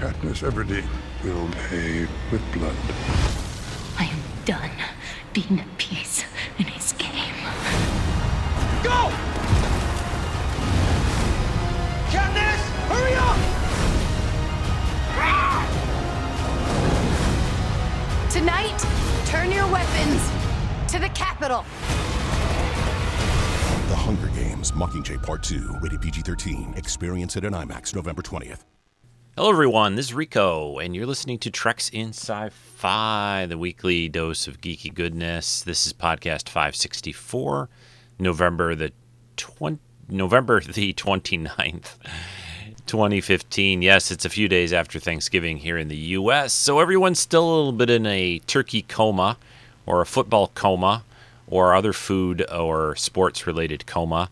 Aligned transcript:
Katniss 0.00 0.42
Everdeen 0.42 0.88
will 1.22 1.46
pay 1.68 2.08
with 2.32 2.40
blood. 2.54 2.74
I 3.98 4.04
am 4.04 4.18
done 4.46 4.70
being 5.34 5.60
a 5.60 5.64
piece 5.76 6.24
in 6.58 6.64
his 6.64 6.92
game. 6.92 7.34
Go! 8.82 9.12
Katniss, 12.08 12.62
hurry 12.88 13.14
up! 13.14 13.36
Tonight, 18.32 18.78
turn 19.26 19.52
your 19.52 19.70
weapons 19.70 20.22
to 20.90 20.98
the 20.98 21.10
Capitol. 21.10 21.62
The 23.90 23.96
Hunger 23.96 24.28
Games 24.28 24.72
Mockingjay 24.72 25.22
Part 25.22 25.42
2, 25.42 25.76
rated 25.82 26.00
PG 26.00 26.22
13. 26.22 26.72
Experience 26.78 27.36
it 27.36 27.44
in 27.44 27.52
IMAX 27.52 27.94
November 27.94 28.22
20th. 28.22 28.64
Hello, 29.36 29.48
everyone. 29.50 29.94
This 29.94 30.06
is 30.06 30.14
Rico, 30.14 30.78
and 30.78 30.94
you're 30.94 31.06
listening 31.06 31.38
to 31.38 31.50
Treks 31.50 31.88
in 31.88 32.10
Sci 32.10 32.50
Fi, 32.50 33.46
the 33.46 33.56
weekly 33.56 34.08
dose 34.08 34.46
of 34.46 34.60
geeky 34.60 34.92
goodness. 34.92 35.62
This 35.62 35.86
is 35.86 35.92
podcast 35.92 36.48
564, 36.48 37.68
November 38.18 38.74
the 38.74 38.92
20, 39.36 39.78
November 40.08 40.60
the 40.60 40.92
29th. 40.92 41.94
2015. 42.86 43.82
Yes, 43.82 44.10
it's 44.10 44.24
a 44.24 44.28
few 44.28 44.48
days 44.48 44.72
after 44.72 44.98
Thanksgiving 44.98 45.58
here 45.58 45.78
in 45.78 45.88
the 45.88 45.96
U.S., 45.96 46.52
so 46.52 46.80
everyone's 46.80 47.20
still 47.20 47.44
a 47.44 47.54
little 47.56 47.72
bit 47.72 47.88
in 47.88 48.04
a 48.04 48.40
turkey 48.40 48.82
coma 48.82 49.38
or 49.86 50.00
a 50.00 50.06
football 50.06 50.48
coma 50.48 51.04
or 51.46 51.74
other 51.74 51.92
food 51.92 52.44
or 52.50 52.96
sports 52.96 53.46
related 53.46 53.86
coma. 53.86 54.28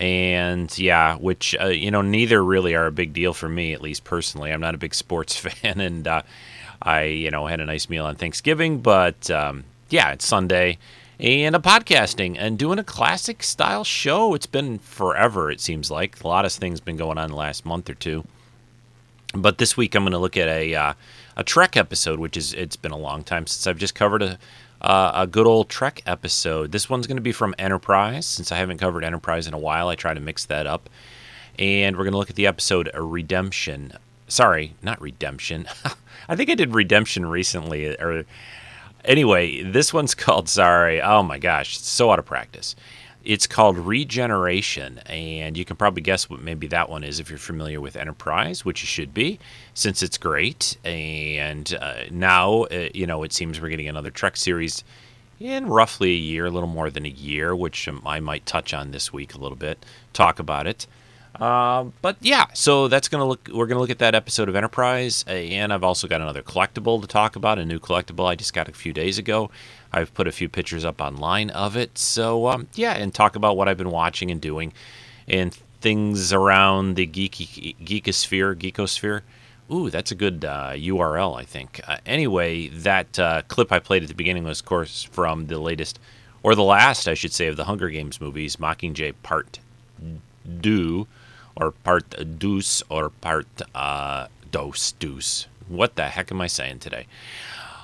And 0.00 0.76
yeah, 0.78 1.16
which, 1.16 1.54
uh, 1.60 1.66
you 1.66 1.90
know, 1.90 2.02
neither 2.02 2.42
really 2.42 2.74
are 2.74 2.86
a 2.86 2.92
big 2.92 3.12
deal 3.12 3.34
for 3.34 3.48
me, 3.48 3.74
at 3.74 3.82
least 3.82 4.02
personally. 4.02 4.50
I'm 4.50 4.60
not 4.60 4.74
a 4.74 4.78
big 4.78 4.94
sports 5.04 5.36
fan, 5.36 5.80
and 5.80 6.08
uh, 6.08 6.22
I, 6.82 7.04
you 7.04 7.30
know, 7.30 7.46
had 7.46 7.60
a 7.60 7.66
nice 7.66 7.88
meal 7.88 8.06
on 8.06 8.16
Thanksgiving, 8.16 8.80
but 8.80 9.30
um, 9.30 9.64
yeah, 9.90 10.12
it's 10.12 10.26
Sunday 10.26 10.78
and 11.20 11.54
I'm 11.54 11.62
podcasting 11.62 12.36
and 12.38 12.58
doing 12.58 12.78
a 12.78 12.84
classic 12.84 13.42
style 13.42 13.84
show. 13.84 14.34
It's 14.34 14.46
been 14.46 14.78
forever, 14.78 15.50
it 15.50 15.60
seems 15.60 15.90
like. 15.90 16.22
A 16.24 16.26
lot 16.26 16.46
of 16.46 16.52
things 16.52 16.80
been 16.80 16.96
going 16.96 17.18
on 17.18 17.30
the 17.30 17.36
last 17.36 17.66
month 17.66 17.90
or 17.90 17.94
two. 17.94 18.24
But 19.34 19.58
this 19.58 19.76
week 19.76 19.94
I'm 19.94 20.02
going 20.02 20.12
to 20.12 20.18
look 20.18 20.36
at 20.36 20.48
a 20.48 20.74
uh, 20.74 20.94
a 21.36 21.44
Trek 21.44 21.76
episode, 21.76 22.18
which 22.18 22.36
is 22.36 22.54
it's 22.54 22.76
been 22.76 22.90
a 22.90 22.98
long 22.98 23.22
time 23.22 23.46
since 23.46 23.66
I've 23.66 23.78
just 23.78 23.94
covered 23.94 24.22
a 24.22 24.38
uh, 24.80 25.12
a 25.14 25.26
good 25.26 25.46
old 25.46 25.68
Trek 25.68 26.02
episode. 26.06 26.72
This 26.72 26.88
one's 26.88 27.06
going 27.06 27.16
to 27.16 27.22
be 27.22 27.32
from 27.32 27.54
Enterprise, 27.58 28.26
since 28.26 28.50
I 28.50 28.56
haven't 28.56 28.78
covered 28.78 29.04
Enterprise 29.04 29.46
in 29.46 29.54
a 29.54 29.58
while. 29.58 29.88
I 29.88 29.94
try 29.94 30.14
to 30.14 30.20
mix 30.20 30.44
that 30.46 30.66
up, 30.66 30.88
and 31.58 31.96
we're 31.96 32.04
going 32.04 32.12
to 32.12 32.18
look 32.18 32.30
at 32.30 32.36
the 32.36 32.46
episode 32.46 32.90
Redemption. 32.94 33.92
Sorry, 34.28 34.74
not 34.82 35.00
Redemption. 35.00 35.66
I 36.28 36.36
think 36.36 36.50
I 36.50 36.54
did 36.54 36.74
Redemption 36.74 37.26
recently, 37.26 37.96
or 37.98 38.24
Anyway, 39.04 39.62
this 39.62 39.92
one's 39.92 40.14
called 40.16 40.48
Sorry. 40.48 41.00
Oh 41.00 41.22
my 41.22 41.38
gosh, 41.38 41.78
so 41.78 42.10
out 42.10 42.18
of 42.18 42.26
practice. 42.26 42.76
It's 43.30 43.46
called 43.46 43.78
Regeneration, 43.78 44.98
and 45.06 45.56
you 45.56 45.64
can 45.64 45.76
probably 45.76 46.02
guess 46.02 46.28
what 46.28 46.42
maybe 46.42 46.66
that 46.66 46.90
one 46.90 47.04
is 47.04 47.20
if 47.20 47.30
you're 47.30 47.38
familiar 47.38 47.80
with 47.80 47.94
Enterprise, 47.94 48.64
which 48.64 48.82
you 48.82 48.88
should 48.88 49.14
be, 49.14 49.38
since 49.72 50.02
it's 50.02 50.18
great. 50.18 50.76
And 50.84 51.72
uh, 51.80 52.06
now, 52.10 52.64
uh, 52.64 52.88
you 52.92 53.06
know, 53.06 53.22
it 53.22 53.32
seems 53.32 53.60
we're 53.60 53.68
getting 53.68 53.86
another 53.86 54.10
Trek 54.10 54.36
series 54.36 54.82
in 55.38 55.68
roughly 55.68 56.10
a 56.10 56.16
year, 56.16 56.46
a 56.46 56.50
little 56.50 56.68
more 56.68 56.90
than 56.90 57.06
a 57.06 57.08
year, 57.08 57.54
which 57.54 57.86
um, 57.86 58.02
I 58.04 58.18
might 58.18 58.46
touch 58.46 58.74
on 58.74 58.90
this 58.90 59.12
week 59.12 59.32
a 59.36 59.38
little 59.38 59.56
bit, 59.56 59.86
talk 60.12 60.40
about 60.40 60.66
it. 60.66 60.88
Uh, 61.36 61.84
but 62.02 62.16
yeah, 62.20 62.46
so 62.54 62.88
that's 62.88 63.06
gonna 63.06 63.24
look. 63.24 63.48
We're 63.54 63.66
gonna 63.66 63.80
look 63.80 63.90
at 63.90 64.00
that 64.00 64.16
episode 64.16 64.48
of 64.48 64.56
Enterprise, 64.56 65.24
and 65.28 65.72
I've 65.72 65.84
also 65.84 66.08
got 66.08 66.20
another 66.20 66.42
collectible 66.42 67.00
to 67.00 67.06
talk 67.06 67.36
about. 67.36 67.60
A 67.60 67.64
new 67.64 67.78
collectible 67.78 68.26
I 68.26 68.34
just 68.34 68.52
got 68.52 68.68
a 68.68 68.72
few 68.72 68.92
days 68.92 69.18
ago. 69.18 69.52
I've 69.92 70.12
put 70.14 70.26
a 70.26 70.32
few 70.32 70.48
pictures 70.48 70.84
up 70.84 71.00
online 71.00 71.50
of 71.50 71.76
it. 71.76 71.98
So 71.98 72.48
um, 72.48 72.68
yeah, 72.74 72.92
and 72.92 73.12
talk 73.12 73.36
about 73.36 73.56
what 73.56 73.68
I've 73.68 73.78
been 73.78 73.90
watching 73.90 74.30
and 74.30 74.40
doing, 74.40 74.72
and 75.28 75.54
things 75.80 76.32
around 76.32 76.94
the 76.94 77.06
geeky 77.06 77.76
geekosphere, 77.76 78.54
geekosphere. 78.54 79.22
Ooh, 79.72 79.88
that's 79.88 80.10
a 80.10 80.16
good 80.16 80.44
uh, 80.44 80.72
URL, 80.74 81.38
I 81.38 81.44
think. 81.44 81.80
Uh, 81.86 81.98
anyway, 82.04 82.68
that 82.68 83.18
uh, 83.18 83.42
clip 83.46 83.70
I 83.70 83.78
played 83.78 84.02
at 84.02 84.08
the 84.08 84.16
beginning 84.16 84.42
was, 84.42 84.60
of 84.60 84.66
course, 84.66 85.04
from 85.04 85.46
the 85.46 85.58
latest, 85.58 86.00
or 86.42 86.56
the 86.56 86.64
last, 86.64 87.06
I 87.06 87.14
should 87.14 87.32
say, 87.32 87.46
of 87.46 87.56
the 87.56 87.64
Hunger 87.64 87.88
Games 87.88 88.20
movies, 88.20 88.56
Mockingjay 88.56 89.14
Part 89.22 89.60
Do 90.60 91.06
or 91.56 91.70
part 91.70 92.38
deuce 92.38 92.82
or 92.88 93.10
part 93.10 93.46
uh, 93.74 94.26
dose 94.50 94.92
deuce. 94.92 95.46
What 95.68 95.94
the 95.94 96.08
heck 96.08 96.32
am 96.32 96.40
I 96.40 96.46
saying 96.46 96.80
today? 96.80 97.06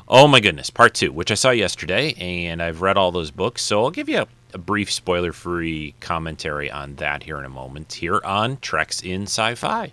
Oh 0.08 0.28
my 0.28 0.38
goodness, 0.38 0.70
part 0.70 0.94
two, 0.94 1.10
which 1.10 1.32
I 1.32 1.34
saw 1.34 1.50
yesterday, 1.50 2.14
and 2.14 2.62
I've 2.62 2.80
read 2.80 2.96
all 2.96 3.10
those 3.10 3.32
books, 3.32 3.62
so 3.62 3.82
I'll 3.82 3.90
give 3.90 4.08
you 4.08 4.20
a, 4.20 4.26
a 4.54 4.58
brief 4.58 4.92
spoiler 4.92 5.32
free 5.32 5.94
commentary 5.98 6.70
on 6.70 6.94
that 6.96 7.24
here 7.24 7.40
in 7.40 7.44
a 7.44 7.48
moment, 7.48 7.92
here 7.92 8.20
on 8.24 8.58
Treks 8.58 9.02
in 9.02 9.22
Sci 9.22 9.56
Fi. 9.56 9.90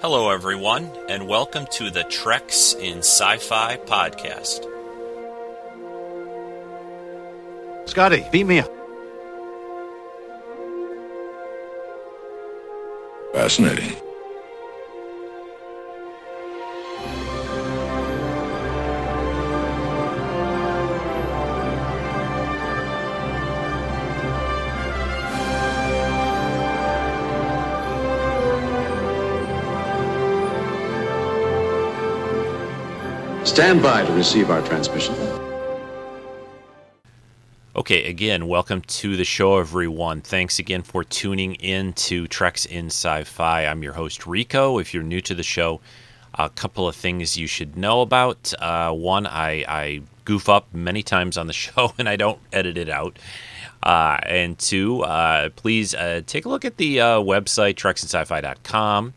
Hello, 0.00 0.30
everyone, 0.30 0.90
and 1.10 1.28
welcome 1.28 1.66
to 1.72 1.90
the 1.90 2.04
Treks 2.04 2.72
in 2.72 3.00
Sci 3.00 3.36
Fi 3.36 3.76
podcast. 3.76 4.64
Scotty, 7.86 8.24
beat 8.32 8.44
me 8.44 8.60
up. 8.60 8.72
Fascinating. 13.34 13.96
Stand 33.46 33.80
by 33.80 34.04
to 34.04 34.12
receive 34.12 34.50
our 34.50 34.60
transmission. 34.62 35.14
Okay, 37.76 38.08
again, 38.08 38.48
welcome 38.48 38.80
to 38.82 39.16
the 39.16 39.24
show, 39.24 39.58
everyone. 39.58 40.20
Thanks 40.20 40.58
again 40.58 40.82
for 40.82 41.04
tuning 41.04 41.54
in 41.54 41.92
to 41.92 42.26
Treks 42.26 42.66
in 42.66 42.86
Sci 42.86 43.22
Fi. 43.22 43.64
I'm 43.64 43.84
your 43.84 43.92
host, 43.92 44.26
Rico. 44.26 44.78
If 44.78 44.92
you're 44.92 45.04
new 45.04 45.20
to 45.20 45.34
the 45.34 45.44
show, 45.44 45.80
a 46.34 46.50
couple 46.50 46.88
of 46.88 46.96
things 46.96 47.36
you 47.36 47.46
should 47.46 47.76
know 47.76 48.00
about. 48.00 48.52
Uh, 48.58 48.92
one, 48.92 49.26
I, 49.26 49.64
I, 49.68 50.02
goof 50.24 50.48
up 50.48 50.74
many 50.74 51.04
times 51.04 51.38
on 51.38 51.46
the 51.46 51.52
show 51.64 51.92
and 51.98 52.08
I 52.08 52.16
don't 52.16 52.40
edit 52.52 52.76
it 52.76 52.88
out. 52.88 53.16
Uh, 53.80 54.18
and 54.24 54.58
two, 54.58 55.02
uh, 55.02 55.50
please 55.50 55.94
uh, 55.94 56.22
take 56.26 56.46
a 56.46 56.48
look 56.48 56.64
at 56.64 56.78
the 56.78 57.00
uh, 57.00 57.18
website, 57.20 57.74
treksinsci-fi.com. 57.74 59.14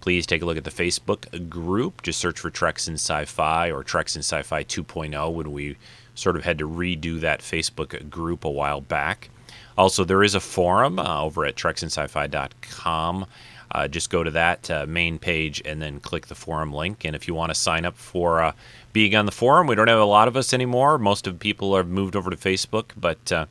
Please 0.00 0.26
take 0.26 0.42
a 0.42 0.46
look 0.46 0.56
at 0.56 0.64
the 0.64 0.70
Facebook 0.70 1.48
group. 1.48 2.02
Just 2.02 2.18
search 2.18 2.40
for 2.40 2.50
Treks 2.50 2.88
in 2.88 2.94
Sci-Fi 2.94 3.70
or 3.70 3.84
Treks 3.84 4.16
in 4.16 4.20
Sci-Fi 4.20 4.64
2.0 4.64 5.32
when 5.32 5.52
we 5.52 5.76
sort 6.14 6.36
of 6.36 6.44
had 6.44 6.58
to 6.58 6.68
redo 6.68 7.20
that 7.20 7.40
Facebook 7.40 8.08
group 8.10 8.44
a 8.44 8.50
while 8.50 8.80
back. 8.80 9.30
Also, 9.76 10.04
there 10.04 10.22
is 10.22 10.34
a 10.34 10.40
forum 10.40 10.98
uh, 10.98 11.22
over 11.22 11.44
at 11.44 11.56
treksinsci-fi.com. 11.56 13.26
Uh, 13.72 13.86
just 13.86 14.10
go 14.10 14.24
to 14.24 14.30
that 14.30 14.70
uh, 14.70 14.84
main 14.86 15.18
page 15.18 15.62
and 15.64 15.80
then 15.80 16.00
click 16.00 16.26
the 16.26 16.34
forum 16.34 16.72
link. 16.72 17.04
And 17.04 17.14
if 17.14 17.28
you 17.28 17.34
want 17.34 17.50
to 17.50 17.54
sign 17.54 17.84
up 17.84 17.96
for 17.96 18.42
uh, 18.42 18.52
being 18.92 19.14
on 19.14 19.26
the 19.26 19.32
forum, 19.32 19.66
we 19.66 19.74
don't 19.76 19.88
have 19.88 19.98
a 19.98 20.04
lot 20.04 20.28
of 20.28 20.36
us 20.36 20.52
anymore. 20.52 20.98
Most 20.98 21.26
of 21.26 21.34
the 21.34 21.38
people 21.38 21.76
have 21.76 21.88
moved 21.88 22.16
over 22.16 22.30
to 22.30 22.36
Facebook, 22.36 22.90
but 22.96 23.30
uh, 23.30 23.46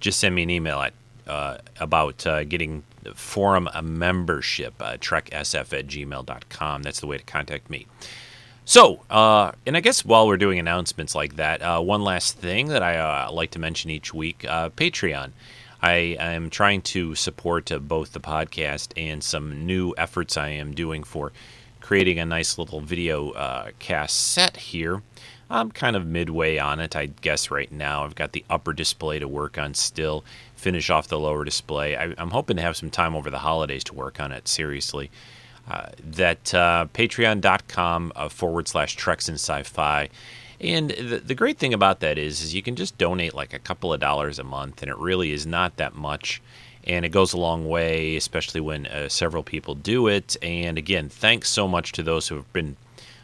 just 0.00 0.20
send 0.20 0.34
me 0.34 0.44
an 0.44 0.50
email 0.50 0.80
at 0.80 0.92
uh, 1.28 1.58
about 1.80 2.26
getting 2.48 2.82
forum 3.14 3.68
a 3.74 3.82
membership, 3.82 4.74
uh, 4.80 4.96
treksf 4.96 5.78
at 5.78 5.86
gmail.com. 5.86 6.82
That's 6.82 7.00
the 7.00 7.06
way 7.06 7.18
to 7.18 7.24
contact 7.24 7.70
me. 7.70 7.86
So, 8.64 9.00
uh, 9.08 9.52
and 9.64 9.78
I 9.78 9.80
guess 9.80 10.04
while 10.04 10.26
we're 10.26 10.36
doing 10.36 10.58
announcements 10.58 11.14
like 11.14 11.36
that, 11.36 11.62
uh, 11.62 11.80
one 11.80 12.02
last 12.02 12.36
thing 12.36 12.68
that 12.68 12.82
I 12.82 12.98
uh, 12.98 13.32
like 13.32 13.50
to 13.52 13.58
mention 13.58 13.90
each 13.90 14.12
week 14.12 14.44
uh, 14.46 14.68
Patreon. 14.68 15.30
I 15.80 16.16
am 16.18 16.50
trying 16.50 16.82
to 16.82 17.14
support 17.14 17.72
uh, 17.72 17.78
both 17.78 18.12
the 18.12 18.20
podcast 18.20 18.92
and 18.94 19.24
some 19.24 19.64
new 19.64 19.94
efforts 19.96 20.36
I 20.36 20.48
am 20.48 20.74
doing 20.74 21.02
for 21.02 21.32
creating 21.80 22.18
a 22.18 22.26
nice 22.26 22.58
little 22.58 22.80
video 22.80 23.30
uh, 23.30 23.70
cast 23.78 24.32
set 24.32 24.56
here. 24.58 25.02
I'm 25.50 25.70
kind 25.70 25.96
of 25.96 26.06
midway 26.06 26.58
on 26.58 26.78
it, 26.80 26.94
I 26.94 27.06
guess, 27.06 27.50
right 27.50 27.70
now. 27.72 28.04
I've 28.04 28.14
got 28.14 28.32
the 28.32 28.44
upper 28.50 28.72
display 28.72 29.18
to 29.18 29.26
work 29.26 29.56
on 29.56 29.74
still, 29.74 30.24
finish 30.54 30.90
off 30.90 31.08
the 31.08 31.18
lower 31.18 31.44
display. 31.44 31.96
I, 31.96 32.14
am 32.18 32.30
hoping 32.30 32.56
to 32.56 32.62
have 32.62 32.76
some 32.76 32.90
time 32.90 33.16
over 33.16 33.30
the 33.30 33.38
holidays 33.38 33.84
to 33.84 33.94
work 33.94 34.20
on 34.20 34.30
it, 34.30 34.46
seriously. 34.46 35.10
Uh, 35.70 35.88
that 36.02 36.54
uh, 36.54 36.86
patreon.com 36.94 38.12
uh, 38.16 38.28
forward 38.28 38.68
slash 38.68 38.96
treks 38.96 39.28
in 39.28 39.34
sci-fi 39.34 40.08
and 40.60 40.90
the, 40.90 41.18
the 41.18 41.34
great 41.34 41.58
thing 41.58 41.72
about 41.72 42.00
that 42.00 42.18
is, 42.18 42.42
is 42.42 42.54
you 42.54 42.62
can 42.62 42.74
just 42.74 42.98
donate 42.98 43.34
like 43.34 43.52
a 43.52 43.58
couple 43.58 43.92
of 43.92 44.00
dollars 44.00 44.38
a 44.38 44.44
month 44.44 44.82
and 44.82 44.90
it 44.90 44.98
really 44.98 45.32
is 45.32 45.46
not 45.46 45.76
that 45.76 45.94
much 45.94 46.42
and 46.84 47.04
it 47.04 47.10
goes 47.10 47.32
a 47.32 47.38
long 47.38 47.68
way, 47.68 48.16
especially 48.16 48.60
when 48.60 48.86
uh, 48.86 49.08
several 49.08 49.42
people 49.42 49.74
do 49.74 50.06
it. 50.08 50.36
And 50.42 50.78
again, 50.78 51.08
thanks 51.08 51.50
so 51.50 51.68
much 51.68 51.92
to 51.92 52.02
those 52.02 52.28
who 52.28 52.36
have 52.36 52.52
been 52.52 52.76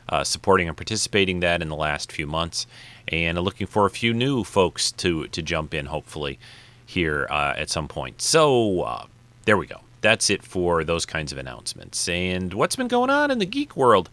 uh, 0.08 0.24
supporting 0.24 0.68
and 0.68 0.76
participating 0.76 1.40
that 1.40 1.62
in 1.62 1.68
the 1.68 1.76
last 1.76 2.12
few 2.12 2.26
months, 2.26 2.66
and 3.08 3.38
looking 3.38 3.66
for 3.66 3.86
a 3.86 3.90
few 3.90 4.14
new 4.14 4.44
folks 4.44 4.92
to 4.92 5.26
to 5.28 5.42
jump 5.42 5.74
in, 5.74 5.86
hopefully 5.86 6.38
here 6.86 7.26
uh, 7.30 7.54
at 7.56 7.70
some 7.70 7.88
point. 7.88 8.20
So 8.20 8.82
uh, 8.82 9.06
there 9.44 9.56
we 9.56 9.66
go. 9.66 9.80
That's 10.00 10.28
it 10.28 10.42
for 10.42 10.84
those 10.84 11.06
kinds 11.06 11.32
of 11.32 11.38
announcements. 11.38 12.08
And 12.08 12.52
what's 12.52 12.76
been 12.76 12.88
going 12.88 13.10
on 13.10 13.30
in 13.30 13.38
the 13.38 13.46
geek 13.46 13.76
world? 13.76 14.10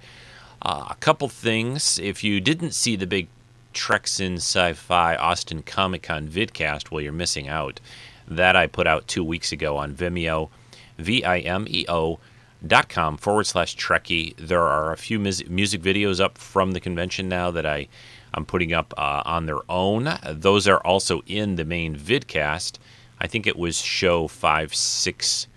Uh, 0.61 0.87
a 0.89 0.95
couple 0.95 1.27
things. 1.27 1.99
If 1.99 2.23
you 2.23 2.39
didn't 2.39 2.71
see 2.71 2.95
the 2.95 3.07
big 3.07 3.27
Treks 3.73 4.19
in 4.19 4.35
Sci-Fi 4.35 5.15
Austin 5.15 5.63
Comic 5.63 6.03
Con 6.03 6.27
vidcast, 6.27 6.91
well, 6.91 7.01
you're 7.01 7.11
missing 7.13 7.47
out. 7.47 7.79
That 8.27 8.55
I 8.55 8.67
put 8.67 8.87
out 8.87 9.07
two 9.07 9.23
weeks 9.23 9.51
ago 9.51 9.77
on 9.77 9.93
Vimeo, 9.93 10.49
V-I-M-E-O 10.97 12.19
dot 12.65 12.89
com 12.89 13.17
forward 13.17 13.45
slash 13.45 13.75
Trekkie. 13.75 14.35
There 14.37 14.61
are 14.63 14.91
a 14.91 14.97
few 14.97 15.19
mus- 15.19 15.47
music 15.47 15.81
videos 15.81 16.19
up 16.19 16.37
from 16.37 16.71
the 16.71 16.79
convention 16.79 17.27
now 17.29 17.51
that 17.51 17.65
I 17.65 17.87
I'm 18.33 18.45
putting 18.45 18.71
up 18.73 18.93
uh, 18.97 19.23
on 19.25 19.45
their 19.45 19.59
own. 19.69 20.07
Those 20.29 20.67
are 20.67 20.79
also 20.79 21.21
in 21.27 21.55
the 21.55 21.65
main 21.65 21.95
vidcast. 21.95 22.77
I 23.19 23.27
think 23.27 23.45
it 23.45 23.57
was 23.57 23.81
show 23.81 24.27
five 24.27 24.73
six. 24.73 25.47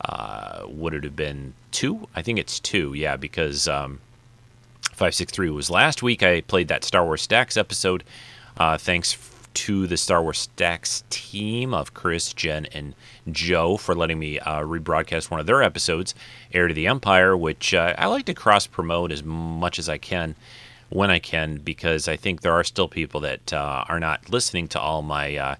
Uh, 0.00 0.64
would 0.68 0.94
it 0.94 1.02
have 1.04 1.16
been 1.16 1.54
two? 1.70 2.08
I 2.14 2.22
think 2.22 2.38
it's 2.38 2.60
two. 2.60 2.92
Yeah, 2.94 3.16
because 3.16 3.66
um, 3.66 4.00
563 4.90 5.50
was 5.50 5.70
last 5.70 6.02
week. 6.02 6.22
I 6.22 6.42
played 6.42 6.68
that 6.68 6.84
Star 6.84 7.04
Wars 7.04 7.22
Stacks 7.22 7.56
episode. 7.56 8.04
Uh, 8.56 8.76
thanks 8.78 9.12
to 9.54 9.86
the 9.86 9.96
Star 9.96 10.22
Wars 10.22 10.38
Stacks 10.38 11.04
team 11.10 11.72
of 11.72 11.94
Chris, 11.94 12.32
Jen, 12.32 12.66
and 12.66 12.94
Joe 13.30 13.76
for 13.76 13.94
letting 13.94 14.18
me 14.18 14.38
uh, 14.38 14.60
rebroadcast 14.60 15.30
one 15.30 15.40
of 15.40 15.46
their 15.46 15.62
episodes, 15.62 16.14
Heir 16.52 16.68
to 16.68 16.74
the 16.74 16.86
Empire, 16.86 17.36
which 17.36 17.72
uh, 17.72 17.94
I 17.96 18.06
like 18.06 18.26
to 18.26 18.34
cross 18.34 18.66
promote 18.66 19.12
as 19.12 19.22
much 19.22 19.78
as 19.78 19.88
I 19.88 19.98
can 19.98 20.34
when 20.90 21.10
I 21.10 21.18
can 21.18 21.56
because 21.56 22.08
I 22.08 22.16
think 22.16 22.40
there 22.40 22.52
are 22.52 22.64
still 22.64 22.88
people 22.88 23.20
that 23.20 23.52
uh, 23.52 23.84
are 23.88 24.00
not 24.00 24.30
listening 24.30 24.68
to 24.68 24.80
all 24.80 25.02
my 25.02 25.36
uh, 25.36 25.54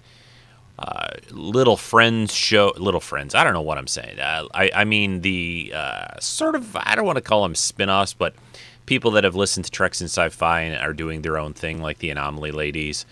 uh, 0.77 1.07
little 1.31 1.77
friends 1.77 2.33
show 2.33 2.73
little 2.75 2.99
friends 2.99 3.33
i 3.33 3.45
don't 3.45 3.53
know 3.53 3.61
what 3.61 3.77
i'm 3.77 3.87
saying. 3.87 4.19
Uh, 4.19 4.45
I, 4.53 4.69
I 4.75 4.83
mean 4.83 5.21
the 5.21 5.71
sort 6.19 6.53
of 6.53 6.75
i 6.75 6.95
don't 6.95 7.05
want 7.05 7.15
to 7.15 7.21
call 7.21 7.43
them 7.43 7.55
spin-offs 7.55 8.13
but 8.13 8.35
people 8.85 9.11
that 9.11 9.23
have 9.23 9.35
listened 9.35 9.65
to 9.65 9.71
Treks 9.71 10.01
in 10.01 10.05
Sci-Fi 10.05 10.61
and 10.61 10.81
are 10.81 10.93
doing 10.93 11.21
their 11.21 11.37
own 11.37 11.53
thing, 11.53 11.81
like 11.81 11.99
the 11.99 12.09
Anomaly 12.09 12.51
Ladies, 12.51 13.05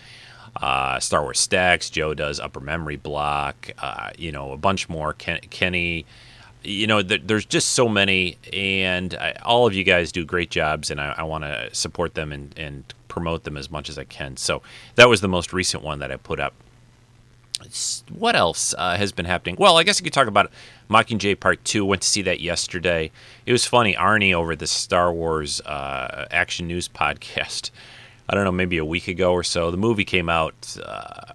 uh, 0.56 1.00
Star 1.00 1.22
Wars 1.22 1.38
Stacks. 1.38 1.90
Joe 1.90 2.14
does 2.14 2.40
Upper 2.40 2.60
Memory 2.60 2.96
Block. 2.96 3.70
Uh, 3.78 4.10
you 4.18 4.32
know, 4.32 4.52
a 4.52 4.56
bunch 4.56 4.88
more. 4.88 5.12
Ken, 5.12 5.40
Kenny. 5.50 6.06
You 6.62 6.86
know, 6.86 7.02
th- 7.02 7.22
there's 7.26 7.44
just 7.44 7.72
so 7.72 7.88
many, 7.88 8.38
and 8.52 9.14
I, 9.14 9.32
all 9.44 9.66
of 9.66 9.74
you 9.74 9.84
guys 9.84 10.12
do 10.12 10.24
great 10.24 10.50
jobs, 10.50 10.90
and 10.90 10.98
I, 10.98 11.14
I 11.18 11.22
want 11.24 11.44
to 11.44 11.68
support 11.74 12.14
them 12.14 12.32
and, 12.32 12.58
and 12.58 12.84
promote 13.08 13.44
them 13.44 13.58
as 13.58 13.70
much 13.70 13.90
as 13.90 13.98
I 13.98 14.04
can. 14.04 14.38
So 14.38 14.62
that 14.94 15.08
was 15.08 15.20
the 15.20 15.28
most 15.28 15.52
recent 15.52 15.82
one 15.82 15.98
that 15.98 16.10
I 16.10 16.16
put 16.16 16.40
up 16.40 16.54
what 18.10 18.36
else 18.36 18.74
uh, 18.76 18.96
has 18.96 19.12
been 19.12 19.24
happening? 19.24 19.56
Well, 19.58 19.76
I 19.78 19.82
guess 19.82 20.00
I 20.00 20.04
could 20.04 20.12
talk 20.12 20.26
about 20.26 20.50
Mockingjay 20.90 21.38
Part 21.38 21.64
2. 21.64 21.84
Went 21.84 22.02
to 22.02 22.08
see 22.08 22.22
that 22.22 22.40
yesterday. 22.40 23.10
It 23.46 23.52
was 23.52 23.64
funny. 23.64 23.94
Arnie 23.94 24.34
over 24.34 24.54
the 24.56 24.66
Star 24.66 25.12
Wars 25.12 25.60
uh, 25.62 26.26
Action 26.30 26.66
News 26.66 26.88
podcast, 26.94 27.70
I 28.28 28.34
don't 28.34 28.44
know, 28.44 28.52
maybe 28.52 28.78
a 28.78 28.84
week 28.84 29.08
ago 29.08 29.32
or 29.32 29.42
so. 29.42 29.70
The 29.70 29.76
movie 29.76 30.04
came 30.04 30.28
out 30.28 30.76
uh, 30.82 31.34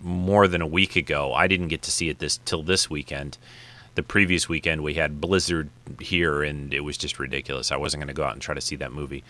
more 0.00 0.46
than 0.48 0.62
a 0.62 0.66
week 0.66 0.96
ago. 0.96 1.32
I 1.32 1.46
didn't 1.46 1.68
get 1.68 1.82
to 1.82 1.90
see 1.90 2.08
it 2.08 2.18
this 2.18 2.38
till 2.44 2.62
this 2.62 2.90
weekend. 2.90 3.38
The 3.94 4.02
previous 4.02 4.48
weekend 4.48 4.82
we 4.82 4.94
had 4.94 5.20
Blizzard 5.20 5.70
here, 6.00 6.42
and 6.42 6.74
it 6.74 6.80
was 6.80 6.98
just 6.98 7.18
ridiculous. 7.18 7.72
I 7.72 7.76
wasn't 7.76 8.02
going 8.02 8.08
to 8.08 8.14
go 8.14 8.24
out 8.24 8.34
and 8.34 8.42
try 8.42 8.54
to 8.54 8.60
see 8.60 8.76
that 8.76 8.92
movie. 8.92 9.24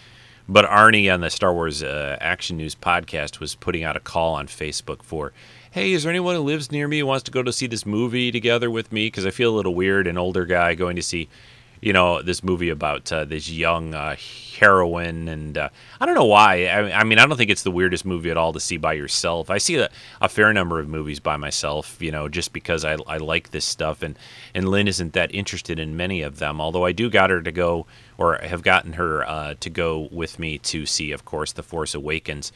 But 0.48 0.64
Arnie 0.64 1.12
on 1.12 1.20
the 1.20 1.30
Star 1.30 1.52
Wars 1.52 1.82
uh, 1.82 2.16
Action 2.20 2.56
News 2.56 2.74
podcast 2.74 3.40
was 3.40 3.54
putting 3.54 3.84
out 3.84 3.96
a 3.96 4.00
call 4.00 4.34
on 4.34 4.46
Facebook 4.46 5.02
for 5.02 5.32
hey, 5.76 5.92
is 5.92 6.04
there 6.04 6.10
anyone 6.10 6.34
who 6.34 6.40
lives 6.40 6.72
near 6.72 6.88
me 6.88 7.00
who 7.00 7.06
wants 7.06 7.24
to 7.24 7.30
go 7.30 7.42
to 7.42 7.52
see 7.52 7.66
this 7.66 7.84
movie 7.84 8.32
together 8.32 8.70
with 8.70 8.90
me? 8.90 9.08
Because 9.08 9.26
I 9.26 9.30
feel 9.30 9.54
a 9.54 9.56
little 9.56 9.74
weird, 9.74 10.06
an 10.06 10.16
older 10.16 10.46
guy 10.46 10.74
going 10.74 10.96
to 10.96 11.02
see, 11.02 11.28
you 11.86 11.92
know, 11.92 12.20
this 12.20 12.42
movie 12.42 12.70
about 12.70 13.12
uh, 13.12 13.24
this 13.24 13.48
young 13.48 13.94
uh, 13.94 14.16
heroine. 14.58 15.28
And 15.28 15.56
uh, 15.56 15.68
I 16.00 16.04
don't 16.04 16.16
know 16.16 16.24
why. 16.24 16.66
I, 16.66 16.98
I, 16.98 17.04
mean, 17.04 17.20
I 17.20 17.26
don't 17.26 17.36
think 17.36 17.48
it's 17.48 17.62
the 17.62 17.70
weirdest 17.70 18.04
movie 18.04 18.28
at 18.28 18.36
all 18.36 18.52
to 18.54 18.58
see 18.58 18.76
by 18.76 18.94
yourself. 18.94 19.50
I 19.50 19.58
see 19.58 19.76
a, 19.76 19.88
a 20.20 20.28
fair 20.28 20.52
number 20.52 20.80
of 20.80 20.88
movies 20.88 21.20
by 21.20 21.36
myself, 21.36 22.02
you 22.02 22.10
know, 22.10 22.28
just 22.28 22.52
because 22.52 22.84
I, 22.84 22.96
I 23.06 23.18
like 23.18 23.52
this 23.52 23.64
stuff. 23.64 24.02
And, 24.02 24.18
and 24.52 24.68
Lynn 24.68 24.88
isn't 24.88 25.12
that 25.12 25.32
interested 25.32 25.78
in 25.78 25.96
many 25.96 26.22
of 26.22 26.40
them, 26.40 26.60
although 26.60 26.84
I 26.84 26.90
do 26.90 27.08
got 27.08 27.30
her 27.30 27.40
to 27.40 27.52
go, 27.52 27.86
or 28.18 28.38
have 28.38 28.62
gotten 28.62 28.94
her 28.94 29.24
uh, 29.24 29.54
to 29.60 29.70
go 29.70 30.08
with 30.10 30.40
me 30.40 30.58
to 30.58 30.86
see, 30.86 31.12
of 31.12 31.24
course, 31.24 31.52
The 31.52 31.62
Force 31.62 31.94
Awakens 31.94 32.50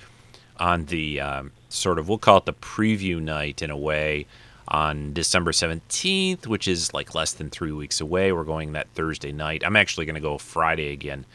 on 0.56 0.86
the 0.86 1.20
um, 1.20 1.52
sort 1.68 2.00
of, 2.00 2.08
we'll 2.08 2.18
call 2.18 2.38
it 2.38 2.46
the 2.46 2.52
preview 2.52 3.22
night 3.22 3.62
in 3.62 3.70
a 3.70 3.76
way 3.76 4.26
on 4.70 5.12
December 5.12 5.52
17th, 5.52 6.46
which 6.46 6.68
is 6.68 6.94
like 6.94 7.14
less 7.14 7.32
than 7.32 7.50
three 7.50 7.72
weeks 7.72 8.00
away. 8.00 8.32
We're 8.32 8.44
going 8.44 8.72
that 8.72 8.88
Thursday 8.94 9.32
night. 9.32 9.62
I'm 9.64 9.76
actually 9.76 10.06
going 10.06 10.14
to 10.14 10.20
go 10.20 10.38
Friday 10.38 10.92
again 10.92 11.26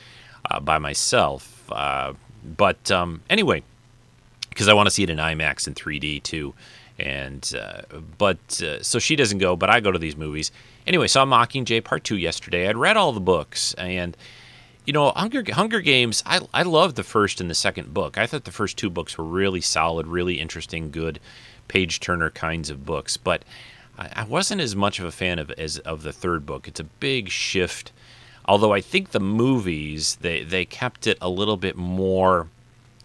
uh, 0.50 0.60
by 0.60 0.78
myself. 0.78 1.70
Uh, 1.72 2.14
but 2.44 2.90
um, 2.92 3.22
anyway, 3.30 3.64
because 4.50 4.68
I 4.68 4.74
want 4.74 4.88
to 4.88 4.92
see 4.92 5.04
it 5.04 5.10
in 5.10 5.18
IMAX 5.18 5.68
and 5.68 5.76
3D 5.76 6.24
too. 6.24 6.54
And 6.98 7.54
uh, 7.60 7.82
but 8.18 8.62
uh, 8.62 8.82
so 8.82 9.00
she 9.00 9.18
doesn't 9.18 9.40
go, 9.40 9.58
but 9.58 9.70
I 9.70 9.82
go 9.82 9.92
to 9.92 10.00
these 10.00 10.16
movies 10.16 10.52
anyway. 10.88 11.08
Saw 11.08 11.26
Mockingjay 11.26 11.84
Part 11.84 12.06
Two 12.06 12.16
yesterday. 12.16 12.70
I'd 12.70 12.78
read 12.78 12.96
all 12.96 13.12
the 13.12 13.20
books, 13.20 13.74
and 13.74 14.16
you 14.86 14.94
know, 14.94 15.12
Hunger 15.14 15.44
Hunger 15.52 15.82
Games. 15.82 16.24
I 16.26 16.40
I 16.54 16.64
love 16.64 16.96
the 16.96 17.04
first 17.04 17.42
and 17.42 17.50
the 17.50 17.56
second 17.56 17.94
book. 17.94 18.18
I 18.18 18.26
thought 18.28 18.46
the 18.46 18.52
first 18.52 18.78
two 18.78 18.90
books 18.90 19.18
were 19.18 19.26
really 19.26 19.60
solid, 19.60 20.08
really 20.08 20.40
interesting, 20.40 20.90
good 20.90 21.20
page 21.67 22.00
turner 22.00 22.29
kinds 22.29 22.69
of 22.69 22.85
books. 22.85 23.17
But 23.17 23.44
I, 23.97 24.09
I 24.15 24.23
wasn't 24.23 24.62
as 24.62 24.75
much 24.75 25.00
of 25.00 25.06
a 25.06 25.12
fan 25.12 25.39
of 25.39 25.51
as 25.51 25.79
of 25.79 26.03
the 26.03 26.13
third 26.13 26.45
book. 26.45 26.67
It's 26.67 26.79
a 26.79 26.85
big 26.85 27.29
shift. 27.29 27.91
Although 28.47 28.73
I 28.73 28.81
think 28.81 29.12
the 29.12 29.19
movies 29.19 30.17
they 30.21 30.44
they 30.44 30.65
kept 30.65 31.07
it 31.07 31.17
a 31.21 31.29
little 31.29 31.57
bit 31.57 31.75
more 31.75 32.47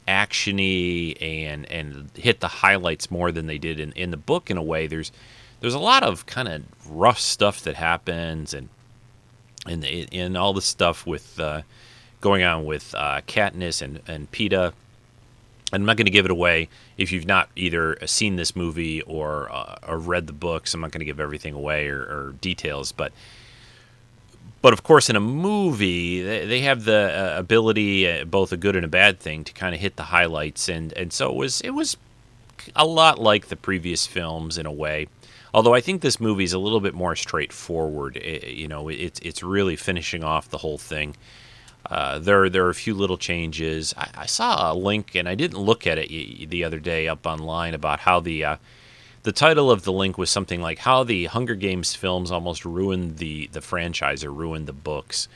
actiony 0.06 1.16
and 1.20 1.70
and 1.70 2.10
hit 2.14 2.40
the 2.40 2.48
highlights 2.48 3.10
more 3.10 3.30
than 3.30 3.46
they 3.46 3.58
did 3.58 3.78
in, 3.78 3.92
in 3.92 4.10
the 4.10 4.16
book 4.16 4.50
in 4.50 4.56
a 4.56 4.62
way. 4.62 4.86
There's 4.86 5.12
there's 5.60 5.74
a 5.74 5.78
lot 5.78 6.02
of 6.02 6.26
kind 6.26 6.48
of 6.48 6.62
rough 6.88 7.20
stuff 7.20 7.62
that 7.62 7.76
happens 7.76 8.52
and 8.52 8.68
and 9.66 9.84
and 9.84 10.36
all 10.36 10.52
the 10.52 10.62
stuff 10.62 11.06
with 11.06 11.38
uh, 11.38 11.62
going 12.20 12.42
on 12.42 12.64
with 12.64 12.94
uh, 12.96 13.20
Katniss 13.26 13.80
and 13.82 14.00
and 14.08 14.30
Peeta. 14.32 14.72
I'm 15.72 15.84
not 15.84 15.96
going 15.96 16.06
to 16.06 16.10
give 16.10 16.24
it 16.24 16.32
away 16.32 16.68
if 17.00 17.10
you've 17.10 17.26
not 17.26 17.48
either 17.56 17.96
seen 18.04 18.36
this 18.36 18.54
movie 18.54 19.00
or 19.02 19.50
uh, 19.50 19.78
or 19.88 19.98
read 19.98 20.26
the 20.26 20.34
books. 20.34 20.74
I'm 20.74 20.82
not 20.82 20.92
going 20.92 21.00
to 21.00 21.06
give 21.06 21.18
everything 21.18 21.54
away 21.54 21.88
or, 21.88 22.00
or, 22.00 22.34
details, 22.42 22.92
but 22.92 23.10
but 24.60 24.74
of 24.74 24.82
course, 24.82 25.08
in 25.08 25.16
a 25.16 25.20
movie, 25.20 26.22
they, 26.22 26.60
have 26.60 26.84
the 26.84 27.34
uh, 27.34 27.38
ability, 27.38 28.06
uh, 28.06 28.26
both 28.26 28.52
a 28.52 28.58
good 28.58 28.76
and 28.76 28.84
a 28.84 28.88
bad 28.88 29.18
thing, 29.18 29.42
to 29.44 29.52
kind 29.54 29.74
of 29.74 29.80
hit 29.80 29.96
the 29.96 30.04
highlights, 30.04 30.68
and 30.68 30.92
and 30.92 31.10
so 31.10 31.30
it 31.30 31.36
was 31.36 31.62
it 31.62 31.70
was 31.70 31.96
a 32.76 32.84
lot 32.84 33.18
like 33.18 33.46
the 33.46 33.56
previous 33.56 34.06
films 34.06 34.58
in 34.58 34.66
a 34.66 34.72
way. 34.72 35.08
Although 35.54 35.74
I 35.74 35.80
think 35.80 36.02
this 36.02 36.20
movie 36.20 36.44
is 36.44 36.52
a 36.52 36.58
little 36.58 36.80
bit 36.80 36.92
more 36.92 37.16
straightforward. 37.16 38.18
It, 38.18 38.48
you 38.48 38.68
know, 38.68 38.90
it's 38.90 39.18
it's 39.20 39.42
really 39.42 39.76
finishing 39.76 40.22
off 40.22 40.50
the 40.50 40.58
whole 40.58 40.78
thing. 40.78 41.16
Uh, 41.86 42.18
there 42.18 42.48
there 42.48 42.66
are 42.66 42.70
a 42.70 42.74
few 42.74 42.94
little 42.94 43.16
changes. 43.16 43.94
I, 43.96 44.08
I, 44.14 44.26
saw 44.26 44.72
a 44.72 44.74
link 44.74 45.14
and 45.14 45.28
I 45.28 45.34
didn't 45.34 45.58
look 45.58 45.86
at 45.86 45.98
it 45.98 46.50
the 46.50 46.62
other 46.62 46.78
day 46.78 47.08
up 47.08 47.26
online 47.26 47.74
about 47.74 48.00
how 48.00 48.20
the 48.20 48.44
uh, 48.44 48.56
the 49.22 49.32
title 49.32 49.70
of 49.70 49.82
the 49.82 49.92
link 49.92 50.16
was 50.18 50.30
something 50.30 50.60
like 50.60 50.80
how 50.80 51.04
the 51.04 51.26
Hunger 51.26 51.54
Games 51.54 51.94
films 51.94 52.30
almost 52.30 52.64
ruined 52.64 53.18
the 53.18 53.48
the 53.52 53.60
franchise 53.60 54.24
or 54.24 54.30
ruined 54.30 54.66
the 54.66 54.72
books. 54.72 55.28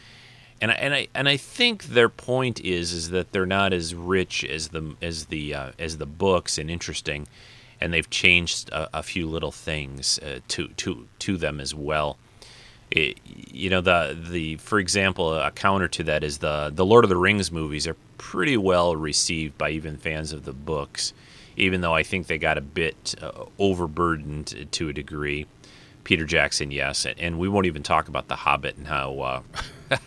And 0.61 0.71
I, 0.71 0.75
and 0.75 0.95
I 0.95 1.09
and 1.15 1.29
I 1.29 1.37
think 1.37 1.85
their 1.85 2.09
point 2.09 2.61
is 2.61 2.93
is 2.93 3.11
that 3.11 3.33
they're 3.33 3.47
not 3.47 3.73
as 3.73 3.95
rich 3.95 4.45
as 4.45 4.69
the 4.69 4.97
as 5.03 5.27
the 5.27 5.55
uh, 5.55 5.71
as 5.79 5.99
the 5.99 6.07
books 6.07 6.59
and 6.59 6.71
interesting 6.71 7.27
and 7.81 7.93
they've 7.93 8.09
changed 8.09 8.71
a, 8.71 8.99
a 8.99 9.03
few 9.03 9.29
little 9.29 9.53
things 9.53 10.19
uh, 10.21 10.41
to 10.49 10.69
to 10.69 11.07
to 11.19 11.37
them 11.37 11.61
as 11.61 11.75
well. 11.75 12.17
It, 12.95 13.19
you 13.25 13.71
know 13.71 13.81
the 13.81 14.17
the 14.31 14.57
for 14.57 14.79
example 14.79 15.35
a 15.35 15.51
counter 15.51 15.89
to 15.89 16.05
that 16.05 16.23
is 16.23 16.39
the 16.39 16.71
the 16.73 16.87
Lord 16.87 17.05
of 17.05 17.09
the 17.09 17.17
Rings 17.17 17.51
movies 17.51 17.89
are 17.89 17.97
pretty 18.19 18.57
well 18.57 18.95
received 18.95 19.59
by 19.59 19.71
even 19.71 19.97
fans 19.97 20.33
of 20.33 20.45
the 20.45 20.53
books, 20.53 21.13
even 21.57 21.81
though 21.81 21.93
I 21.93 22.05
think 22.05 22.29
they 22.29 22.39
got 22.39 22.57
a 22.57 22.61
bit 22.61 23.17
uh, 23.21 23.47
overburdened 23.59 24.69
to 24.71 24.89
a 24.89 24.93
degree. 24.93 25.47
Peter 26.05 26.25
Jackson, 26.25 26.71
yes, 26.71 27.05
and, 27.05 27.19
and, 27.19 27.39
we 27.39 27.49
won't 27.49 27.67
even 27.67 27.83
talk 27.83 28.09
about 28.09 28.29
the 28.29 28.37
Hobbit 28.37 28.77
and 28.77 28.87
how. 28.87 29.21
Uh, 29.21 29.43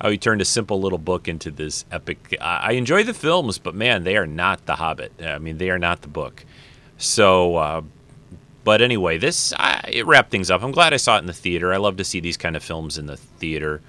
how 0.00 0.10
he 0.10 0.18
turned 0.18 0.40
a 0.40 0.44
simple 0.44 0.80
little 0.80 0.98
book 0.98 1.28
into 1.28 1.48
this 1.52 1.84
epic. 1.92 2.36
I, 2.40 2.56
I 2.56 2.70
enjoy 2.72 3.04
the 3.04 3.14
films, 3.14 3.58
but 3.58 3.72
man, 3.72 4.02
they 4.02 4.16
are 4.16 4.26
not 4.26 4.66
the 4.66 4.74
Hobbit. 4.74 5.12
I 5.22 5.38
mean, 5.38 5.58
they 5.58 5.70
are 5.70 5.78
not 5.78 6.02
the 6.02 6.08
book. 6.08 6.44
So, 6.98 7.54
uh, 7.54 7.82
but 8.64 8.80
anyway, 8.80 9.18
this 9.18 9.52
I, 9.58 9.88
it 9.92 10.06
wrapped 10.06 10.30
things 10.30 10.50
up. 10.50 10.62
I'm 10.62 10.72
glad 10.72 10.92
I 10.92 10.98
saw 10.98 11.16
it 11.16 11.20
in 11.20 11.26
the 11.26 11.32
theater. 11.32 11.72
I 11.72 11.78
love 11.78 11.96
to 11.96 12.04
see 12.04 12.20
these 12.20 12.36
kind 12.36 12.56
of 12.56 12.62
films 12.62 12.98
in 12.98 13.06
the 13.06 13.16
theater. 13.16 13.80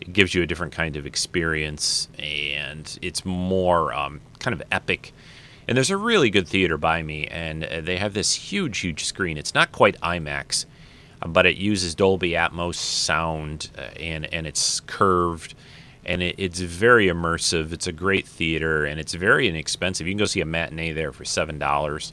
It 0.00 0.12
gives 0.12 0.34
you 0.34 0.42
a 0.42 0.46
different 0.46 0.72
kind 0.72 0.96
of 0.96 1.06
experience, 1.06 2.08
and 2.18 2.98
it's 3.02 3.24
more 3.24 3.92
um, 3.92 4.20
kind 4.38 4.54
of 4.54 4.62
epic. 4.72 5.12
And 5.68 5.76
there's 5.76 5.90
a 5.90 5.96
really 5.96 6.30
good 6.30 6.48
theater 6.48 6.76
by 6.76 7.02
me, 7.02 7.26
and 7.26 7.64
uh, 7.64 7.80
they 7.80 7.98
have 7.98 8.14
this 8.14 8.34
huge, 8.34 8.78
huge 8.78 9.04
screen. 9.04 9.36
It's 9.36 9.54
not 9.54 9.72
quite 9.72 10.00
IMAX, 10.00 10.64
uh, 11.22 11.28
but 11.28 11.46
it 11.46 11.56
uses 11.56 11.94
Dolby 11.94 12.32
Atmos 12.32 12.74
sound, 12.74 13.70
uh, 13.78 13.82
and 13.98 14.26
and 14.34 14.46
it's 14.46 14.80
curved, 14.80 15.54
and 16.04 16.22
it, 16.22 16.34
it's 16.38 16.60
very 16.60 17.06
immersive. 17.06 17.72
It's 17.72 17.86
a 17.86 17.92
great 17.92 18.26
theater, 18.26 18.84
and 18.84 18.98
it's 18.98 19.14
very 19.14 19.48
inexpensive. 19.48 20.06
You 20.06 20.14
can 20.14 20.18
go 20.18 20.24
see 20.24 20.40
a 20.40 20.46
matinee 20.46 20.92
there 20.92 21.12
for 21.12 21.24
seven 21.24 21.58
dollars. 21.58 22.12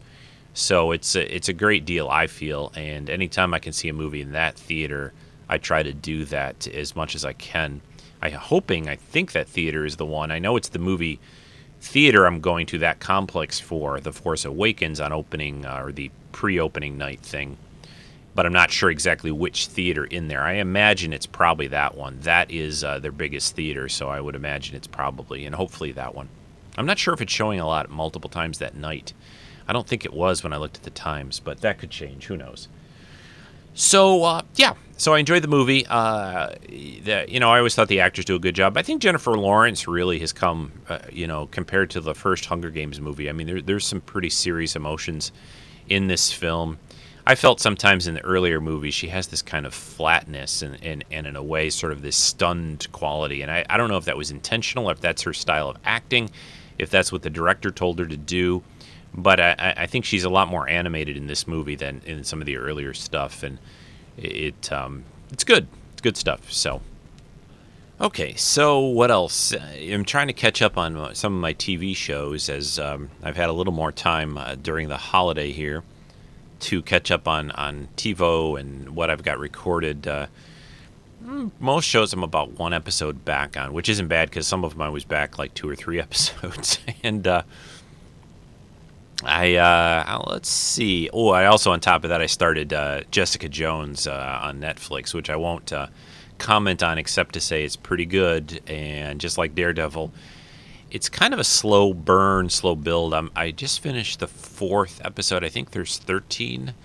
So 0.57 0.91
it's 0.91 1.15
a, 1.15 1.35
it's 1.35 1.49
a 1.49 1.53
great 1.53 1.85
deal, 1.85 2.09
I 2.09 2.25
feel. 2.25 2.73
And 2.75 3.11
anytime 3.11 3.53
I 3.53 3.59
can 3.59 3.73
see 3.73 3.89
a 3.89 3.93
movie 3.93 4.21
in 4.21 4.31
that 4.31 4.55
theater, 4.55 5.13
I 5.47 5.59
try 5.59 5.83
to 5.83 5.93
do 5.93 6.25
that 6.25 6.67
as 6.67 6.95
much 6.95 7.13
as 7.13 7.23
I 7.23 7.33
can. 7.33 7.81
I'm 8.23 8.31
hoping 8.31 8.89
I 8.89 8.95
think 8.95 9.33
that 9.33 9.47
theater 9.47 9.85
is 9.85 9.97
the 9.97 10.05
one. 10.05 10.31
I 10.31 10.39
know 10.39 10.55
it's 10.55 10.69
the 10.69 10.79
movie 10.79 11.19
theater 11.79 12.25
I'm 12.25 12.41
going 12.41 12.65
to 12.65 12.79
that 12.79 12.99
complex 12.99 13.59
for 13.59 13.99
The 13.99 14.11
Force 14.11 14.45
Awakens 14.45 14.99
on 14.99 15.13
opening 15.13 15.63
uh, 15.63 15.79
or 15.79 15.91
the 15.91 16.09
pre-opening 16.31 16.97
night 16.97 17.19
thing. 17.19 17.57
But 18.33 18.47
I'm 18.47 18.53
not 18.53 18.71
sure 18.71 18.89
exactly 18.89 19.29
which 19.29 19.67
theater 19.67 20.05
in 20.05 20.27
there. 20.27 20.41
I 20.41 20.53
imagine 20.53 21.13
it's 21.13 21.27
probably 21.27 21.67
that 21.67 21.95
one. 21.95 22.17
That 22.21 22.49
is 22.49 22.83
uh, 22.83 22.97
their 22.97 23.11
biggest 23.11 23.55
theater, 23.55 23.87
so 23.89 24.09
I 24.09 24.19
would 24.19 24.33
imagine 24.33 24.75
it's 24.75 24.87
probably 24.87 25.45
and 25.45 25.53
hopefully 25.53 25.91
that 25.91 26.15
one. 26.15 26.29
I'm 26.79 26.87
not 26.87 26.97
sure 26.97 27.13
if 27.13 27.21
it's 27.21 27.31
showing 27.31 27.59
a 27.59 27.67
lot 27.67 27.91
multiple 27.91 28.29
times 28.29 28.57
that 28.57 28.75
night. 28.75 29.13
I 29.67 29.73
don't 29.73 29.87
think 29.87 30.05
it 30.05 30.13
was 30.13 30.43
when 30.43 30.53
I 30.53 30.57
looked 30.57 30.77
at 30.77 30.83
the 30.83 30.89
times, 30.89 31.39
but 31.39 31.61
that 31.61 31.77
could 31.77 31.91
change. 31.91 32.25
Who 32.25 32.37
knows? 32.37 32.67
So 33.73 34.23
uh, 34.23 34.41
yeah, 34.55 34.73
so 34.97 35.13
I 35.13 35.19
enjoyed 35.19 35.43
the 35.43 35.47
movie. 35.47 35.85
Uh, 35.87 36.55
the, 36.67 37.25
you 37.27 37.39
know, 37.39 37.51
I 37.51 37.59
always 37.59 37.75
thought 37.75 37.87
the 37.87 37.99
actors 37.99 38.25
do 38.25 38.35
a 38.35 38.39
good 38.39 38.55
job. 38.55 38.75
I 38.75 38.81
think 38.81 39.01
Jennifer 39.01 39.37
Lawrence 39.37 39.87
really 39.87 40.17
has 40.19 40.33
come, 40.33 40.71
uh, 40.89 40.99
you 41.11 41.27
know, 41.27 41.45
compared 41.47 41.91
to 41.91 42.01
the 42.01 42.15
first 42.15 42.45
Hunger 42.45 42.71
Games 42.71 42.99
movie. 42.99 43.29
I 43.29 43.33
mean, 43.33 43.45
there, 43.45 43.61
there's 43.61 43.85
some 43.85 44.01
pretty 44.01 44.31
serious 44.31 44.75
emotions 44.75 45.31
in 45.87 46.07
this 46.07 46.33
film. 46.33 46.79
I 47.27 47.35
felt 47.35 47.59
sometimes 47.59 48.07
in 48.07 48.15
the 48.15 48.21
earlier 48.21 48.59
movies 48.59 48.95
she 48.95 49.09
has 49.09 49.27
this 49.27 49.41
kind 49.41 49.65
of 49.65 49.73
flatness 49.73 50.61
and, 50.61 50.81
and, 50.83 51.03
and 51.11 51.27
in 51.27 51.35
a 51.35 51.43
way 51.43 51.69
sort 51.69 51.91
of 51.91 52.01
this 52.01 52.15
stunned 52.15 52.87
quality. 52.93 53.43
And 53.43 53.51
I, 53.51 53.65
I 53.69 53.77
don't 53.77 53.89
know 53.89 53.97
if 53.97 54.05
that 54.05 54.17
was 54.17 54.31
intentional, 54.31 54.89
if 54.89 55.01
that's 55.01 55.21
her 55.23 55.33
style 55.33 55.69
of 55.69 55.77
acting, 55.83 56.31
if 56.79 56.89
that's 56.89 57.11
what 57.11 57.21
the 57.21 57.29
director 57.29 57.69
told 57.69 57.99
her 57.99 58.05
to 58.05 58.17
do 58.17 58.63
but 59.17 59.39
I, 59.39 59.73
I, 59.75 59.87
think 59.87 60.05
she's 60.05 60.23
a 60.23 60.29
lot 60.29 60.47
more 60.47 60.69
animated 60.69 61.17
in 61.17 61.25
this 61.25 61.47
movie 61.47 61.75
than 61.75 62.01
in 62.05 62.23
some 62.23 62.39
of 62.39 62.45
the 62.45 62.55
earlier 62.55 62.93
stuff, 62.93 63.41
and 63.41 63.57
it 64.15 64.71
um, 64.71 65.05
it's 65.31 65.43
good. 65.43 65.67
It's 65.93 66.01
good 66.01 66.15
stuff. 66.15 66.51
So, 66.51 66.81
okay, 67.99 68.35
so 68.35 68.79
what 68.79 69.09
else? 69.09 69.53
I'm 69.53 70.05
trying 70.05 70.27
to 70.27 70.33
catch 70.33 70.61
up 70.61 70.77
on 70.77 71.15
some 71.15 71.33
of 71.33 71.41
my 71.41 71.55
TV 71.55 71.95
shows 71.95 72.47
as 72.47 72.77
um, 72.77 73.09
I've 73.23 73.35
had 73.35 73.49
a 73.49 73.53
little 73.53 73.73
more 73.73 73.91
time 73.91 74.37
uh, 74.37 74.53
during 74.53 74.87
the 74.87 74.97
holiday 74.97 75.51
here 75.51 75.83
to 76.59 76.83
catch 76.83 77.09
up 77.09 77.27
on 77.27 77.49
on 77.51 77.87
TiVo 77.97 78.59
and 78.59 78.95
what 78.95 79.09
I've 79.09 79.23
got 79.23 79.39
recorded. 79.39 80.07
Uh, 80.07 80.27
mm, 81.25 81.49
most 81.59 81.85
shows 81.85 82.13
I'm 82.13 82.21
about 82.21 82.51
one 82.59 82.71
episode 82.71 83.25
back 83.25 83.57
on, 83.57 83.73
which 83.73 83.89
isn't 83.89 84.09
bad 84.09 84.29
because 84.29 84.45
some 84.45 84.63
of 84.63 84.73
them 84.73 84.83
I 84.83 84.89
was 84.89 85.05
back 85.05 85.39
like 85.39 85.55
two 85.55 85.67
or 85.67 85.75
three 85.75 85.99
episodes, 86.07 86.77
and. 87.01 87.25
Uh, 87.25 87.41
I 89.23 89.55
uh, 89.55 90.23
let's 90.27 90.49
see. 90.49 91.09
Oh, 91.11 91.29
I 91.29 91.45
also 91.47 91.71
on 91.71 91.79
top 91.79 92.03
of 92.03 92.09
that 92.09 92.21
I 92.21 92.27
started 92.27 92.71
uh, 92.71 93.01
Jessica 93.09 93.49
Jones 93.49 94.05
uh, 94.05 94.39
on 94.43 94.61
Netflix, 94.61 95.13
which 95.13 95.29
I 95.29 95.35
won't 95.35 95.73
uh, 95.73 95.87
comment 96.37 96.83
on 96.83 96.97
except 96.97 97.33
to 97.33 97.39
say 97.39 97.63
it's 97.63 97.75
pretty 97.75 98.05
good. 98.05 98.61
And 98.67 99.19
just 99.19 99.37
like 99.37 99.55
Daredevil, 99.55 100.11
it's 100.91 101.09
kind 101.09 101.33
of 101.33 101.39
a 101.39 101.43
slow 101.43 101.93
burn, 101.93 102.49
slow 102.49 102.75
build. 102.75 103.13
I'm, 103.13 103.31
I 103.35 103.51
just 103.51 103.79
finished 103.79 104.19
the 104.19 104.27
fourth 104.27 105.01
episode. 105.03 105.43
I 105.43 105.49
think 105.49 105.71
there's 105.71 105.97
13 105.97 106.75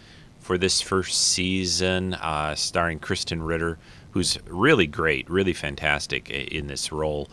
for 0.41 0.57
this 0.57 0.81
first 0.81 1.33
season, 1.33 2.15
uh, 2.15 2.55
starring 2.55 2.99
Krysten 2.99 3.47
Ritter, 3.47 3.79
who's 4.13 4.39
really 4.47 4.87
great, 4.87 5.29
really 5.31 5.53
fantastic 5.53 6.31
in 6.31 6.67
this 6.67 6.91
role 6.91 7.29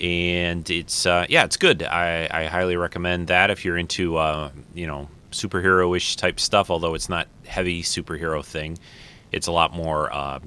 and 0.00 0.68
it's 0.70 1.06
uh, 1.06 1.26
yeah, 1.28 1.44
it's 1.44 1.56
good. 1.56 1.82
I, 1.82 2.28
I 2.30 2.44
highly 2.46 2.76
recommend 2.76 3.28
that 3.28 3.50
if 3.50 3.64
you're 3.64 3.78
into 3.78 4.16
uh, 4.16 4.50
you 4.74 4.86
know 4.86 5.08
superhero-ish 5.30 6.16
type 6.16 6.38
stuff. 6.40 6.70
Although 6.70 6.94
it's 6.94 7.08
not 7.08 7.28
heavy 7.46 7.82
superhero 7.82 8.44
thing, 8.44 8.78
it's 9.32 9.46
a 9.46 9.52
lot 9.52 9.72
more 9.72 10.12
uh, 10.12 10.40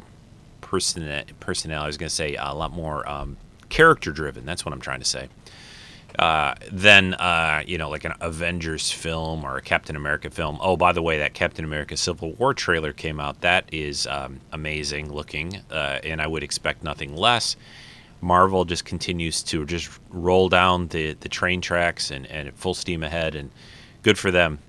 person 0.62 1.24
personnel. 1.40 1.84
I 1.84 1.88
was 1.88 1.98
to 1.98 2.10
say 2.10 2.36
a 2.36 2.54
lot 2.54 2.72
more 2.72 3.08
um, 3.10 3.38
character 3.70 4.12
driven. 4.12 4.46
That's 4.46 4.66
what 4.66 4.74
I'm 4.74 4.82
trying 4.82 5.00
to 5.00 5.06
say. 5.06 5.30
Uh, 6.18 6.56
then 6.72 7.14
uh, 7.16 7.64
you 7.68 7.78
know, 7.78 7.90
like 7.90 8.06
an 8.06 8.14
Avengers 8.22 8.92
film 8.92 9.44
or 9.44 9.58
a 9.58 9.62
Captain 9.62 9.96
America 9.96 10.30
film. 10.30 10.58
Oh, 10.62 10.78
by 10.78 10.94
the 10.94 11.02
way, 11.02 11.20
that 11.20 11.34
Captain 11.34 11.66
America 11.66 11.98
Civil 11.98 12.34
War 12.34 12.54
trailer 12.54 12.94
came 12.94 13.20
out. 13.20 13.42
That 13.42 13.66
is 13.72 14.08
um, 14.08 14.40
amazing 14.52 15.12
looking, 15.12 15.62
uh, 15.70 16.00
and 16.04 16.22
I 16.22 16.28
would 16.28 16.44
expect 16.44 16.84
nothing 16.84 17.16
less. 17.16 17.58
Marvel 18.22 18.66
just 18.66 18.86
continues 18.86 19.44
to 19.44 19.66
just 19.66 19.90
roll 20.10 20.50
down 20.50 20.88
the, 20.88 21.14
the 21.14 21.30
train 21.30 21.62
tracks 21.62 22.12
and, 22.12 22.26
and 22.28 22.54
full 22.56 22.74
steam 22.74 23.04
ahead, 23.04 23.36
and 23.36 23.52
good 24.04 24.18
for 24.18 24.32
them. 24.32 24.60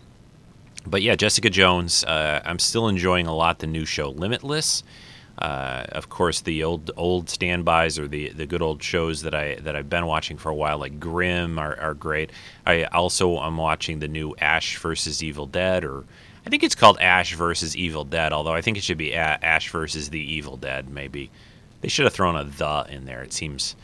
But 0.86 1.02
yeah, 1.02 1.16
Jessica 1.16 1.50
Jones, 1.50 2.04
uh, 2.04 2.42
I'm 2.44 2.58
still 2.58 2.88
enjoying 2.88 3.26
a 3.26 3.34
lot 3.34 3.58
the 3.58 3.66
new 3.66 3.84
show 3.84 4.10
Limitless. 4.10 4.82
Uh, 5.38 5.84
of 5.90 6.08
course, 6.08 6.40
the 6.40 6.64
old 6.64 6.90
old 6.96 7.28
standbys 7.28 7.98
or 7.98 8.08
the, 8.08 8.30
the 8.30 8.46
good 8.46 8.62
old 8.62 8.82
shows 8.82 9.20
that 9.22 9.34
I 9.34 9.56
that 9.56 9.76
I've 9.76 9.90
been 9.90 10.06
watching 10.06 10.38
for 10.38 10.48
a 10.48 10.54
while, 10.54 10.78
like 10.78 10.98
Grimm, 10.98 11.58
are, 11.58 11.78
are 11.78 11.92
great. 11.92 12.30
I 12.64 12.84
also 12.84 13.38
am 13.40 13.58
watching 13.58 13.98
the 13.98 14.08
new 14.08 14.34
Ash 14.40 14.78
versus 14.78 15.22
Evil 15.22 15.46
Dead, 15.46 15.84
or 15.84 16.04
I 16.46 16.48
think 16.48 16.62
it's 16.62 16.74
called 16.74 16.98
Ash 17.00 17.34
versus 17.34 17.76
Evil 17.76 18.04
Dead. 18.04 18.32
Although 18.32 18.54
I 18.54 18.62
think 18.62 18.78
it 18.78 18.82
should 18.82 18.96
be 18.96 19.14
Ash 19.14 19.70
versus 19.70 20.08
the 20.08 20.20
Evil 20.20 20.56
Dead, 20.56 20.88
maybe. 20.88 21.30
They 21.86 21.90
should 21.90 22.06
have 22.06 22.14
thrown 22.14 22.34
a 22.34 22.42
the 22.42 22.84
in 22.88 23.04
there. 23.04 23.22
It 23.22 23.32
seems 23.32 23.76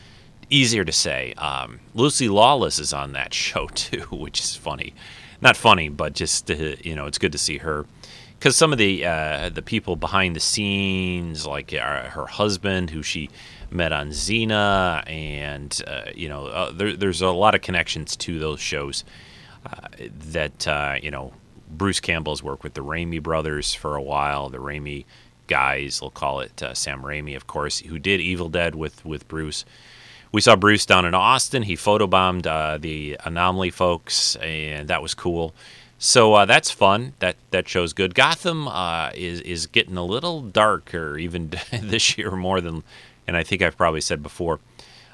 easier 0.49 0.83
to 0.83 0.91
say. 0.91 1.33
Um, 1.37 1.79
Lucy 1.93 2.27
Lawless 2.27 2.77
is 2.77 2.91
on 2.91 3.13
that 3.13 3.33
show 3.45 3.67
too, 3.67 4.01
which 4.11 4.41
is 4.41 4.57
funny. 4.57 4.93
Not 5.39 5.55
funny, 5.55 5.87
but 5.87 6.11
just 6.11 6.51
uh, 6.51 6.75
you 6.83 6.95
know, 6.95 7.05
it's 7.05 7.17
good 7.17 7.31
to 7.31 7.37
see 7.37 7.59
her 7.59 7.85
because 8.37 8.57
some 8.57 8.73
of 8.73 8.77
the 8.77 9.05
uh, 9.05 9.47
the 9.47 9.61
people 9.61 9.95
behind 9.95 10.35
the 10.35 10.41
scenes, 10.41 11.47
like 11.47 11.73
uh, 11.73 12.09
her 12.09 12.27
husband, 12.27 12.89
who 12.89 13.03
she 13.03 13.29
met 13.71 13.93
on 13.93 14.09
Xena, 14.09 15.09
and 15.09 15.81
uh, 15.87 16.11
you 16.13 16.27
know, 16.27 16.47
uh, 16.47 16.73
there, 16.73 16.97
there's 16.97 17.21
a 17.21 17.29
lot 17.29 17.55
of 17.55 17.61
connections 17.61 18.17
to 18.17 18.37
those 18.37 18.59
shows 18.59 19.05
uh, 19.65 19.87
that 20.31 20.67
uh, 20.67 20.95
you 21.01 21.09
know. 21.09 21.31
Bruce 21.75 21.99
Campbell's 21.99 22.43
worked 22.43 22.61
with 22.61 22.75
the 22.75 22.83
Raimi 22.83 23.19
brothers 23.19 23.73
for 23.73 23.95
a 23.95 24.01
while. 24.01 24.47
The 24.47 24.59
Raimi 24.59 25.05
guys, 25.53 26.01
we'll 26.01 26.09
call 26.09 26.39
it 26.39 26.63
uh, 26.63 26.73
Sam 26.73 27.03
Raimi, 27.03 27.35
of 27.35 27.45
course, 27.45 27.77
who 27.81 27.99
did 27.99 28.19
Evil 28.19 28.49
Dead 28.49 28.73
with 28.73 29.05
with 29.05 29.27
Bruce. 29.27 29.65
We 30.31 30.41
saw 30.41 30.55
Bruce 30.55 30.83
down 30.83 31.05
in 31.05 31.13
Austin. 31.13 31.61
He 31.61 31.75
photobombed 31.75 32.47
uh, 32.47 32.79
the 32.79 33.19
Anomaly 33.23 33.69
folks, 33.69 34.35
and 34.37 34.87
that 34.87 35.03
was 35.03 35.13
cool. 35.13 35.53
So 35.99 36.33
uh, 36.33 36.45
that's 36.45 36.71
fun. 36.71 37.13
That 37.19 37.35
that 37.51 37.67
show's 37.69 37.93
good. 37.93 38.15
Gotham 38.15 38.67
uh, 38.67 39.11
is 39.13 39.41
is 39.41 39.67
getting 39.67 39.95
a 39.95 40.03
little 40.03 40.41
darker 40.41 41.19
even 41.19 41.51
this 41.71 42.17
year 42.17 42.31
more 42.31 42.59
than, 42.59 42.83
and 43.27 43.37
I 43.37 43.43
think 43.43 43.61
I've 43.61 43.77
probably 43.77 44.01
said 44.01 44.23
before. 44.23 44.59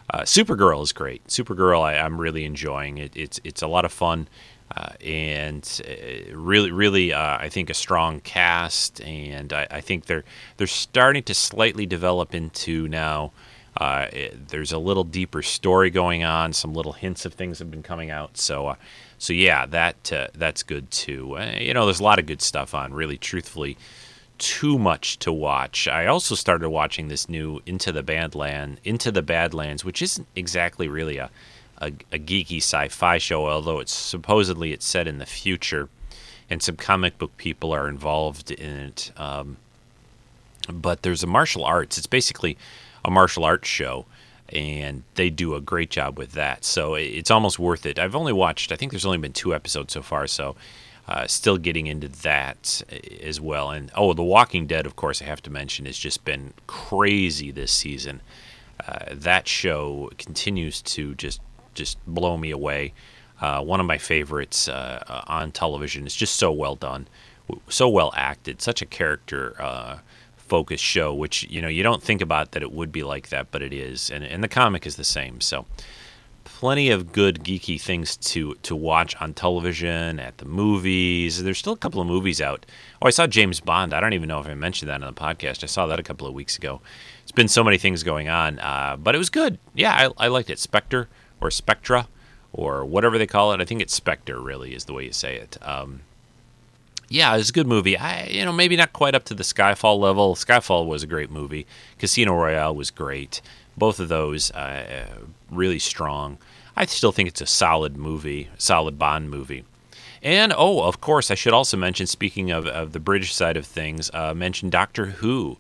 Uh, 0.09 0.21
Supergirl 0.21 0.81
is 0.81 0.93
great. 0.93 1.21
Supergirl, 1.27 1.83
I, 1.83 1.95
am 1.95 2.17
really 2.17 2.45
enjoying 2.45 2.97
it. 2.97 3.11
It's 3.13 3.41
it's 3.43 3.61
a 3.61 3.67
lot 3.67 3.83
of 3.83 3.91
fun. 3.91 4.29
Uh, 4.75 4.89
and 5.03 5.81
uh, 5.87 6.35
really, 6.35 6.71
really, 6.71 7.11
uh, 7.11 7.37
I 7.39 7.49
think 7.49 7.69
a 7.69 7.73
strong 7.73 8.19
cast, 8.19 9.01
and 9.01 9.51
I, 9.51 9.67
I, 9.71 9.81
think 9.81 10.05
they're 10.05 10.23
they're 10.57 10.67
starting 10.67 11.23
to 11.23 11.33
slightly 11.33 11.87
develop 11.87 12.35
into 12.35 12.87
now. 12.87 13.31
Uh, 13.75 14.07
it, 14.11 14.49
there's 14.49 14.71
a 14.71 14.77
little 14.77 15.03
deeper 15.03 15.41
story 15.41 15.89
going 15.89 16.23
on. 16.23 16.53
Some 16.53 16.73
little 16.73 16.93
hints 16.93 17.25
of 17.25 17.33
things 17.33 17.59
have 17.59 17.71
been 17.71 17.81
coming 17.81 18.11
out. 18.11 18.37
So, 18.37 18.67
uh, 18.67 18.75
so 19.17 19.33
yeah, 19.33 19.65
that 19.67 20.13
uh, 20.13 20.27
that's 20.35 20.61
good 20.61 20.91
too. 20.91 21.37
you 21.59 21.73
know, 21.73 21.85
there's 21.85 21.99
a 21.99 22.03
lot 22.03 22.19
of 22.19 22.27
good 22.27 22.41
stuff 22.41 22.75
on. 22.75 22.93
Really, 22.93 23.17
truthfully, 23.17 23.75
too 24.37 24.77
much 24.77 25.17
to 25.19 25.31
watch. 25.31 25.87
I 25.87 26.05
also 26.05 26.35
started 26.35 26.69
watching 26.69 27.07
this 27.07 27.27
new 27.27 27.61
Into 27.65 27.91
the 27.91 28.03
Badland, 28.03 28.77
Into 28.83 29.11
the 29.11 29.23
Badlands, 29.23 29.83
which 29.83 30.01
isn't 30.01 30.27
exactly 30.35 30.87
really 30.87 31.17
a 31.17 31.31
a, 31.79 31.87
a 32.11 32.19
geeky 32.19 32.57
sci-fi 32.57 33.17
show, 33.17 33.47
although 33.47 33.79
it's 33.79 33.93
supposedly 33.93 34.73
it's 34.73 34.85
set 34.85 35.07
in 35.07 35.17
the 35.17 35.25
future, 35.25 35.89
and 36.49 36.61
some 36.61 36.75
comic 36.75 37.17
book 37.17 37.35
people 37.37 37.71
are 37.71 37.87
involved 37.87 38.51
in 38.51 38.75
it. 38.77 39.11
Um, 39.17 39.57
but 40.71 41.01
there's 41.01 41.23
a 41.23 41.27
martial 41.27 41.63
arts. 41.63 41.97
It's 41.97 42.07
basically 42.07 42.57
a 43.03 43.11
martial 43.11 43.43
arts 43.43 43.67
show, 43.67 44.05
and 44.49 45.03
they 45.15 45.29
do 45.29 45.55
a 45.55 45.61
great 45.61 45.89
job 45.89 46.17
with 46.17 46.33
that. 46.33 46.65
So 46.65 46.95
it's 46.95 47.31
almost 47.31 47.59
worth 47.59 47.85
it. 47.85 47.97
I've 47.97 48.15
only 48.15 48.33
watched. 48.33 48.71
I 48.71 48.75
think 48.75 48.91
there's 48.91 49.05
only 49.05 49.17
been 49.17 49.33
two 49.33 49.53
episodes 49.55 49.93
so 49.93 50.01
far. 50.01 50.27
So 50.27 50.55
uh, 51.07 51.25
still 51.25 51.57
getting 51.57 51.87
into 51.87 52.07
that 52.07 52.83
as 53.23 53.41
well. 53.41 53.71
And 53.71 53.91
oh, 53.95 54.13
The 54.13 54.23
Walking 54.23 54.67
Dead, 54.67 54.85
of 54.85 54.95
course, 54.95 55.21
I 55.21 55.25
have 55.25 55.41
to 55.43 55.49
mention, 55.49 55.85
has 55.85 55.97
just 55.97 56.23
been 56.23 56.53
crazy 56.67 57.51
this 57.51 57.71
season. 57.71 58.21
Uh, 58.87 59.05
that 59.11 59.47
show 59.47 60.09
continues 60.17 60.81
to 60.81 61.15
just 61.15 61.41
just 61.79 61.97
blow 62.05 62.37
me 62.37 62.51
away. 62.51 62.93
Uh, 63.41 63.63
one 63.63 63.79
of 63.79 63.85
my 63.85 63.97
favorites 63.97 64.67
uh, 64.67 65.23
on 65.27 65.51
television. 65.51 66.05
It's 66.05 66.15
just 66.15 66.35
so 66.35 66.51
well 66.51 66.75
done, 66.75 67.07
so 67.69 67.87
well 67.87 68.11
acted, 68.15 68.61
such 68.61 68.81
a 68.81 68.85
character 68.85 69.55
uh, 69.59 69.99
focused 70.35 70.83
show. 70.83 71.13
Which 71.13 71.43
you 71.49 71.61
know 71.61 71.69
you 71.69 71.81
don't 71.81 72.03
think 72.03 72.21
about 72.21 72.51
that 72.51 72.61
it 72.61 72.71
would 72.71 72.91
be 72.91 73.03
like 73.03 73.29
that, 73.29 73.49
but 73.49 73.61
it 73.61 73.73
is, 73.73 74.09
and 74.09 74.23
and 74.23 74.43
the 74.43 74.49
comic 74.49 74.85
is 74.85 74.97
the 74.97 75.05
same. 75.05 75.39
So 75.39 75.65
plenty 76.43 76.89
of 76.89 77.13
good 77.13 77.41
geeky 77.41 77.79
things 77.79 78.17
to 78.17 78.55
to 78.55 78.75
watch 78.75 79.15
on 79.21 79.33
television, 79.33 80.19
at 80.19 80.37
the 80.39 80.45
movies. 80.45 81.41
There's 81.41 81.57
still 81.57 81.73
a 81.73 81.77
couple 81.77 82.01
of 82.01 82.07
movies 82.07 82.41
out. 82.41 82.65
Oh, 83.01 83.07
I 83.07 83.11
saw 83.11 83.25
James 83.25 83.61
Bond. 83.61 83.93
I 83.93 84.01
don't 84.01 84.11
even 84.13 84.27
know 84.27 84.41
if 84.41 84.47
I 84.47 84.53
mentioned 84.55 84.89
that 84.89 85.01
on 85.01 85.13
the 85.13 85.19
podcast. 85.19 85.63
I 85.63 85.67
saw 85.67 85.87
that 85.87 85.99
a 85.99 86.03
couple 86.03 86.27
of 86.27 86.33
weeks 86.33 86.57
ago. 86.57 86.81
It's 87.23 87.31
been 87.31 87.47
so 87.47 87.63
many 87.63 87.77
things 87.77 88.03
going 88.03 88.27
on, 88.27 88.59
uh, 88.59 88.97
but 88.99 89.15
it 89.15 89.17
was 89.17 89.29
good. 89.29 89.59
Yeah, 89.73 90.11
I, 90.17 90.25
I 90.25 90.27
liked 90.27 90.49
it. 90.49 90.59
Spectre 90.59 91.07
or 91.41 91.51
Spectra 91.51 92.07
or 92.53 92.83
whatever 92.85 93.17
they 93.17 93.27
call 93.27 93.51
it. 93.53 93.61
I 93.61 93.65
think 93.65 93.81
it's 93.81 93.93
Spectre. 93.93 94.39
Really 94.39 94.73
is 94.73 94.85
the 94.85 94.93
way 94.93 95.05
you 95.05 95.13
say 95.13 95.35
it. 95.35 95.57
Um, 95.61 96.01
yeah, 97.09 97.35
it's 97.35 97.49
a 97.49 97.53
good 97.53 97.67
movie. 97.67 97.97
I, 97.97 98.25
you 98.25 98.45
know, 98.45 98.51
maybe 98.51 98.75
not 98.75 98.93
quite 98.93 99.15
up 99.15 99.25
to 99.25 99.33
the 99.33 99.43
Skyfall 99.43 99.99
level. 99.99 100.35
Skyfall 100.35 100.87
was 100.87 101.03
a 101.03 101.07
great 101.07 101.31
movie. 101.31 101.65
Casino 101.97 102.35
Royale 102.35 102.75
was 102.75 102.91
great. 102.91 103.41
Both 103.75 103.99
of 103.99 104.09
those 104.09 104.51
uh, 104.51 105.07
really 105.49 105.79
strong. 105.79 106.37
I 106.75 106.85
still 106.85 107.11
think 107.11 107.27
it's 107.27 107.41
a 107.41 107.45
solid 107.45 107.97
movie, 107.97 108.49
solid 108.57 108.99
Bond 108.99 109.29
movie. 109.29 109.65
And 110.21 110.53
oh, 110.55 110.83
of 110.83 111.01
course, 111.01 111.31
I 111.31 111.35
should 111.35 111.53
also 111.53 111.77
mention, 111.77 112.05
speaking 112.05 112.51
of, 112.51 112.67
of 112.67 112.91
the 112.91 112.99
British 112.99 113.33
side 113.33 113.57
of 113.57 113.65
things, 113.65 114.11
uh, 114.13 114.33
mention 114.33 114.69
Doctor 114.69 115.07
Who. 115.07 115.57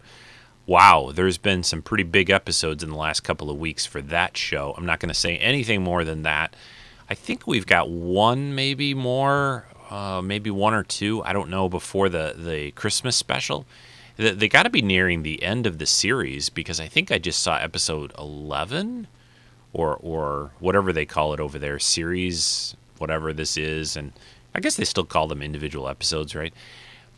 Wow, 0.69 1.09
there's 1.11 1.39
been 1.39 1.63
some 1.63 1.81
pretty 1.81 2.03
big 2.03 2.29
episodes 2.29 2.83
in 2.83 2.91
the 2.91 2.95
last 2.95 3.21
couple 3.21 3.49
of 3.49 3.57
weeks 3.57 3.87
for 3.87 4.03
that 4.03 4.37
show. 4.37 4.75
I'm 4.77 4.85
not 4.85 4.99
going 4.99 5.09
to 5.09 5.15
say 5.15 5.35
anything 5.39 5.81
more 5.81 6.03
than 6.03 6.21
that. 6.21 6.55
I 7.09 7.15
think 7.15 7.47
we've 7.47 7.65
got 7.65 7.89
one, 7.89 8.53
maybe 8.53 8.93
more, 8.93 9.65
uh, 9.89 10.21
maybe 10.23 10.51
one 10.51 10.75
or 10.75 10.83
two. 10.83 11.23
I 11.23 11.33
don't 11.33 11.49
know 11.49 11.69
before 11.69 12.07
the 12.07 12.35
the 12.37 12.69
Christmas 12.73 13.15
special 13.17 13.65
they 14.17 14.47
got 14.47 14.63
to 14.63 14.69
be 14.69 14.83
nearing 14.83 15.23
the 15.23 15.41
end 15.41 15.65
of 15.65 15.79
the 15.79 15.87
series 15.87 16.49
because 16.49 16.79
I 16.79 16.87
think 16.87 17.09
I 17.09 17.17
just 17.17 17.41
saw 17.41 17.57
episode 17.57 18.11
11 18.19 19.07
or 19.73 19.95
or 19.95 20.51
whatever 20.59 20.93
they 20.93 21.05
call 21.05 21.33
it 21.33 21.39
over 21.39 21.57
there 21.57 21.79
series 21.79 22.75
whatever 22.99 23.33
this 23.33 23.57
is 23.57 23.95
and 23.95 24.11
I 24.53 24.59
guess 24.59 24.75
they 24.75 24.83
still 24.83 25.05
call 25.05 25.27
them 25.27 25.41
individual 25.41 25.87
episodes 25.87 26.35
right 26.35 26.53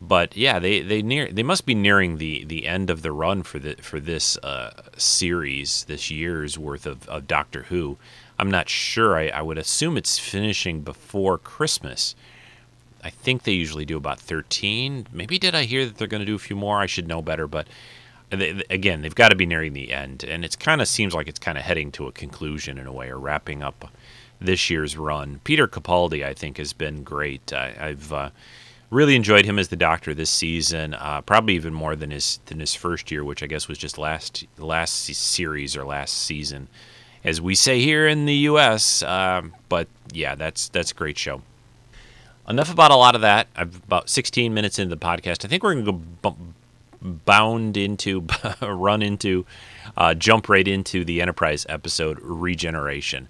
but 0.02 0.36
yeah 0.36 0.58
they 0.58 0.82
they 0.82 1.02
near 1.02 1.32
they 1.32 1.44
must 1.44 1.66
be 1.66 1.76
nearing 1.76 2.18
the 2.18 2.44
the 2.46 2.68
end 2.68 2.90
of 2.90 3.02
the 3.04 3.12
run 3.12 3.44
for 3.44 3.60
the 3.60 3.76
for 3.76 4.00
this 4.00 4.38
uh, 4.38 4.72
series 4.98 5.84
this 5.86 6.10
year's 6.10 6.58
worth 6.58 6.86
of, 6.86 7.08
of 7.08 7.28
Doctor 7.28 7.64
Who 7.64 7.98
I'm 8.40 8.50
not 8.50 8.68
sure 8.68 9.18
I, 9.18 9.28
I 9.28 9.42
would 9.42 9.58
assume 9.58 9.98
it's 9.98 10.18
finishing 10.18 10.82
before 10.82 11.38
Christmas 11.38 12.16
I 13.04 13.10
think 13.10 13.44
they 13.44 13.54
usually 13.54 13.86
do 13.86 13.98
about 13.98 14.20
13. 14.20 15.08
Maybe 15.12 15.40
did 15.40 15.56
I 15.56 15.64
hear 15.64 15.86
that 15.86 15.98
they're 15.98 16.08
going 16.08 16.22
to 16.22 16.26
do 16.26 16.36
a 16.36 16.40
few 16.40 16.56
more? 16.56 16.80
I 16.80 16.86
should 16.86 17.08
know 17.08 17.22
better, 17.22 17.48
but 17.48 17.68
they, 18.30 18.62
again, 18.70 19.02
they've 19.02 19.16
got 19.16 19.30
to 19.30 19.36
be 19.36 19.46
nearing 19.46 19.74
the 19.74 19.92
end, 19.92 20.24
and 20.24 20.46
it 20.46 20.60
kind 20.60 20.82
of 20.82 20.88
seems 20.88 21.14
like 21.14 21.28
it's 21.28 21.40
kind 21.40 21.58
of 21.58 21.64
heading 21.64 21.92
to 21.94 22.08
a 22.08 22.12
conclusion 22.12 22.78
in 22.78 22.88
a 22.88 22.94
way, 22.94 23.10
or 23.10 23.20
wrapping 23.20 23.62
up 23.64 23.92
this 24.40 24.70
year's 24.70 24.98
run. 24.98 25.42
Peter 25.44 25.68
Capaldi, 25.68 26.24
I 26.24 26.34
think, 26.34 26.58
has 26.58 26.74
been 26.74 27.04
great. 27.04 27.52
I, 27.52 27.72
have 27.72 28.14
uh, 28.14 28.30
really 28.92 29.16
enjoyed 29.16 29.46
him 29.46 29.58
as 29.58 29.70
the 29.70 29.76
Doctor 29.76 30.14
this 30.14 30.30
season, 30.30 30.94
uh, 30.94 31.22
probably 31.22 31.56
even 31.56 31.74
more 31.74 31.96
than 31.96 32.12
his 32.12 32.40
than 32.46 32.60
his 32.60 32.76
first 32.76 33.10
year, 33.10 33.24
which 33.24 33.42
I 33.42 33.48
guess 33.48 33.68
was 33.68 33.80
just 33.80 33.98
last 33.98 34.46
last 34.60 35.06
series 35.06 35.76
or 35.76 35.84
last 35.84 36.16
season, 36.16 36.68
as 37.24 37.42
we 37.42 37.56
say 37.56 37.80
here 37.80 38.08
in 38.08 38.26
the 38.26 38.36
U.S. 38.36 39.02
Uh, 39.02 39.42
but 39.70 39.88
yeah, 40.14 40.36
that's 40.36 40.70
that's 40.70 40.92
a 40.92 40.96
great 40.96 41.18
show 41.18 41.42
enough 42.48 42.72
about 42.72 42.92
a 42.92 42.96
lot 42.96 43.16
of 43.16 43.22
that. 43.22 43.48
I'm 43.56 43.72
about 43.88 44.10
16 44.10 44.54
minutes 44.54 44.78
into 44.78 44.94
the 44.96 45.02
podcast. 45.02 45.46
I 45.46 45.48
think 45.48 45.64
we're 45.64 45.74
going 45.74 45.86
to 45.86 45.92
go 45.92 46.32
b- 46.32 47.18
bound 47.26 47.78
into, 47.78 48.28
run 48.62 49.02
into, 49.02 49.46
uh, 49.98 50.14
jump 50.14 50.50
right 50.50 50.68
into 50.68 51.04
the 51.04 51.22
Enterprise 51.22 51.66
episode 51.70 52.20
Regeneration. 52.22 53.28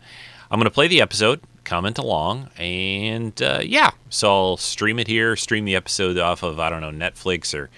I'm 0.49 0.59
going 0.59 0.65
to 0.65 0.73
play 0.73 0.87
the 0.87 1.01
episode, 1.01 1.39
comment 1.63 1.97
along, 1.97 2.49
and 2.57 3.39
uh, 3.41 3.61
yeah, 3.63 3.91
so 4.09 4.29
I'll 4.29 4.57
stream 4.57 4.99
it 4.99 5.07
here, 5.07 5.35
stream 5.35 5.65
the 5.65 5.75
episode 5.75 6.17
off 6.17 6.43
of, 6.43 6.59
I 6.59 6.69
don't 6.69 6.81
know, 6.81 6.91
Netflix 6.91 7.57
or 7.57 7.69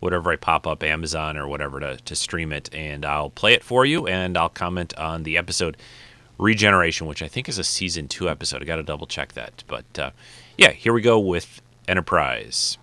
whatever 0.00 0.32
I 0.32 0.36
pop 0.36 0.66
up, 0.66 0.82
Amazon 0.82 1.36
or 1.36 1.46
whatever 1.46 1.78
to, 1.80 1.96
to 1.96 2.14
stream 2.16 2.52
it, 2.52 2.68
and 2.74 3.04
I'll 3.04 3.30
play 3.30 3.54
it 3.54 3.62
for 3.62 3.84
you 3.84 4.06
and 4.06 4.36
I'll 4.36 4.48
comment 4.48 4.96
on 4.98 5.22
the 5.22 5.36
episode 5.36 5.76
Regeneration, 6.38 7.06
which 7.06 7.22
I 7.22 7.28
think 7.28 7.48
is 7.48 7.58
a 7.58 7.64
season 7.64 8.08
two 8.08 8.28
episode. 8.28 8.62
I 8.62 8.64
got 8.64 8.76
to 8.76 8.82
double 8.82 9.06
check 9.06 9.34
that. 9.34 9.62
But 9.68 9.98
uh, 9.98 10.10
yeah, 10.58 10.72
here 10.72 10.92
we 10.92 11.00
go 11.00 11.18
with 11.18 11.62
Enterprise. 11.86 12.78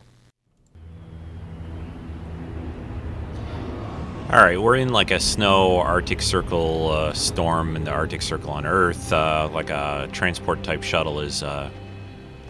All 4.31 4.37
right, 4.37 4.61
we're 4.61 4.75
in 4.75 4.89
like 4.89 5.09
a 5.09 5.19
snow 5.19 5.79
Arctic 5.79 6.21
Circle 6.21 6.91
uh, 6.91 7.13
storm 7.13 7.75
in 7.75 7.83
the 7.83 7.89
Arctic 7.89 8.21
Circle 8.21 8.51
on 8.51 8.63
Earth. 8.63 9.11
Uh, 9.11 9.49
like 9.51 9.71
a 9.71 10.07
transport 10.11 10.61
type 10.61 10.83
shuttle 10.83 11.19
is 11.19 11.41
uh, 11.41 11.67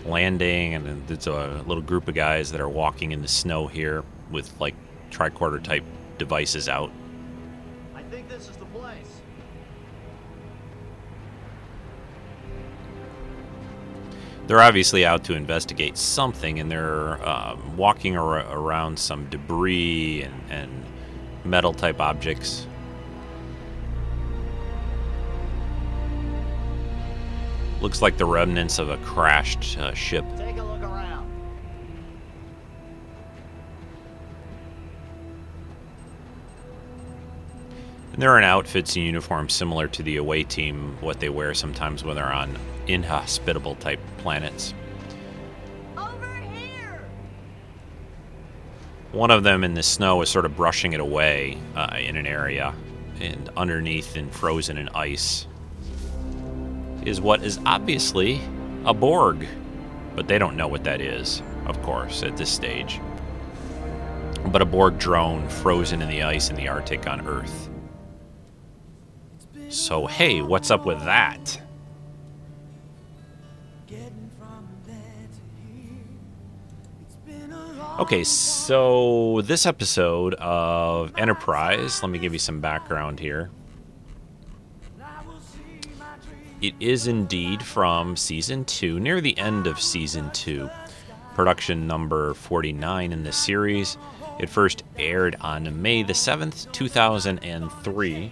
landing, 0.06 0.74
and 0.74 1.08
there's 1.08 1.28
a 1.28 1.64
little 1.68 1.82
group 1.82 2.10
of 2.10 2.16
guys 2.16 2.52
that 2.52 2.60
are 2.60 2.68
walking 2.68 3.14
in 3.14 3.22
the 3.22 3.30
snow 3.30 3.66
here 3.66 4.04
with 4.30 4.52
like 4.60 4.76
tricorder 5.10 5.64
type 5.64 5.86
devices 6.18 6.68
out. 6.68 6.92
I 7.96 8.04
think 8.04 8.28
this 8.28 8.50
is 8.50 8.58
the 8.58 8.66
place. 8.66 9.22
They're 14.48 14.62
obviously 14.62 15.06
out 15.06 15.24
to 15.24 15.34
investigate 15.34 15.98
something, 15.98 16.60
and 16.60 16.70
they're 16.70 17.26
um, 17.26 17.78
walking 17.78 18.18
ar- 18.18 18.54
around 18.54 19.00
some 19.00 19.30
debris 19.30 20.24
and, 20.24 20.52
and 20.52 20.86
metal 21.44 21.74
type 21.74 22.00
objects. 22.00 22.68
Looks 27.82 28.02
like 28.02 28.18
the 28.18 28.26
remnants 28.26 28.78
of 28.78 28.90
a 28.90 28.98
crashed 28.98 29.78
uh, 29.78 29.94
ship. 29.94 30.26
Take 30.38 30.58
a 30.58 30.64
look 30.64 30.82
around. 30.82 31.32
And 38.12 38.22
they're 38.22 38.38
in 38.38 38.44
outfits 38.44 38.98
and 38.98 39.06
uniforms 39.06 39.54
similar 39.54 39.88
to 39.88 40.04
the 40.04 40.18
away 40.18 40.44
team, 40.44 40.98
what 41.00 41.22
they 41.22 41.30
wear 41.30 41.54
sometimes 41.54 42.04
when 42.04 42.16
they're 42.16 42.26
on 42.26 42.58
inhospitable 42.88 43.76
type 43.76 44.02
planets. 44.18 44.74
One 49.12 49.32
of 49.32 49.44
them 49.44 49.64
in 49.64 49.74
the 49.74 49.82
snow 49.82 50.22
is 50.22 50.30
sort 50.30 50.46
of 50.46 50.56
brushing 50.56 50.94
it 50.94 51.00
away 51.00 51.58
uh, 51.76 51.98
in 52.00 52.16
an 52.16 52.28
area, 52.28 52.76
and 53.20 53.50
underneath 53.58 54.16
and 54.16 54.32
frozen 54.32 54.78
in 54.78 54.88
ice 54.90 55.48
is 57.06 57.20
what 57.20 57.44
is 57.44 57.60
obviously 57.66 58.40
a 58.86 58.94
Borg. 58.94 59.48
But 60.16 60.28
they 60.28 60.38
don't 60.38 60.56
know 60.56 60.68
what 60.68 60.84
that 60.84 61.02
is, 61.02 61.42
of 61.66 61.82
course, 61.82 62.22
at 62.24 62.38
this 62.38 62.52
stage. 62.52 63.02
But 64.48 64.62
a 64.62 64.66
Borg 64.66 65.00
drone 65.00 65.48
frozen 65.50 66.02
in 66.02 66.10
the 66.10 66.24
ice 66.24 66.50
in 66.50 66.56
the 66.56 66.68
Arctic 66.68 67.08
on 67.08 67.28
Earth. 67.28 67.70
So, 69.70 70.06
hey, 70.08 70.42
what's 70.42 70.72
up 70.72 70.86
with 70.86 71.00
that? 71.06 71.62
Okay, 78.00 78.24
so 78.24 79.42
this 79.44 79.66
episode 79.66 80.34
of 80.36 81.12
Enterprise, 81.18 82.02
let 82.02 82.10
me 82.10 82.18
give 82.18 82.32
you 82.32 82.40
some 82.40 82.62
background 82.62 83.20
here. 83.20 83.50
It 86.62 86.76
is 86.80 87.08
indeed 87.08 87.62
from 87.62 88.16
season 88.16 88.64
2, 88.64 89.02
near 89.02 89.20
the 89.20 89.38
end 89.38 89.68
of 89.68 89.82
season 89.82 90.32
2, 90.32 90.70
production 91.36 91.88
number 91.88 92.34
49 92.36 93.12
in 93.12 93.24
the 93.24 93.34
series. 93.34 93.98
It 94.40 94.50
first 94.50 94.84
aired 94.98 95.36
on 95.42 95.82
May 95.82 96.02
the 96.02 96.14
7th, 96.14 96.72
2003. 96.72 98.32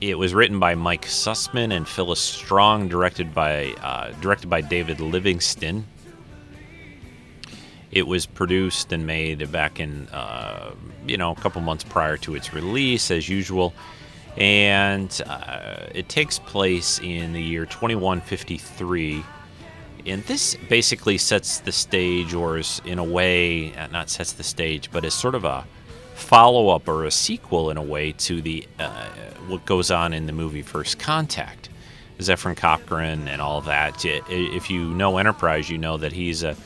It 0.00 0.18
was 0.18 0.34
written 0.34 0.58
by 0.58 0.74
Mike 0.74 1.06
Sussman 1.06 1.74
and 1.74 1.88
Phyllis 1.88 2.20
Strong, 2.20 2.88
directed 2.88 3.34
by 3.34 3.72
uh, 3.82 4.12
directed 4.20 4.50
by 4.50 4.60
David 4.60 5.00
Livingston. 5.00 5.86
It 7.90 8.06
was 8.06 8.26
produced 8.26 8.92
and 8.92 9.06
made 9.06 9.50
back 9.50 9.80
in 9.80 10.06
uh, 10.08 10.74
you 11.06 11.16
know 11.16 11.30
a 11.32 11.36
couple 11.36 11.62
months 11.62 11.82
prior 11.82 12.18
to 12.18 12.34
its 12.34 12.52
release, 12.52 13.10
as 13.10 13.28
usual. 13.28 13.72
and 14.36 15.22
uh, 15.26 15.86
it 15.94 16.10
takes 16.10 16.38
place 16.38 16.98
in 16.98 17.32
the 17.32 17.42
year 17.42 17.64
2153. 17.64 19.24
And 20.04 20.22
this 20.24 20.56
basically 20.68 21.16
sets 21.16 21.60
the 21.60 21.72
stage, 21.72 22.34
or 22.34 22.58
is 22.58 22.82
in 22.84 22.98
a 22.98 23.04
way, 23.04 23.74
uh, 23.74 23.86
not 23.86 24.10
sets 24.10 24.32
the 24.32 24.44
stage, 24.44 24.90
but 24.92 25.06
is 25.06 25.14
sort 25.14 25.34
of 25.34 25.44
a 25.46 25.64
follow 26.16 26.68
up 26.70 26.88
or 26.88 27.04
a 27.04 27.10
sequel 27.10 27.70
in 27.70 27.76
a 27.76 27.82
way 27.82 28.12
to 28.12 28.40
the 28.40 28.66
uh, 28.78 29.06
what 29.48 29.64
goes 29.64 29.90
on 29.90 30.12
in 30.12 30.26
the 30.26 30.32
movie 30.32 30.62
First 30.62 30.98
Contact. 30.98 31.68
Zefram 32.18 32.56
Cochrane 32.56 33.28
and 33.28 33.42
all 33.42 33.60
that. 33.62 34.02
If 34.04 34.70
you 34.70 34.86
know 34.94 35.18
Enterprise, 35.18 35.68
you 35.68 35.76
know 35.76 35.98
that 35.98 36.12
he's 36.12 36.42
a 36.42 36.56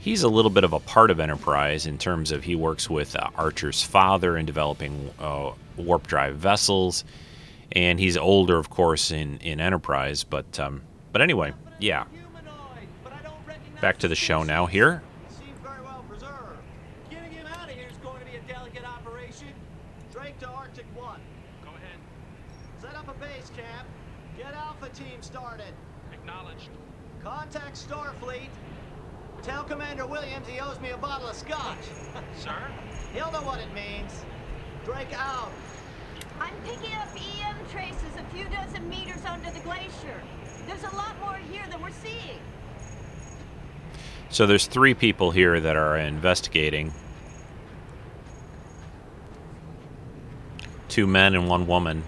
he's 0.00 0.22
a 0.22 0.28
little 0.28 0.50
bit 0.50 0.64
of 0.64 0.72
a 0.72 0.80
part 0.80 1.10
of 1.10 1.20
Enterprise 1.20 1.86
in 1.86 1.98
terms 1.98 2.32
of 2.32 2.44
he 2.44 2.54
works 2.54 2.88
with 2.88 3.14
uh, 3.14 3.28
Archer's 3.36 3.82
father 3.82 4.36
in 4.38 4.46
developing 4.46 5.10
uh, 5.20 5.52
warp 5.76 6.06
drive 6.06 6.36
vessels, 6.36 7.04
and 7.72 8.00
he's 8.00 8.16
older, 8.16 8.56
of 8.56 8.70
course, 8.70 9.10
in 9.10 9.38
in 9.38 9.60
Enterprise. 9.60 10.24
But 10.24 10.58
um, 10.58 10.80
but 11.12 11.20
anyway, 11.20 11.52
yeah. 11.78 12.04
Back 13.80 13.98
to 13.98 14.08
the 14.08 14.14
show 14.14 14.42
now. 14.42 14.64
Here, 14.64 15.02
Seems 15.28 15.58
very 15.62 15.82
well 15.82 16.02
preserved. 16.08 16.56
Getting 17.10 17.32
him 17.32 17.46
out 17.46 17.68
of 17.68 17.74
here 17.74 17.88
is 17.90 17.98
going 17.98 18.18
to 18.20 18.24
be 18.24 18.36
a 18.36 18.40
delicate 18.50 18.84
operation. 18.88 19.48
Drake 20.10 20.38
to 20.38 20.48
Arctic 20.48 20.86
One. 20.94 21.20
Go 21.62 21.68
ahead. 21.70 21.98
Set 22.80 22.94
up 22.94 23.08
a 23.08 23.14
base 23.20 23.50
camp. 23.54 23.86
Get 24.38 24.54
Alpha 24.54 24.88
Team 24.90 25.20
started. 25.20 25.74
Acknowledged. 26.12 26.70
Contact 27.22 27.76
Starfleet. 27.76 28.48
Tell 29.44 29.62
Commander 29.62 30.06
Williams 30.06 30.48
he 30.48 30.58
owes 30.58 30.80
me 30.80 30.88
a 30.88 30.96
bottle 30.96 31.28
of 31.28 31.36
scotch. 31.36 31.76
Sir? 32.34 32.56
He'll 33.12 33.30
know 33.30 33.42
what 33.42 33.60
it 33.60 33.68
means. 33.74 34.24
Drake 34.86 35.12
out. 35.12 35.52
I'm 36.40 36.54
picking 36.64 36.94
up 36.94 37.08
EM 37.14 37.56
traces 37.70 38.16
a 38.18 38.24
few 38.34 38.46
dozen 38.48 38.88
meters 38.88 39.22
under 39.26 39.50
the 39.50 39.60
glacier. 39.60 40.18
There's 40.66 40.82
a 40.84 40.96
lot 40.96 41.14
more 41.20 41.36
here 41.36 41.62
than 41.70 41.82
we're 41.82 41.90
seeing. 41.90 42.38
so 44.30 44.46
there's 44.46 44.66
three 44.66 44.94
people 44.94 45.30
here 45.30 45.60
that 45.60 45.76
are 45.76 45.98
investigating. 45.98 46.94
Two 50.88 51.06
men 51.06 51.34
and 51.34 51.50
one 51.50 51.66
woman. 51.66 52.02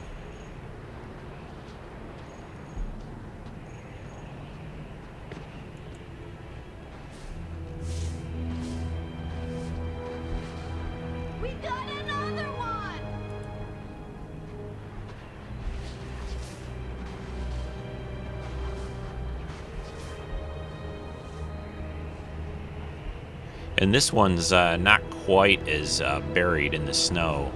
And 23.87 23.95
this 23.95 24.13
one's 24.13 24.53
uh, 24.53 24.77
not 24.79 25.09
quite 25.11 25.69
as 25.69 26.01
uh, 26.01 26.19
buried 26.35 26.75
in 26.75 26.87
the 26.87 26.93
snow. 26.93 27.53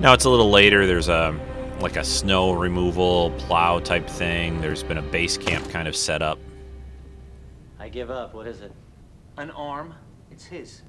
Now 0.00 0.12
it's 0.12 0.26
a 0.26 0.28
little 0.28 0.50
later. 0.50 0.86
There's 0.86 1.08
a 1.08 1.34
like 1.80 1.96
a 1.96 2.04
snow 2.04 2.52
removal 2.52 3.30
plow 3.38 3.78
type 3.78 4.06
thing. 4.06 4.60
There's 4.60 4.82
been 4.82 4.98
a 4.98 5.02
base 5.02 5.38
camp 5.38 5.70
kind 5.70 5.88
of 5.88 5.96
set 5.96 6.20
up. 6.20 6.38
I 7.78 7.88
give 7.88 8.10
up. 8.10 8.34
What 8.34 8.46
is 8.46 8.60
it? 8.60 8.70
An 9.38 9.50
arm. 9.52 9.94
It's 10.30 10.44
his. 10.44 10.82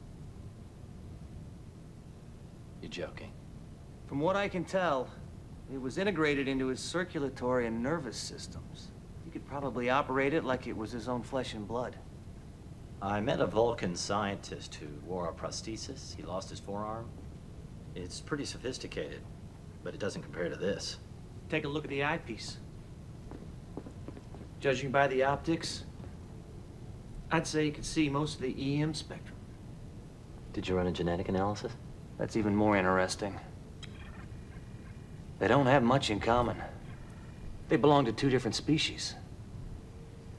You're 2.82 2.92
joking. 2.92 3.32
From 4.06 4.20
what 4.20 4.36
I 4.36 4.50
can 4.50 4.66
tell, 4.66 5.08
it 5.74 5.80
was 5.80 5.98
integrated 5.98 6.50
into 6.50 6.68
his 6.68 6.82
circulatory 6.82 7.68
and 7.68 7.82
nervous 7.82 8.18
systems. 8.18 8.92
He 9.24 9.32
could 9.32 9.48
probably 9.48 9.90
operate 9.90 10.34
it 10.34 10.44
like 10.44 10.68
it 10.68 10.76
was 10.76 10.92
his 10.92 11.08
own 11.08 11.24
flesh 11.24 11.54
and 11.54 11.66
blood. 11.66 11.96
I 13.06 13.22
met 13.22 13.40
a 13.40 13.46
Vulcan 13.46 13.96
scientist 13.96 14.74
who 14.76 14.88
wore 15.08 15.30
a 15.30 15.32
prosthesis. 15.32 16.16
He 16.16 16.24
lost 16.24 16.50
his 16.50 16.60
forearm. 16.60 17.08
It's 17.94 18.20
pretty 18.20 18.46
sophisticated, 18.46 19.22
but 19.84 19.94
it 19.94 20.00
doesn't 20.00 20.24
compare 20.24 20.50
to 20.50 20.56
this. 20.56 20.98
Take 21.48 21.66
a 21.66 21.68
look 21.68 21.84
at 21.84 21.92
the 21.92 22.04
eyepiece. 22.04 22.58
Judging 24.60 24.90
by 24.90 25.06
the 25.06 25.24
optics, 25.24 25.84
I'd 27.32 27.46
say 27.46 27.68
you 27.68 27.72
could 27.72 27.86
see 27.86 28.10
most 28.10 28.36
of 28.36 28.42
the 28.42 28.82
EM 28.82 28.96
spectrum. 28.96 29.38
Did 30.54 30.68
you 30.68 30.76
run 30.76 30.88
a 30.88 30.92
genetic 30.92 31.30
analysis? 31.30 31.74
That's 32.18 32.36
even 32.36 32.56
more 32.56 32.76
interesting. 32.76 33.40
They 35.38 35.48
don't 35.48 35.68
have 35.68 35.84
much 35.84 36.10
in 36.10 36.20
common. 36.20 36.58
They 37.70 37.78
belong 37.78 38.06
to 38.06 38.12
two 38.12 38.32
different 38.32 38.56
species. 38.56 39.14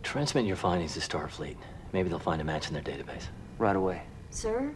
Transmit 0.02 0.46
your 0.46 0.56
findings 0.56 0.94
to 0.94 1.00
Starfleet. 1.00 1.58
Maybe 1.96 2.10
they'll 2.10 2.18
find 2.18 2.42
a 2.42 2.44
match 2.44 2.68
in 2.68 2.74
their 2.74 2.82
database. 2.82 3.28
Right 3.56 3.74
away. 3.74 4.02
Sir? 4.28 4.74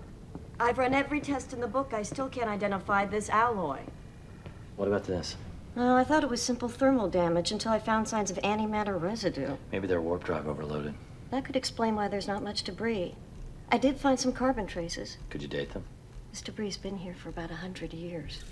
I've 0.59 0.78
run 0.78 0.94
every 0.94 1.20
test 1.20 1.52
in 1.52 1.61
the 1.61 1.66
book. 1.66 1.92
I 1.92 2.00
still 2.00 2.30
can't 2.30 2.48
identify 2.48 3.04
this 3.04 3.28
alloy. 3.28 3.80
What 4.76 4.88
about 4.88 5.04
this? 5.04 5.37
Oh, 5.76 5.96
I 5.96 6.02
thought 6.02 6.24
it 6.24 6.30
was 6.30 6.40
simple 6.40 6.70
thermal 6.70 7.11
damage 7.11 7.52
until 7.52 7.72
I 7.72 7.78
found 7.78 8.09
signs 8.09 8.30
of 8.30 8.38
antimatter 8.38 8.98
residue. 8.98 9.59
Maybe 9.70 9.87
their 9.87 10.00
warp 10.00 10.24
drive 10.24 10.48
overloaded. 10.48 10.94
That 11.30 11.44
could 11.44 11.56
explain 11.56 11.94
why 11.94 12.09
there's 12.09 12.26
not 12.26 12.42
much 12.42 12.62
debris. 12.62 13.16
I 13.70 13.76
did 13.76 13.98
find 13.98 14.18
some 14.18 14.33
carbon 14.33 14.66
traces. 14.66 15.18
Could 15.28 15.42
you 15.42 15.48
date 15.48 15.74
them? 15.74 15.85
This 16.30 16.40
debris's 16.40 16.78
been 16.78 16.96
here 16.96 17.14
for 17.14 17.28
about 17.28 17.50
a 17.50 17.56
hundred 17.56 17.92
years. 17.92 18.42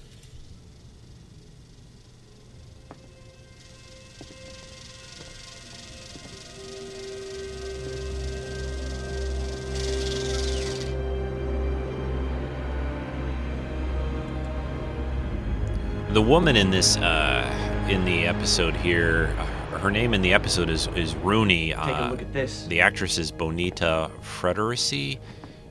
The 16.19 16.23
woman 16.23 16.57
in 16.57 16.71
this 16.73 16.97
uh, 16.97 17.87
in 17.89 18.05
the 18.05 18.27
episode 18.27 18.75
here, 18.75 19.33
uh, 19.39 19.79
her 19.79 19.89
name 19.89 20.15
in 20.15 20.21
the 20.21 20.35
episode 20.35 20.69
is 20.69 20.89
is 20.97 21.15
Rooney. 21.15 21.69
Take 21.69 21.79
Uh, 21.79 22.09
a 22.09 22.11
look 22.11 22.23
at 22.23 22.33
this. 22.33 22.67
The 22.67 22.81
actress 22.81 23.19
is 23.19 23.31
Bonita 23.31 24.11
Friedericy. 24.21 25.21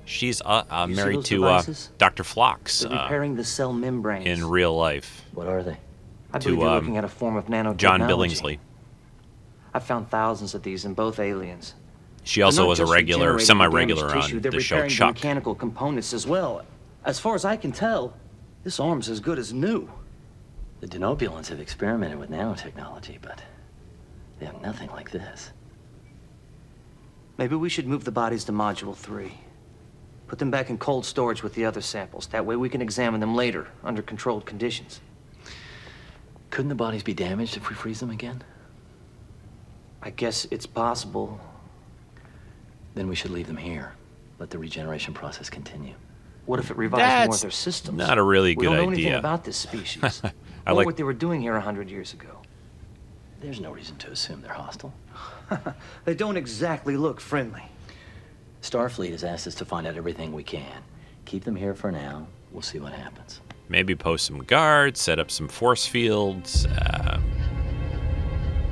She's 0.06 0.42
uh, 0.44 0.64
uh, 0.70 0.88
married 0.88 1.26
to 1.26 1.44
uh? 1.48 1.64
Dr. 1.98 2.24
Phlox 2.24 2.80
They're 2.80 2.94
uh, 2.94 3.04
repairing 3.04 3.36
the 3.36 3.44
cell 3.44 3.74
membranes. 3.74 4.26
in 4.26 4.48
real 4.48 4.74
life. 4.74 5.26
What 5.34 5.48
are 5.48 5.62
they? 5.64 5.78
I 6.32 6.40
to, 6.40 6.46
believe 6.46 6.60
you're 6.62 6.70
um, 6.70 6.76
looking 6.76 6.98
at 6.98 7.04
a 7.04 7.10
form 7.10 7.36
of 7.36 7.48
nanotechnology. 7.48 7.76
John 7.76 8.00
Billingsley. 8.04 8.60
I've 9.74 9.84
found 9.84 10.10
thousands 10.10 10.56
of 10.56 10.64
these 10.64 10.86
in 10.86 10.94
both 10.94 11.20
aliens. 11.20 11.74
She 12.24 12.42
also 12.42 12.66
was 12.66 12.80
a 12.80 12.86
regular, 12.86 13.38
semi-regular 13.38 14.08
damaged 14.08 14.28
tissue, 14.28 14.36
on 14.38 14.42
the 14.44 14.62
show 14.62 14.88
Chuck. 14.88 15.16
mechanical 15.16 15.56
components 15.56 16.14
as 16.14 16.26
well. 16.26 16.64
As 17.04 17.20
far 17.20 17.36
as 17.36 17.44
I 17.44 17.58
can 17.58 17.74
tell, 17.74 18.14
this 18.64 18.80
arm's 18.80 19.10
as 19.10 19.20
good 19.20 19.40
as 19.40 19.52
new. 19.52 19.90
The 20.80 20.88
Denobulans 20.88 21.48
have 21.48 21.60
experimented 21.60 22.20
with 22.20 22.30
nanotechnology, 22.30 23.18
but 23.22 23.42
they 24.40 24.46
have 24.46 24.62
nothing 24.62 24.90
like 24.92 25.12
this. 25.12 25.52
Maybe 27.38 27.56
we 27.56 27.70
should 27.70 27.88
move 27.88 28.04
the 28.04 28.12
bodies 28.12 28.44
to 28.46 28.52
Module 28.52 28.96
3. 28.96 29.32
Put 30.28 30.40
them 30.40 30.52
back 30.52 30.70
in 30.70 30.78
cold 30.78 31.06
storage 31.06 31.42
with 31.42 31.54
the 31.54 31.66
other 31.66 31.82
samples. 31.82 32.28
That 32.28 32.46
way 32.46 32.56
we 32.56 32.70
can 32.70 32.82
examine 32.82 33.20
them 33.20 33.36
later, 33.36 33.68
under 33.84 34.02
controlled 34.02 34.46
conditions. 34.46 35.00
Couldn't 36.50 36.70
the 36.70 36.76
bodies 36.76 37.04
be 37.04 37.14
damaged 37.14 37.58
if 37.58 37.70
we 37.70 37.76
freeze 37.76 38.00
them 38.00 38.10
again? 38.10 38.44
I 40.02 40.10
guess 40.12 40.46
it's 40.52 40.66
possible. 40.66 41.40
Then 42.94 43.08
we 43.08 43.16
should 43.16 43.32
leave 43.32 43.48
them 43.48 43.58
here. 43.58 43.94
Let 44.40 44.50
the 44.50 44.60
regeneration 44.60 45.14
process 45.14 45.50
continue. 45.50 45.96
What 46.46 46.60
if 46.60 46.72
it 46.72 46.78
revives 46.78 47.28
more 47.28 47.36
of 47.36 47.42
their 47.42 47.52
systems? 47.52 47.98
not 47.98 48.18
a 48.18 48.24
really 48.24 48.56
good 48.56 48.68
idea. 48.68 48.70
we 48.70 48.76
don't 48.76 48.86
know 48.86 48.92
anything 48.92 49.06
idea. 49.08 49.20
about 49.20 49.44
this 49.44 49.58
species. 49.58 50.22
I 50.68 50.72
or 50.72 50.76
like- 50.76 50.86
what 50.86 50.98
they 50.98 51.04
were 51.04 51.14
doing 51.14 51.42
here 51.42 51.56
a 51.56 51.62
hundred 51.62 51.90
years 51.90 52.14
ago. 52.14 52.42
There's 53.40 53.60
no 53.62 53.72
reason 53.72 53.96
to 53.98 54.12
assume 54.12 54.42
they're 54.42 54.54
hostile. 54.54 54.94
They 56.06 56.14
don't 56.14 56.36
exactly 56.38 56.98
look 56.98 57.22
friendly. 57.22 57.64
Starfleet 58.62 59.12
has 59.12 59.24
asked 59.24 59.48
us 59.48 59.56
to 59.56 59.66
find 59.66 59.88
out 59.88 59.96
everything 59.96 60.34
we 60.34 60.44
can. 60.44 60.84
Keep 61.26 61.44
them 61.46 61.56
here 61.56 61.74
for 61.74 61.92
now. 61.92 62.28
We'll 62.52 62.62
see 62.64 62.80
what 62.80 62.92
happens. 62.94 63.40
Maybe 63.70 63.96
post 63.96 64.26
some 64.26 64.40
guards, 64.44 65.00
set 65.02 65.20
up 65.20 65.30
some 65.32 65.48
force 65.48 65.86
fields. 65.86 66.66
Um, 66.66 67.24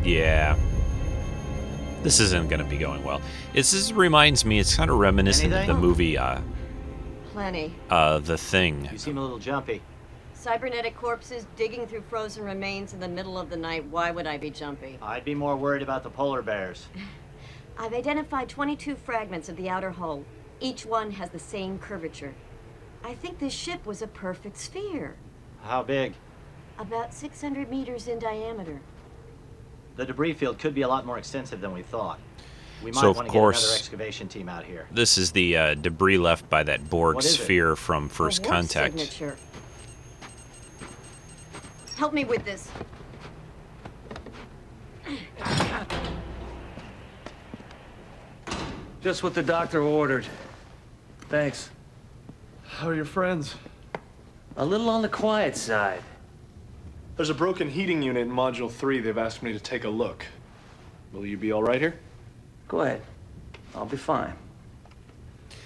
yeah. 0.03 0.57
This 2.03 2.19
isn't 2.19 2.49
going 2.49 2.61
to 2.63 2.69
be 2.69 2.77
going 2.77 3.03
well. 3.03 3.21
This 3.53 3.73
is, 3.73 3.93
reminds 3.93 4.43
me, 4.45 4.59
it's 4.59 4.75
kind 4.75 4.89
of 4.91 4.97
reminiscent 4.97 5.53
of 5.53 5.67
the 5.67 5.73
movie 5.73 6.17
uh, 6.17 6.39
Plenty. 7.31 7.73
uh, 7.89 8.19
The 8.19 8.37
Thing. 8.37 8.87
You 8.91 8.97
seem 8.97 9.17
a 9.17 9.21
little 9.21 9.39
jumpy. 9.39 9.81
Cybernetic 10.49 10.95
corpses 10.95 11.47
digging 11.55 11.87
through 11.87 12.03
frozen 12.03 12.43
remains 12.43 12.93
in 12.93 12.99
the 12.99 13.07
middle 13.07 13.35
of 13.35 13.49
the 13.49 13.57
night. 13.57 13.83
Why 13.85 14.11
would 14.11 14.27
I 14.27 14.37
be 14.37 14.51
jumpy? 14.51 14.99
I'd 15.01 15.25
be 15.25 15.33
more 15.33 15.55
worried 15.55 15.81
about 15.81 16.03
the 16.03 16.11
polar 16.11 16.43
bears. 16.43 16.85
I've 17.79 17.95
identified 17.95 18.47
22 18.47 18.95
fragments 18.95 19.49
of 19.49 19.57
the 19.57 19.69
outer 19.69 19.89
hull. 19.89 20.23
Each 20.59 20.85
one 20.85 21.09
has 21.09 21.31
the 21.31 21.39
same 21.39 21.79
curvature. 21.79 22.35
I 23.03 23.15
think 23.15 23.39
this 23.39 23.53
ship 23.53 23.87
was 23.87 24.03
a 24.03 24.07
perfect 24.07 24.57
sphere. 24.57 25.15
How 25.63 25.81
big? 25.81 26.13
About 26.77 27.11
600 27.11 27.67
meters 27.67 28.07
in 28.07 28.19
diameter. 28.19 28.81
The 29.95 30.05
debris 30.05 30.33
field 30.33 30.59
could 30.59 30.75
be 30.75 30.83
a 30.83 30.87
lot 30.87 31.07
more 31.07 31.17
extensive 31.17 31.59
than 31.59 31.73
we 31.73 31.81
thought. 31.81 32.19
We 32.83 32.91
might 32.91 33.01
So, 33.01 33.09
of 33.09 33.15
want 33.15 33.29
to 33.29 33.31
course- 33.31 33.61
get 33.61 33.63
another 33.63 33.79
excavation 33.79 34.27
team 34.27 34.47
out 34.47 34.63
here. 34.63 34.85
This 34.91 35.17
is 35.17 35.31
the 35.31 35.57
uh, 35.57 35.73
debris 35.73 36.19
left 36.19 36.47
by 36.51 36.61
that 36.61 36.87
Borg 36.87 37.15
What 37.15 37.25
is 37.25 37.33
it? 37.33 37.41
sphere 37.45 37.75
from 37.75 38.09
First 38.09 38.41
A 38.41 38.41
warp 38.43 38.53
Contact. 38.53 38.99
Signature. 38.99 39.37
Help 41.95 42.13
me 42.13 42.25
with 42.25 42.43
this. 42.43 42.69
Just 49.01 49.23
what 49.23 49.33
the 49.33 49.43
doctor 49.43 49.81
ordered. 49.81 50.25
Thanks. 51.29 51.69
How 52.65 52.89
are 52.89 52.95
your 52.95 53.05
friends? 53.05 53.55
A 54.57 54.65
little 54.65 54.89
on 54.89 55.01
the 55.01 55.09
quiet 55.09 55.55
side. 55.55 56.01
There's 57.15 57.29
a 57.29 57.35
broken 57.35 57.69
heating 57.69 58.01
unit 58.01 58.27
in 58.27 58.33
Module 58.33 58.69
3. 58.69 58.99
They've 58.99 59.17
asked 59.17 59.41
me 59.41 59.53
to 59.53 59.59
take 59.59 59.85
a 59.85 59.89
look. 59.89 60.25
Will 61.13 61.25
you 61.25 61.37
be 61.37 61.51
all 61.53 61.63
right 61.63 61.79
here? 61.79 61.97
Go 62.67 62.81
ahead. 62.81 63.01
I'll 63.73 63.85
be 63.85 63.97
fine. 63.97 64.33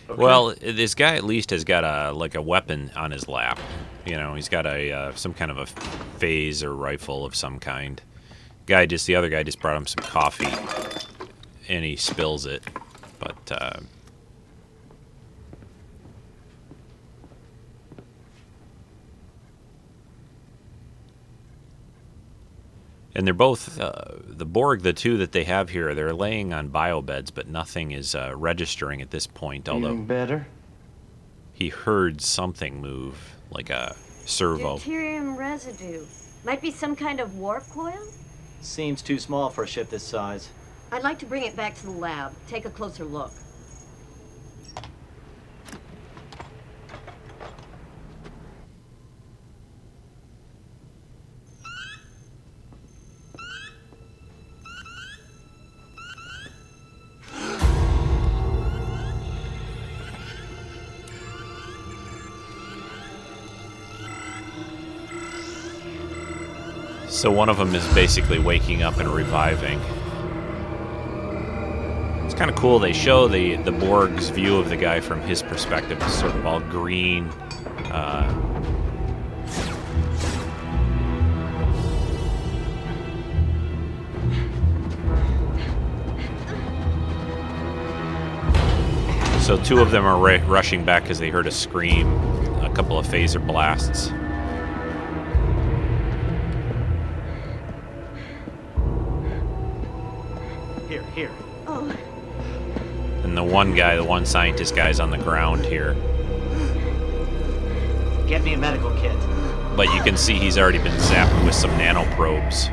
Okay. 0.09 0.21
Well, 0.21 0.55
this 0.59 0.95
guy 0.95 1.15
at 1.15 1.23
least 1.23 1.51
has 1.51 1.63
got 1.63 1.83
a 1.83 2.11
like 2.11 2.33
a 2.33 2.41
weapon 2.41 2.91
on 2.95 3.11
his 3.11 3.27
lap. 3.27 3.59
You 4.05 4.15
know, 4.17 4.33
he's 4.33 4.49
got 4.49 4.65
a 4.65 4.91
uh, 4.91 5.13
some 5.13 5.35
kind 5.35 5.51
of 5.51 5.57
a 5.57 5.65
phaser 6.19 6.77
rifle 6.77 7.25
of 7.25 7.35
some 7.35 7.59
kind. 7.59 8.01
Guy 8.65 8.87
just 8.87 9.05
the 9.05 9.15
other 9.15 9.29
guy 9.29 9.43
just 9.43 9.59
brought 9.59 9.77
him 9.77 9.85
some 9.85 10.03
coffee, 10.03 10.51
and 11.67 11.85
he 11.85 11.95
spills 11.95 12.45
it. 12.47 12.63
But 13.19 13.51
uh, 13.51 13.79
and 23.15 23.25
they're 23.25 23.33
both 23.33 23.79
uh, 23.79 23.93
the 24.25 24.45
Borg. 24.45 24.81
The 24.81 24.93
two 24.93 25.17
that 25.17 25.31
they 25.31 25.43
have 25.43 25.69
here, 25.69 25.93
they're 25.95 26.13
laying 26.13 26.53
on 26.53 26.69
biobeds, 26.69 27.31
but 27.33 27.47
nothing 27.47 27.91
is 27.91 28.15
uh, 28.15 28.33
registering 28.35 29.01
at 29.01 29.11
this 29.11 29.27
point. 29.27 29.67
Although 29.67 29.87
Feeling 29.87 30.05
better? 30.05 30.47
he 31.53 31.69
heard 31.69 32.21
something 32.21 32.79
move, 32.81 33.35
like 33.51 33.69
a 33.69 33.95
servo. 34.25 34.77
Deuterium 34.77 35.35
residue. 35.37 36.05
Might 36.45 36.61
be 36.61 36.71
some 36.71 36.95
kind 36.95 37.19
of 37.19 37.35
warp 37.35 37.67
coil? 37.69 37.99
Seems 38.61 39.01
too 39.01 39.19
small 39.19 39.49
for 39.49 39.63
a 39.63 39.67
ship 39.67 39.89
this 39.89 40.03
size. 40.03 40.49
I'd 40.91 41.03
like 41.03 41.19
to 41.19 41.25
bring 41.25 41.43
it 41.43 41.55
back 41.55 41.75
to 41.75 41.83
the 41.83 41.91
lab. 41.91 42.31
Take 42.47 42.65
a 42.65 42.69
closer 42.69 43.03
look. 43.03 43.31
So 67.19 67.29
one 67.29 67.49
of 67.49 67.57
them 67.57 67.75
is 67.75 67.85
basically 67.93 68.39
waking 68.39 68.81
up 68.81 68.95
and 68.95 69.09
reviving. 69.09 69.77
It's 72.23 72.33
kind 72.33 72.49
of 72.49 72.55
cool. 72.55 72.79
They 72.79 72.93
show 72.93 73.27
the 73.27 73.57
the 73.57 73.73
Borg's 73.73 74.29
view 74.29 74.55
of 74.55 74.69
the 74.69 74.77
guy 74.77 75.01
from 75.01 75.19
his 75.23 75.41
perspective. 75.41 76.01
It's 76.01 76.13
sort 76.17 76.33
of 76.33 76.45
all 76.45 76.61
green. 76.61 77.25
Uh, 77.91 78.23
so 89.41 89.61
two 89.61 89.81
of 89.81 89.91
them 89.91 90.05
are 90.05 90.17
ra- 90.17 90.41
rushing 90.47 90.85
back 90.85 91.09
as 91.09 91.19
they 91.19 91.29
heard 91.29 91.47
a 91.47 91.51
scream, 91.51 92.13
a 92.61 92.71
couple 92.73 92.97
of 92.97 93.05
phaser 93.05 93.45
blasts. 93.45 94.13
One 103.49 103.73
guy, 103.73 103.95
the 103.95 104.03
one 104.03 104.25
scientist 104.25 104.75
guy's 104.75 104.99
on 104.99 105.09
the 105.11 105.17
ground 105.17 105.65
here. 105.65 105.93
Get 108.27 108.43
me 108.43 108.53
a 108.53 108.57
medical 108.57 108.91
kit. 108.97 109.17
But 109.75 109.93
you 109.93 110.01
can 110.03 110.17
see 110.17 110.35
he's 110.35 110.57
already 110.57 110.77
been 110.77 110.95
zapped 110.97 111.45
with 111.45 111.55
some 111.55 111.71
nanoprobes 111.71 112.69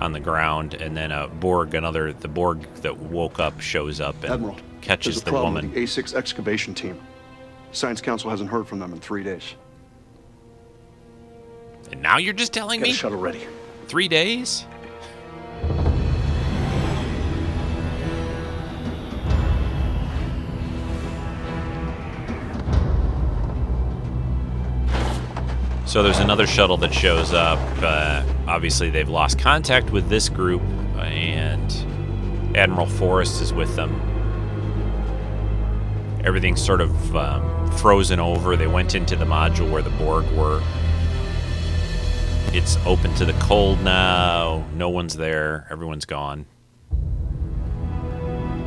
on 0.00 0.12
the 0.12 0.20
ground. 0.20 0.74
And 0.74 0.96
then 0.96 1.10
a 1.12 1.28
Borg, 1.28 1.74
another, 1.74 2.12
the 2.12 2.28
Borg 2.28 2.62
that 2.76 2.96
woke 2.96 3.38
up 3.38 3.60
shows 3.60 4.00
up 4.00 4.14
and 4.22 4.32
Admiral, 4.32 4.56
catches 4.80 5.18
a 5.18 5.24
the 5.24 5.30
problem 5.30 5.54
woman. 5.54 5.72
with 5.72 5.74
the 5.94 6.02
A6 6.02 6.14
excavation 6.14 6.74
team. 6.74 6.98
Science 7.72 8.00
Council 8.00 8.30
hasn't 8.30 8.48
heard 8.48 8.66
from 8.66 8.78
them 8.78 8.92
in 8.92 9.00
three 9.00 9.22
days. 9.24 9.54
And 11.92 12.00
now 12.00 12.16
you're 12.18 12.32
just 12.32 12.52
telling 12.52 12.80
Get 12.80 12.84
me? 12.86 12.90
a 12.92 12.94
shuttle 12.94 13.18
ready. 13.18 13.46
Three 13.88 14.08
days? 14.08 14.64
So 25.96 26.02
there's 26.02 26.18
another 26.18 26.46
shuttle 26.46 26.76
that 26.76 26.92
shows 26.92 27.32
up. 27.32 27.58
Uh, 27.82 28.22
obviously, 28.46 28.90
they've 28.90 29.08
lost 29.08 29.38
contact 29.38 29.92
with 29.92 30.10
this 30.10 30.28
group, 30.28 30.60
and 30.98 32.54
Admiral 32.54 32.86
Forrest 32.86 33.40
is 33.40 33.54
with 33.54 33.74
them. 33.76 33.98
Everything's 36.22 36.62
sort 36.62 36.82
of 36.82 37.16
um, 37.16 37.72
frozen 37.78 38.20
over. 38.20 38.56
They 38.56 38.66
went 38.66 38.94
into 38.94 39.16
the 39.16 39.24
module 39.24 39.72
where 39.72 39.80
the 39.80 39.88
Borg 39.88 40.30
were. 40.32 40.62
It's 42.52 42.76
open 42.84 43.14
to 43.14 43.24
the 43.24 43.32
cold 43.40 43.80
now. 43.80 44.66
No 44.74 44.90
one's 44.90 45.16
there. 45.16 45.66
Everyone's 45.70 46.04
gone. 46.04 46.44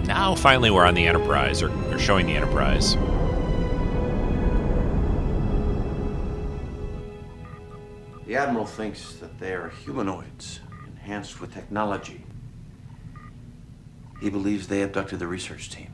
Now, 0.07 0.33
finally, 0.33 0.71
we're 0.71 0.85
on 0.87 0.95
the 0.95 1.05
Enterprise, 1.05 1.61
or, 1.61 1.69
or 1.93 1.99
showing 1.99 2.25
the 2.25 2.33
Enterprise. 2.33 2.97
The 8.29 8.35
Admiral 8.35 8.67
thinks 8.67 9.15
that 9.15 9.39
they 9.39 9.53
are 9.53 9.69
humanoids, 9.69 10.59
enhanced 10.85 11.41
with 11.41 11.51
technology. 11.51 12.23
He 14.21 14.29
believes 14.29 14.67
they 14.67 14.83
abducted 14.83 15.17
the 15.17 15.25
research 15.25 15.71
team. 15.71 15.89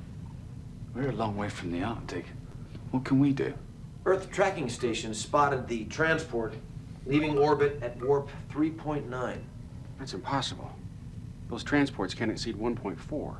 We're 0.93 1.11
a 1.11 1.13
long 1.13 1.37
way 1.37 1.47
from 1.47 1.71
the 1.71 1.81
Arctic. 1.81 2.25
What 2.91 3.05
can 3.05 3.19
we 3.19 3.31
do? 3.31 3.53
Earth 4.05 4.29
tracking 4.31 4.67
station 4.67 5.13
spotted 5.13 5.69
the 5.69 5.85
transport 5.85 6.55
leaving 7.05 7.37
orbit 7.37 7.79
at 7.81 8.03
warp 8.03 8.29
3.9. 8.51 9.37
That's 9.97 10.13
impossible. 10.13 10.75
Those 11.49 11.63
transports 11.63 12.13
can't 12.13 12.31
exceed 12.31 12.57
1.4. 12.57 13.35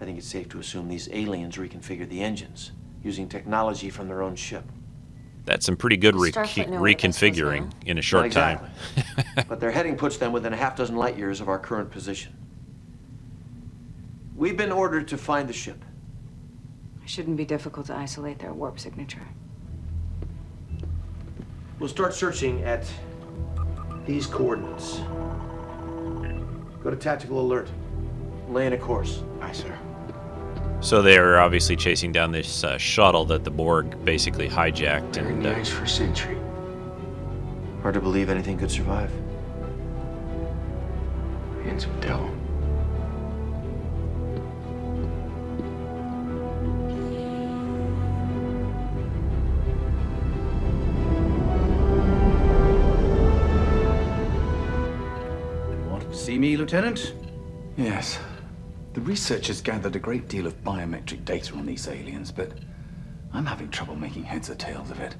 I 0.00 0.04
think 0.04 0.18
it's 0.18 0.26
safe 0.26 0.48
to 0.48 0.58
assume 0.58 0.88
these 0.88 1.08
aliens 1.12 1.58
reconfigured 1.58 2.08
the 2.08 2.24
engines 2.24 2.72
using 3.04 3.28
technology 3.28 3.88
from 3.88 4.08
their 4.08 4.22
own 4.22 4.34
ship. 4.34 4.64
That's 5.46 5.64
some 5.64 5.76
pretty 5.76 5.96
good 5.96 6.16
re- 6.16 6.32
Starfleet 6.32 6.68
know 6.68 6.80
what 6.80 7.00
this 7.00 7.04
was 7.04 7.14
reconfiguring 7.16 7.72
in 7.86 7.98
a 7.98 8.02
short 8.02 8.34
Not 8.34 8.58
time. 8.58 8.70
but 9.48 9.60
their 9.60 9.70
heading 9.70 9.96
puts 9.96 10.16
them 10.16 10.32
within 10.32 10.52
a 10.52 10.56
half 10.56 10.76
dozen 10.76 10.96
light 10.96 11.16
years 11.16 11.40
of 11.40 11.48
our 11.48 11.58
current 11.58 11.90
position. 11.90 12.36
We've 14.34 14.56
been 14.56 14.72
ordered 14.72 15.06
to 15.08 15.16
find 15.16 15.48
the 15.48 15.52
ship. 15.52 15.82
It 17.02 17.08
shouldn't 17.08 17.36
be 17.36 17.44
difficult 17.44 17.86
to 17.86 17.96
isolate 17.96 18.40
their 18.40 18.52
warp 18.52 18.80
signature. 18.80 19.22
We'll 21.78 21.88
start 21.88 22.12
searching 22.12 22.64
at 22.64 22.84
these 24.04 24.26
coordinates. 24.26 24.98
Go 26.82 26.90
to 26.90 26.96
tactical 26.96 27.40
alert. 27.40 27.70
Lay 28.48 28.66
in 28.66 28.72
a 28.72 28.78
course. 28.78 29.22
Aye, 29.40 29.52
sir. 29.52 29.78
So 30.80 31.02
they're 31.02 31.40
obviously 31.40 31.74
chasing 31.74 32.12
down 32.12 32.30
this 32.30 32.62
uh, 32.62 32.78
shuttle 32.78 33.24
that 33.26 33.42
the 33.42 33.50
Borg 33.50 34.04
basically 34.04 34.48
hijacked, 34.48 35.16
and 35.16 35.44
uh, 35.44 35.64
for 35.64 35.82
a 35.82 35.88
century. 35.88 36.38
Hard 37.82 37.94
to 37.94 38.00
believe 38.00 38.30
anything 38.30 38.56
could 38.56 38.70
survive. 38.70 39.10
Hands 41.64 41.84
of 41.84 42.00
devil. 42.00 42.30
Wanted 55.90 56.10
to 56.10 56.16
see 56.16 56.38
me, 56.38 56.56
Lieutenant? 56.56 57.12
Yes. 57.76 58.20
The 58.96 59.02
researchers 59.02 59.60
gathered 59.60 59.94
a 59.94 59.98
great 59.98 60.26
deal 60.26 60.46
of 60.46 60.64
biometric 60.64 61.26
data 61.26 61.52
on 61.52 61.66
these 61.66 61.86
aliens, 61.86 62.32
but 62.32 62.52
I'm 63.30 63.44
having 63.44 63.68
trouble 63.68 63.94
making 63.94 64.22
heads 64.22 64.48
or 64.48 64.54
tails 64.54 64.90
of 64.90 65.00
it. 65.00 65.14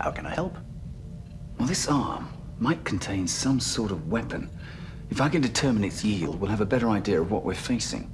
How 0.00 0.10
can 0.10 0.24
I 0.24 0.30
help? 0.30 0.56
Well, 1.58 1.68
this 1.68 1.86
arm 1.86 2.30
might 2.58 2.86
contain 2.86 3.28
some 3.28 3.60
sort 3.60 3.90
of 3.90 4.08
weapon. 4.08 4.48
If 5.10 5.20
I 5.20 5.28
can 5.28 5.42
determine 5.42 5.84
its 5.84 6.02
yield, 6.02 6.40
we'll 6.40 6.50
have 6.50 6.62
a 6.62 6.64
better 6.64 6.88
idea 6.88 7.20
of 7.20 7.30
what 7.30 7.44
we're 7.44 7.52
facing. 7.52 8.10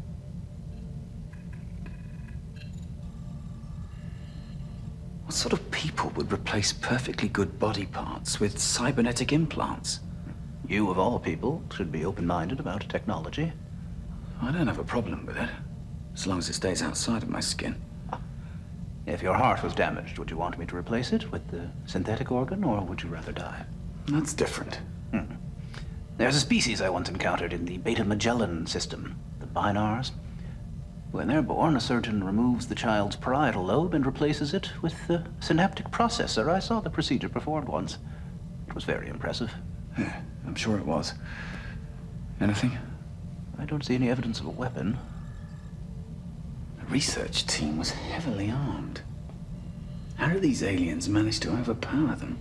What 5.23 5.35
sort 5.35 5.53
of 5.53 5.71
people 5.71 6.11
would 6.17 6.33
replace 6.33 6.73
perfectly 6.73 7.29
good 7.29 7.61
body 7.61 7.87
parts 7.87 8.41
with 8.41 8.59
cybernetic 8.59 9.33
implants? 9.33 10.01
You, 10.67 10.91
of 10.91 10.99
all 10.99 11.21
people, 11.21 11.63
should 11.73 11.93
be 11.93 12.05
open 12.05 12.27
minded 12.27 12.59
about 12.59 12.89
technology. 12.89 13.53
I 14.43 14.51
don't 14.53 14.67
have 14.67 14.79
a 14.79 14.85
problem 14.85 15.27
with 15.27 15.37
it, 15.37 15.49
as 16.15 16.27
long 16.27 16.39
as 16.39 16.49
it 16.49 16.55
stays 16.55 16.83
outside 16.83 17.23
of 17.23 17.31
my 17.31 17.41
skin. 17.41 17.77
If 19.07 19.23
your 19.23 19.35
heart 19.35 19.63
was 19.63 19.75
damaged, 19.75 20.19
would 20.19 20.31
you 20.31 20.37
want 20.37 20.59
me 20.59 20.67
to 20.67 20.77
replace 20.77 21.13
it 21.13 21.31
with 21.31 21.47
the 21.51 21.69
synthetic 21.87 22.33
organ, 22.33 22.65
or 22.65 22.81
would 22.81 23.03
you 23.03 23.11
rather 23.11 23.33
die? 23.33 23.65
That's 24.07 24.33
different. 24.33 24.81
Hmm. 25.11 25.35
There's 26.17 26.37
a 26.37 26.41
species 26.41 26.81
I 26.81 26.89
once 26.89 27.09
encountered 27.09 27.53
in 27.53 27.65
the 27.65 27.79
Beta 27.79 28.05
Magellan 28.05 28.67
system, 28.67 29.17
the 29.41 29.47
Binars. 29.47 30.13
When 31.11 31.29
they're 31.29 31.43
born, 31.43 31.77
a 31.77 31.81
surgeon 31.81 32.25
removes 32.25 32.67
the 32.67 32.75
child's 32.75 33.17
parietal 33.17 33.65
lobe 33.65 33.95
and 33.95 34.07
replaces 34.07 34.55
it 34.55 34.71
with 34.83 35.07
the 35.07 35.25
synaptic 35.41 35.91
processor. 35.91 36.49
I 36.49 36.59
saw 36.59 36.81
the 36.81 36.91
procedure 36.91 37.29
performed 37.29 37.69
once. 37.69 37.99
It 38.67 38.75
was 38.75 38.85
very 38.85 39.09
impressive. 39.09 39.53
Yeah, 39.99 40.21
I'm 40.47 40.55
sure 40.55 40.77
it 40.79 40.87
was. 40.87 41.15
Anything? 42.41 42.79
I 43.59 43.65
don't 43.65 43.85
see 43.85 43.95
any 43.95 44.11
evidence 44.11 44.41
of 44.41 44.47
a 44.47 44.51
weapon. 44.51 44.99
The 46.81 46.87
research 46.87 47.47
team 47.47 47.79
was 47.79 47.91
heavily 47.91 48.51
armed. 48.51 49.03
How 50.17 50.29
did 50.29 50.43
these 50.43 50.63
aliens 50.63 51.09
manage 51.09 51.41
to 51.41 51.51
overpower 51.51 52.15
them? 52.15 52.39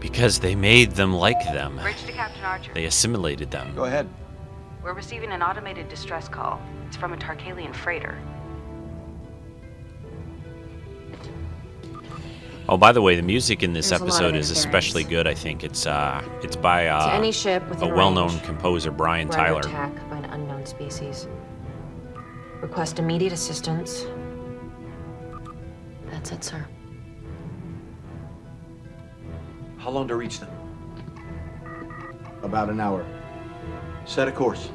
Because 0.00 0.40
they 0.40 0.54
made 0.54 0.92
them 0.92 1.14
like 1.14 1.42
them. 1.44 1.76
Bridge 1.76 2.04
to 2.04 2.12
Captain 2.12 2.44
Archer. 2.44 2.74
They 2.74 2.86
assimilated 2.86 3.50
them. 3.50 3.74
Go 3.74 3.84
ahead. 3.84 4.08
We're 4.82 4.94
receiving 4.94 5.30
an 5.30 5.42
automated 5.42 5.88
distress 5.88 6.28
call. 6.28 6.60
It's 6.88 6.96
from 6.96 7.12
a 7.12 7.16
Tarkalian 7.16 7.74
freighter. 7.74 8.18
Oh, 12.68 12.76
by 12.76 12.92
the 12.92 13.02
way, 13.02 13.16
the 13.16 13.22
music 13.22 13.62
in 13.62 13.72
this 13.72 13.90
There's 13.90 14.00
a 14.00 14.04
lot 14.04 14.08
of 14.10 14.14
episode 14.18 14.36
is 14.36 14.50
especially 14.50 15.04
good. 15.04 15.26
I 15.26 15.34
think 15.34 15.64
it's 15.64 15.84
uh, 15.86 16.22
it's 16.42 16.56
by 16.56 16.86
uh, 16.86 17.10
any 17.12 17.32
ship 17.32 17.62
a 17.82 17.86
well-known 17.86 18.28
range. 18.28 18.42
composer, 18.44 18.90
Brian 18.90 19.28
We're 19.28 19.34
Tyler. 19.34 19.60
attack 19.60 20.08
by 20.08 20.18
an 20.18 20.26
unknown 20.26 20.64
species. 20.66 21.26
Request 22.60 22.98
immediate 23.00 23.32
assistance. 23.32 24.06
That's 26.10 26.30
it, 26.30 26.44
sir. 26.44 26.64
How 29.78 29.90
long 29.90 30.06
to 30.06 30.14
reach 30.14 30.38
them? 30.38 30.50
About 32.42 32.70
an 32.70 32.78
hour. 32.78 33.04
Set 34.04 34.28
a 34.28 34.32
course. 34.32 34.70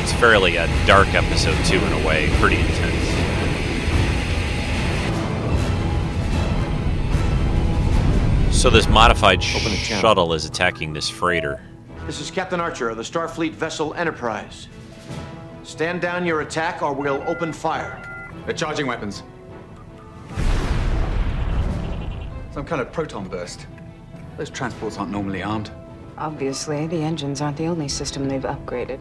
It's 0.00 0.12
fairly 0.14 0.56
a 0.56 0.66
dark 0.86 1.08
episode 1.12 1.62
too, 1.66 1.76
in 1.76 1.92
a 1.92 2.06
way, 2.08 2.30
pretty 2.40 2.56
intense. 2.56 3.17
So 8.58 8.70
this 8.70 8.88
modified 8.88 9.38
Open 9.54 9.70
shuttle 9.70 10.34
is 10.34 10.44
attacking 10.44 10.92
this 10.92 11.08
freighter. 11.08 11.60
This 12.06 12.20
is 12.20 12.28
Captain 12.28 12.58
Archer 12.58 12.88
of 12.88 12.96
the 12.96 13.04
Starfleet 13.04 13.52
vessel 13.52 13.94
Enterprise. 13.94 14.66
Stand 15.62 16.00
down 16.00 16.26
your 16.26 16.40
attack 16.40 16.82
or 16.82 16.92
we'll 16.92 17.22
open 17.28 17.52
fire. 17.52 18.02
They're 18.46 18.56
charging 18.56 18.88
weapons. 18.88 19.22
Some 22.50 22.64
kind 22.66 22.80
of 22.80 22.90
proton 22.90 23.28
burst. 23.28 23.68
Those 24.36 24.50
transports 24.50 24.98
aren't 24.98 25.12
normally 25.12 25.44
armed. 25.44 25.70
Obviously, 26.16 26.88
the 26.88 27.00
engines 27.00 27.40
aren't 27.40 27.58
the 27.58 27.68
only 27.68 27.86
system 27.86 28.26
they've 28.26 28.42
upgraded. 28.42 28.98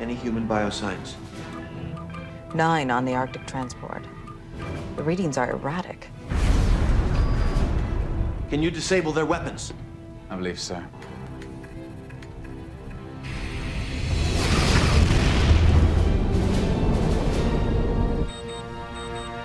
Any 0.00 0.16
human 0.16 0.48
biosigns? 0.48 1.12
Nine 2.52 2.90
on 2.90 3.04
the 3.04 3.14
Arctic 3.14 3.46
transport. 3.46 4.04
The 4.96 5.04
readings 5.04 5.38
are 5.38 5.52
erratic. 5.52 6.08
Can 8.52 8.62
you 8.62 8.70
disable 8.70 9.12
their 9.12 9.24
weapons? 9.24 9.72
I 10.28 10.36
believe 10.36 10.60
so. 10.60 10.74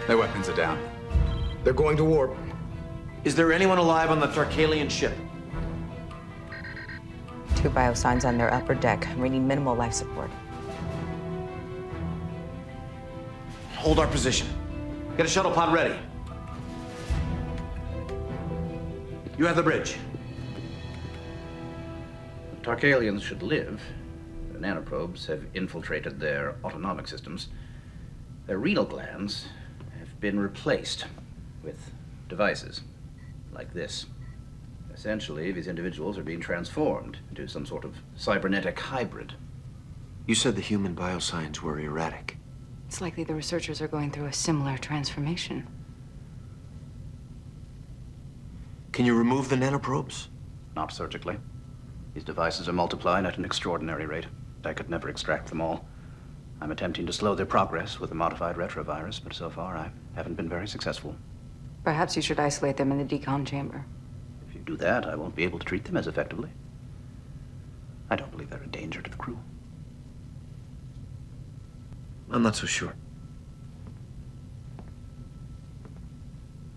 Their 0.07 0.17
weapons 0.17 0.49
are 0.49 0.55
down. 0.57 0.77
They're 1.63 1.71
going 1.71 1.95
to 1.95 2.03
warp. 2.03 2.35
Is 3.23 3.33
there 3.33 3.53
anyone 3.53 3.77
alive 3.77 4.11
on 4.11 4.19
the 4.19 4.27
Tarkalian 4.27 4.91
ship? 4.91 5.13
Two 7.55 7.69
biosigns 7.69 8.25
on 8.25 8.37
their 8.37 8.53
upper 8.53 8.75
deck, 8.75 9.07
reading 9.15 9.47
minimal 9.47 9.73
life 9.73 9.93
support. 9.93 10.29
Hold 13.75 13.99
our 13.99 14.07
position. 14.07 14.47
Get 15.15 15.25
a 15.25 15.29
shuttle 15.29 15.53
pod 15.53 15.73
ready. 15.73 15.97
You 19.37 19.45
have 19.45 19.55
the 19.55 19.61
bridge. 19.61 19.97
Tarkalians 22.63 23.21
should 23.21 23.43
live. 23.43 23.79
The 24.51 24.57
nanoprobes 24.57 25.27
have 25.27 25.45
infiltrated 25.53 26.19
their 26.19 26.55
autonomic 26.63 27.07
systems. 27.07 27.49
Their 28.47 28.57
renal 28.57 28.83
glands 28.83 29.45
have 29.99 30.19
been 30.19 30.39
replaced 30.39 31.05
with 31.63 31.91
devices 32.27 32.81
like 33.53 33.73
this. 33.75 34.07
Essentially, 34.91 35.51
these 35.51 35.67
individuals 35.67 36.17
are 36.17 36.23
being 36.23 36.41
transformed 36.41 37.17
into 37.29 37.47
some 37.47 37.67
sort 37.67 37.85
of 37.85 37.95
cybernetic 38.15 38.79
hybrid. 38.79 39.33
You 40.25 40.33
said 40.33 40.55
the 40.55 40.61
human 40.61 40.95
biosigns 40.95 41.59
were 41.59 41.79
erratic. 41.79 42.37
It's 42.87 43.01
likely 43.01 43.23
the 43.23 43.35
researchers 43.35 43.83
are 43.83 43.87
going 43.87 44.09
through 44.09 44.25
a 44.25 44.33
similar 44.33 44.79
transformation. 44.79 45.67
Can 48.97 49.05
you 49.05 49.13
remove 49.13 49.47
the 49.47 49.55
nanoprobes? 49.55 50.25
Not 50.75 50.91
surgically. 50.91 51.37
These 52.15 52.23
devices 52.23 52.67
are 52.67 52.73
multiplying 52.73 53.27
at 53.27 53.37
an 53.37 53.45
extraordinary 53.45 54.07
rate. 54.07 54.25
I 54.65 54.73
could 54.73 54.89
never 54.89 55.07
extract 55.07 55.49
them 55.49 55.61
all. 55.61 55.87
I'm 56.59 56.71
attempting 56.71 57.05
to 57.05 57.13
slow 57.13 57.35
their 57.35 57.45
progress 57.45 57.99
with 57.99 58.09
a 58.09 58.15
modified 58.15 58.55
retrovirus, 58.55 59.23
but 59.23 59.35
so 59.35 59.51
far 59.51 59.77
I 59.77 59.91
haven't 60.15 60.33
been 60.33 60.49
very 60.49 60.67
successful. 60.67 61.15
Perhaps 61.83 62.15
you 62.15 62.23
should 62.23 62.39
isolate 62.39 62.77
them 62.77 62.91
in 62.91 62.97
the 62.97 63.03
decon 63.03 63.45
chamber. 63.45 63.85
If 64.49 64.55
you 64.55 64.61
do 64.61 64.75
that, 64.77 65.05
I 65.05 65.13
won't 65.13 65.35
be 65.35 65.43
able 65.43 65.59
to 65.59 65.65
treat 65.65 65.83
them 65.85 65.95
as 65.95 66.07
effectively. 66.07 66.49
I 68.09 68.15
don't 68.15 68.31
believe 68.31 68.49
they're 68.49 68.63
a 68.63 68.67
danger 68.67 69.03
to 69.03 69.11
the 69.11 69.17
crew. 69.17 69.37
I'm 72.31 72.41
not 72.41 72.55
so 72.55 72.65
sure. 72.65 72.95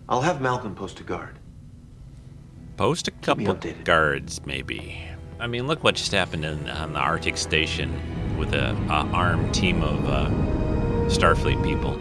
I'll 0.07 0.21
have 0.21 0.39
Malcolm 0.39 0.75
post 0.75 0.99
a 0.99 1.03
guard. 1.03 1.39
Post 2.77 3.07
a 3.07 3.11
couple 3.11 3.45
updated. 3.45 3.83
guards, 3.83 4.45
maybe. 4.45 5.01
I 5.39 5.47
mean, 5.47 5.67
look 5.67 5.83
what 5.83 5.95
just 5.95 6.11
happened 6.11 6.45
in, 6.45 6.69
on 6.69 6.93
the 6.93 6.99
Arctic 6.99 7.37
station 7.37 7.91
with 8.37 8.53
a, 8.53 8.71
a 8.89 9.09
armed 9.13 9.53
team 9.53 9.83
of 9.83 10.07
uh, 10.07 10.29
Starfleet 11.09 11.63
people. 11.63 11.99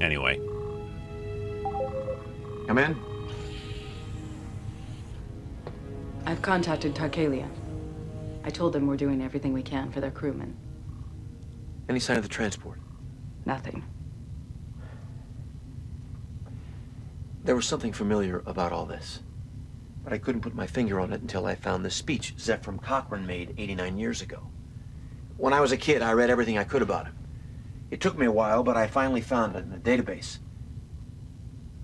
Anyway, 0.00 0.40
Come 2.66 2.78
in. 2.78 2.96
I've 6.26 6.40
contacted 6.40 6.94
Tarkalia. 6.94 7.46
I 8.42 8.50
told 8.50 8.72
them 8.72 8.86
we're 8.86 8.96
doing 8.96 9.22
everything 9.22 9.52
we 9.52 9.62
can 9.62 9.90
for 9.92 10.00
their 10.00 10.10
crewmen. 10.10 10.56
Any 11.88 12.00
sign 12.00 12.16
of 12.16 12.22
the 12.22 12.28
transport? 12.28 12.78
Nothing. 13.44 13.84
There 17.44 17.54
was 17.54 17.66
something 17.66 17.92
familiar 17.92 18.42
about 18.46 18.72
all 18.72 18.86
this. 18.86 19.20
But 20.02 20.14
I 20.14 20.18
couldn't 20.18 20.40
put 20.40 20.54
my 20.54 20.66
finger 20.66 20.98
on 20.98 21.12
it 21.12 21.20
until 21.20 21.44
I 21.44 21.54
found 21.54 21.84
the 21.84 21.90
speech 21.90 22.34
Zefram 22.38 22.80
Cochrane 22.80 23.26
made 23.26 23.54
89 23.58 23.98
years 23.98 24.22
ago. 24.22 24.48
When 25.36 25.52
I 25.52 25.60
was 25.60 25.70
a 25.70 25.76
kid, 25.76 26.00
I 26.00 26.12
read 26.12 26.30
everything 26.30 26.56
I 26.56 26.64
could 26.64 26.80
about 26.80 27.04
him. 27.06 27.18
It 27.90 28.00
took 28.00 28.16
me 28.16 28.24
a 28.24 28.32
while, 28.32 28.62
but 28.62 28.78
I 28.78 28.86
finally 28.86 29.20
found 29.20 29.56
it 29.56 29.64
in 29.64 29.72
a 29.72 29.76
database. 29.76 30.38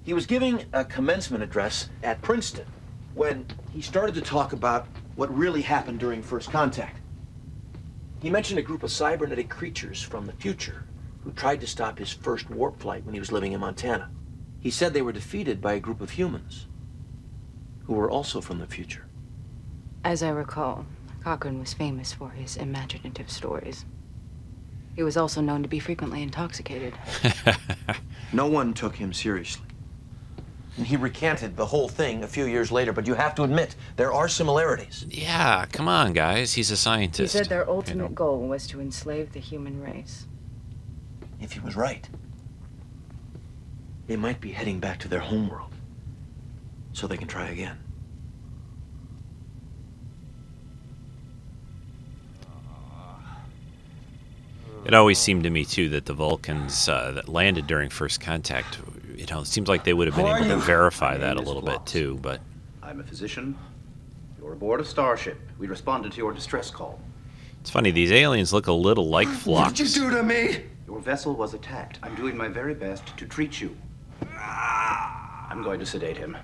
He 0.03 0.15
was 0.15 0.25
giving 0.25 0.65
a 0.73 0.83
commencement 0.83 1.45
address 1.45 1.91
at 2.03 2.23
Princeton 2.23 2.67
when 3.13 3.47
he 3.71 3.83
started 3.83 4.15
to 4.15 4.23
talk 4.23 4.55
about 4.55 4.87
what 5.15 5.37
really 5.37 5.61
happened 5.61 6.01
during 6.01 6.23
first 6.23 6.51
contact. 6.51 7.01
He 8.23 8.31
mentioned 8.31 8.59
a 8.59 8.63
group 8.63 8.83
of 8.83 8.91
cybernetic 8.91 9.51
creatures 9.51 10.01
from 10.01 10.25
the 10.25 10.33
future 10.33 10.87
who 11.23 11.33
tried 11.33 11.61
to 11.61 11.67
stop 11.67 11.99
his 11.99 12.11
first 12.11 12.49
warp 12.49 12.81
flight 12.81 13.05
when 13.05 13.13
he 13.13 13.21
was 13.21 13.31
living 13.31 13.53
in 13.53 13.61
Montana. 13.61 14.11
He 14.61 14.71
said 14.71 14.93
they 14.93 15.03
were 15.03 15.13
defeated 15.13 15.61
by 15.61 15.73
a 15.73 15.81
group 15.81 16.01
of 16.01 16.11
humans 16.11 16.67
who 17.85 17.95
were 17.95 18.11
also 18.11 18.41
from 18.41 18.59
the 18.59 18.67
future. 18.67 19.07
As 20.05 20.23
I 20.23 20.29
recall, 20.31 20.87
Cochrane 21.25 21.59
was 21.59 21.75
famous 21.75 22.13
for 22.13 22.31
his 22.31 22.57
imaginative 22.57 23.31
stories. 23.31 23.85
He 24.97 25.03
was 25.03 25.17
also 25.17 25.41
known 25.41 25.63
to 25.63 25.69
be 25.69 25.79
frequently 25.79 26.23
intoxicated. 26.23 26.95
No 28.33 28.47
one 28.47 28.75
took 28.75 28.95
him 28.95 29.13
seriously. 29.13 29.67
And 30.77 30.87
he 30.87 30.97
recanted 30.97 31.57
the 31.57 31.67
whole 31.67 31.89
thing 31.89 32.23
a 32.23 32.29
few 32.29 32.45
years 32.45 32.71
later, 32.71 32.93
but 32.93 33.07
you 33.07 33.15
have 33.15 33.35
to 33.35 33.43
admit, 33.43 33.75
there 33.97 34.13
are 34.13 34.29
similarities. 34.29 35.05
Yeah, 35.09 35.67
come 35.73 35.89
on, 35.89 36.13
guys. 36.13 36.53
He's 36.55 36.71
a 36.71 36.77
scientist. 36.77 37.19
He 37.19 37.27
scientist. 37.27 37.49
said 37.49 37.49
their 37.49 37.69
ultimate 37.69 38.15
goal 38.15 38.47
was 38.47 38.69
to 38.69 38.81
enslave 38.81 39.33
the 39.33 39.41
human 39.41 39.83
race. 39.83 40.29
If 41.41 41.53
he 41.53 41.61
was 41.61 41.75
right, 41.75 42.09
they 44.11 44.17
might 44.17 44.41
be 44.41 44.51
heading 44.51 44.81
back 44.81 44.99
to 44.99 45.07
their 45.07 45.21
homeworld 45.21 45.73
so 46.93 47.07
they 47.07 47.17
can 47.17 47.29
try 47.29 47.47
again. 47.51 47.79
It 54.85 54.95
always 54.95 55.17
seemed 55.21 55.45
to 55.45 55.51
me 55.51 55.65
too 55.65 55.89
that 55.91 56.07
the 56.07 56.13
Vulcans 56.13 56.89
uh, 56.89 57.13
that 57.13 57.29
landed 57.29 57.69
during 57.69 57.89
first 57.89 58.21
contact, 58.21 58.81
you 59.15 59.27
know, 59.27 59.43
it 59.43 59.47
seems 59.47 59.69
like 59.69 59.85
they 59.85 59.93
would 59.93 60.09
have 60.09 60.17
been 60.17 60.27
Who 60.27 60.33
are 60.33 60.39
able 60.39 60.49
to 60.49 60.57
verify 60.57 61.17
that 61.17 61.37
a 61.37 61.41
is 61.43 61.47
little 61.47 61.63
bit 61.63 61.87
too. 61.87 62.19
But 62.21 62.41
I'm 62.83 62.99
a 62.99 63.05
physician. 63.05 63.57
You're 64.41 64.55
aboard 64.55 64.81
a 64.81 64.85
starship. 64.85 65.39
We 65.57 65.69
responded 65.69 66.11
to 66.11 66.19
your 66.19 66.33
distress 66.33 66.69
call. 66.69 67.01
it's 67.61 67.71
funny; 67.71 67.93
these 67.93 68.11
aliens 68.11 68.53
look 68.53 68.67
a 68.67 68.73
little 68.73 69.09
like 69.09 69.29
Phlox. 69.29 69.79
do 69.79 70.11
to 70.11 70.25
me? 70.25 70.65
Your 70.89 70.99
vessel 70.99 71.37
was 71.37 71.55
attacked. 71.55 72.01
I'm 72.03 72.17
doing 72.17 72.37
my 72.37 72.49
very 72.49 72.75
best 72.75 73.17
to 73.17 73.25
treat 73.25 73.61
you. 73.61 73.77
I'm 74.23 75.63
going 75.63 75.81
to 75.81 75.87
sedate 75.87 76.17
him. 76.17 76.37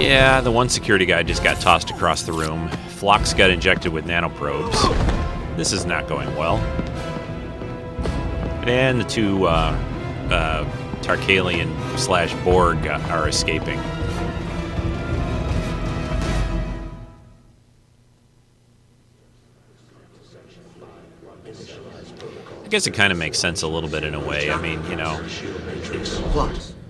Yeah, 0.00 0.40
the 0.40 0.50
one 0.50 0.68
security 0.68 1.04
guy 1.04 1.22
just 1.22 1.44
got 1.44 1.60
tossed 1.60 1.90
across 1.90 2.22
the 2.22 2.32
room. 2.32 2.68
Phlox 2.88 3.34
got 3.34 3.50
injected 3.50 3.92
with 3.92 4.06
nanoprobes. 4.06 4.76
This 5.56 5.72
is 5.72 5.84
not 5.84 6.08
going 6.08 6.34
well. 6.36 6.56
And 8.66 9.00
the 9.00 9.04
two 9.04 9.46
uh, 9.46 9.76
uh, 10.30 10.64
Tarkalian 11.02 11.98
slash 11.98 12.32
Borg 12.44 12.86
are 12.86 13.28
escaping. 13.28 13.78
Guess 22.70 22.86
it 22.86 22.94
kind 22.94 23.12
of 23.12 23.18
makes 23.18 23.36
sense 23.38 23.62
a 23.62 23.68
little 23.68 23.90
bit 23.90 24.04
in 24.04 24.14
a 24.14 24.20
way. 24.20 24.50
I 24.50 24.60
mean, 24.62 24.80
you 24.88 24.96
know, 24.96 25.20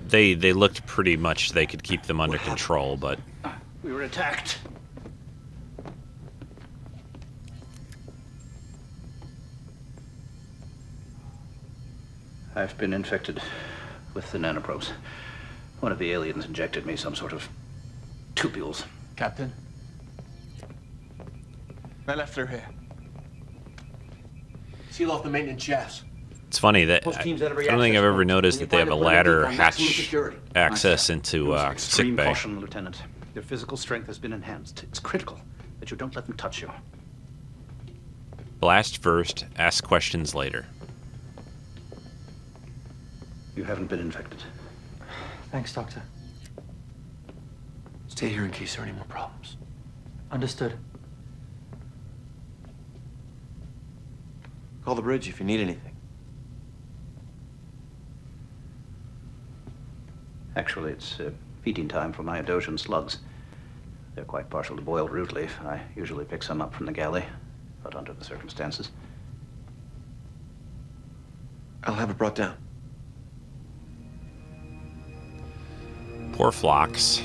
they 0.08 0.34
they 0.34 0.52
looked 0.52 0.86
pretty 0.86 1.16
much 1.16 1.52
they 1.52 1.66
could 1.66 1.82
keep 1.82 2.02
them 2.02 2.20
under 2.20 2.36
control, 2.38 2.98
but 2.98 3.18
We 3.82 3.92
were 3.92 4.02
attacked. 4.02 4.58
I've 12.54 12.76
been 12.76 12.92
infected 12.92 13.40
with 14.12 14.30
the 14.32 14.38
nanoprobes. 14.38 14.90
One 15.80 15.92
of 15.92 15.98
the 15.98 16.12
aliens 16.12 16.44
injected 16.44 16.84
me 16.84 16.96
some 16.96 17.14
sort 17.14 17.32
of 17.32 17.48
tubules. 18.34 18.84
Captain? 19.16 19.52
I 22.06 22.14
left 22.16 22.36
her 22.36 22.46
here. 22.46 22.66
Seal 25.00 25.12
off 25.12 25.22
the 25.22 25.30
maintenance 25.30 25.62
shafts. 25.62 26.04
it's 26.46 26.58
funny 26.58 26.84
that 26.84 27.06
Most 27.06 27.20
I, 27.20 27.22
teams 27.22 27.40
I 27.40 27.46
every 27.46 27.64
don't 27.64 27.80
think 27.80 27.96
I've 27.96 28.04
ever 28.04 28.22
noticed 28.22 28.60
that 28.60 28.68
they 28.68 28.76
have 28.76 28.88
a 28.88 28.90
find 28.90 29.00
a 29.00 29.04
perimeter, 29.06 29.40
ladder 29.40 29.40
keep 29.44 29.50
on 29.52 29.56
maximum 29.56 29.86
hatch 29.88 29.96
security. 29.96 30.36
access 30.54 31.08
into 31.08 31.54
uh, 31.54 31.70
Extreme 31.72 32.08
sick 32.08 32.16
bay. 32.16 32.24
caution, 32.26 32.60
Lieutenant. 32.60 33.02
Their 33.32 33.42
physical 33.42 33.78
strength 33.78 34.08
has 34.08 34.18
been 34.18 34.34
enhanced. 34.34 34.82
It's 34.82 34.98
critical 34.98 35.40
that 35.78 35.90
you 35.90 35.96
don't 35.96 36.14
let 36.14 36.26
them 36.26 36.36
touch 36.36 36.60
you. 36.60 36.70
Blast 38.60 38.98
first, 39.02 39.46
ask 39.56 39.82
questions 39.82 40.34
later. 40.34 40.66
You 43.56 43.64
haven't 43.64 43.86
been 43.86 44.00
infected. 44.00 44.42
Thanks, 45.50 45.72
Doctor. 45.72 46.02
Stay 48.08 48.28
here 48.28 48.44
in 48.44 48.50
case 48.50 48.74
there 48.74 48.84
are 48.84 48.86
any 48.86 48.94
more 48.94 49.06
problems. 49.06 49.56
Understood. 50.30 50.74
Call 54.90 54.96
the 54.96 55.02
bridge 55.02 55.28
if 55.28 55.38
you 55.38 55.46
need 55.46 55.60
anything. 55.60 55.94
Actually, 60.56 60.90
it's 60.90 61.20
uh, 61.20 61.30
feeding 61.62 61.86
time 61.86 62.12
for 62.12 62.24
my 62.24 62.42
Edosian 62.42 62.76
slugs. 62.76 63.18
They're 64.16 64.24
quite 64.24 64.50
partial 64.50 64.74
to 64.74 64.82
boiled 64.82 65.12
root 65.12 65.32
leaf. 65.32 65.56
I 65.60 65.80
usually 65.94 66.24
pick 66.24 66.42
some 66.42 66.60
up 66.60 66.74
from 66.74 66.86
the 66.86 66.92
galley, 66.92 67.24
but 67.84 67.94
under 67.94 68.12
the 68.12 68.24
circumstances. 68.24 68.90
I'll 71.84 71.94
have 71.94 72.10
it 72.10 72.18
brought 72.18 72.34
down. 72.34 72.56
Poor 76.32 76.50
Phlox. 76.50 77.22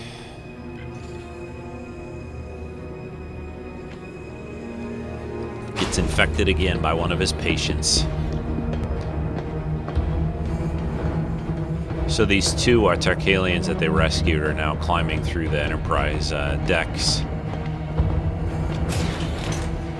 Gets 5.96 6.10
infected 6.10 6.50
again 6.50 6.82
by 6.82 6.94
one 6.94 7.14
of 7.14 7.20
his 7.20 7.32
patients. 7.32 8.04
So 12.14 12.26
these 12.26 12.54
two 12.54 12.86
are 12.88 12.98
Tarkalians 12.98 13.68
that 13.68 13.80
they 13.80 13.88
rescued 13.88 14.44
are 14.44 14.54
now 14.54 14.76
climbing 14.76 15.24
through 15.24 15.48
the 15.48 15.64
Enterprise 15.64 16.34
uh, 16.34 16.62
decks. 16.68 17.24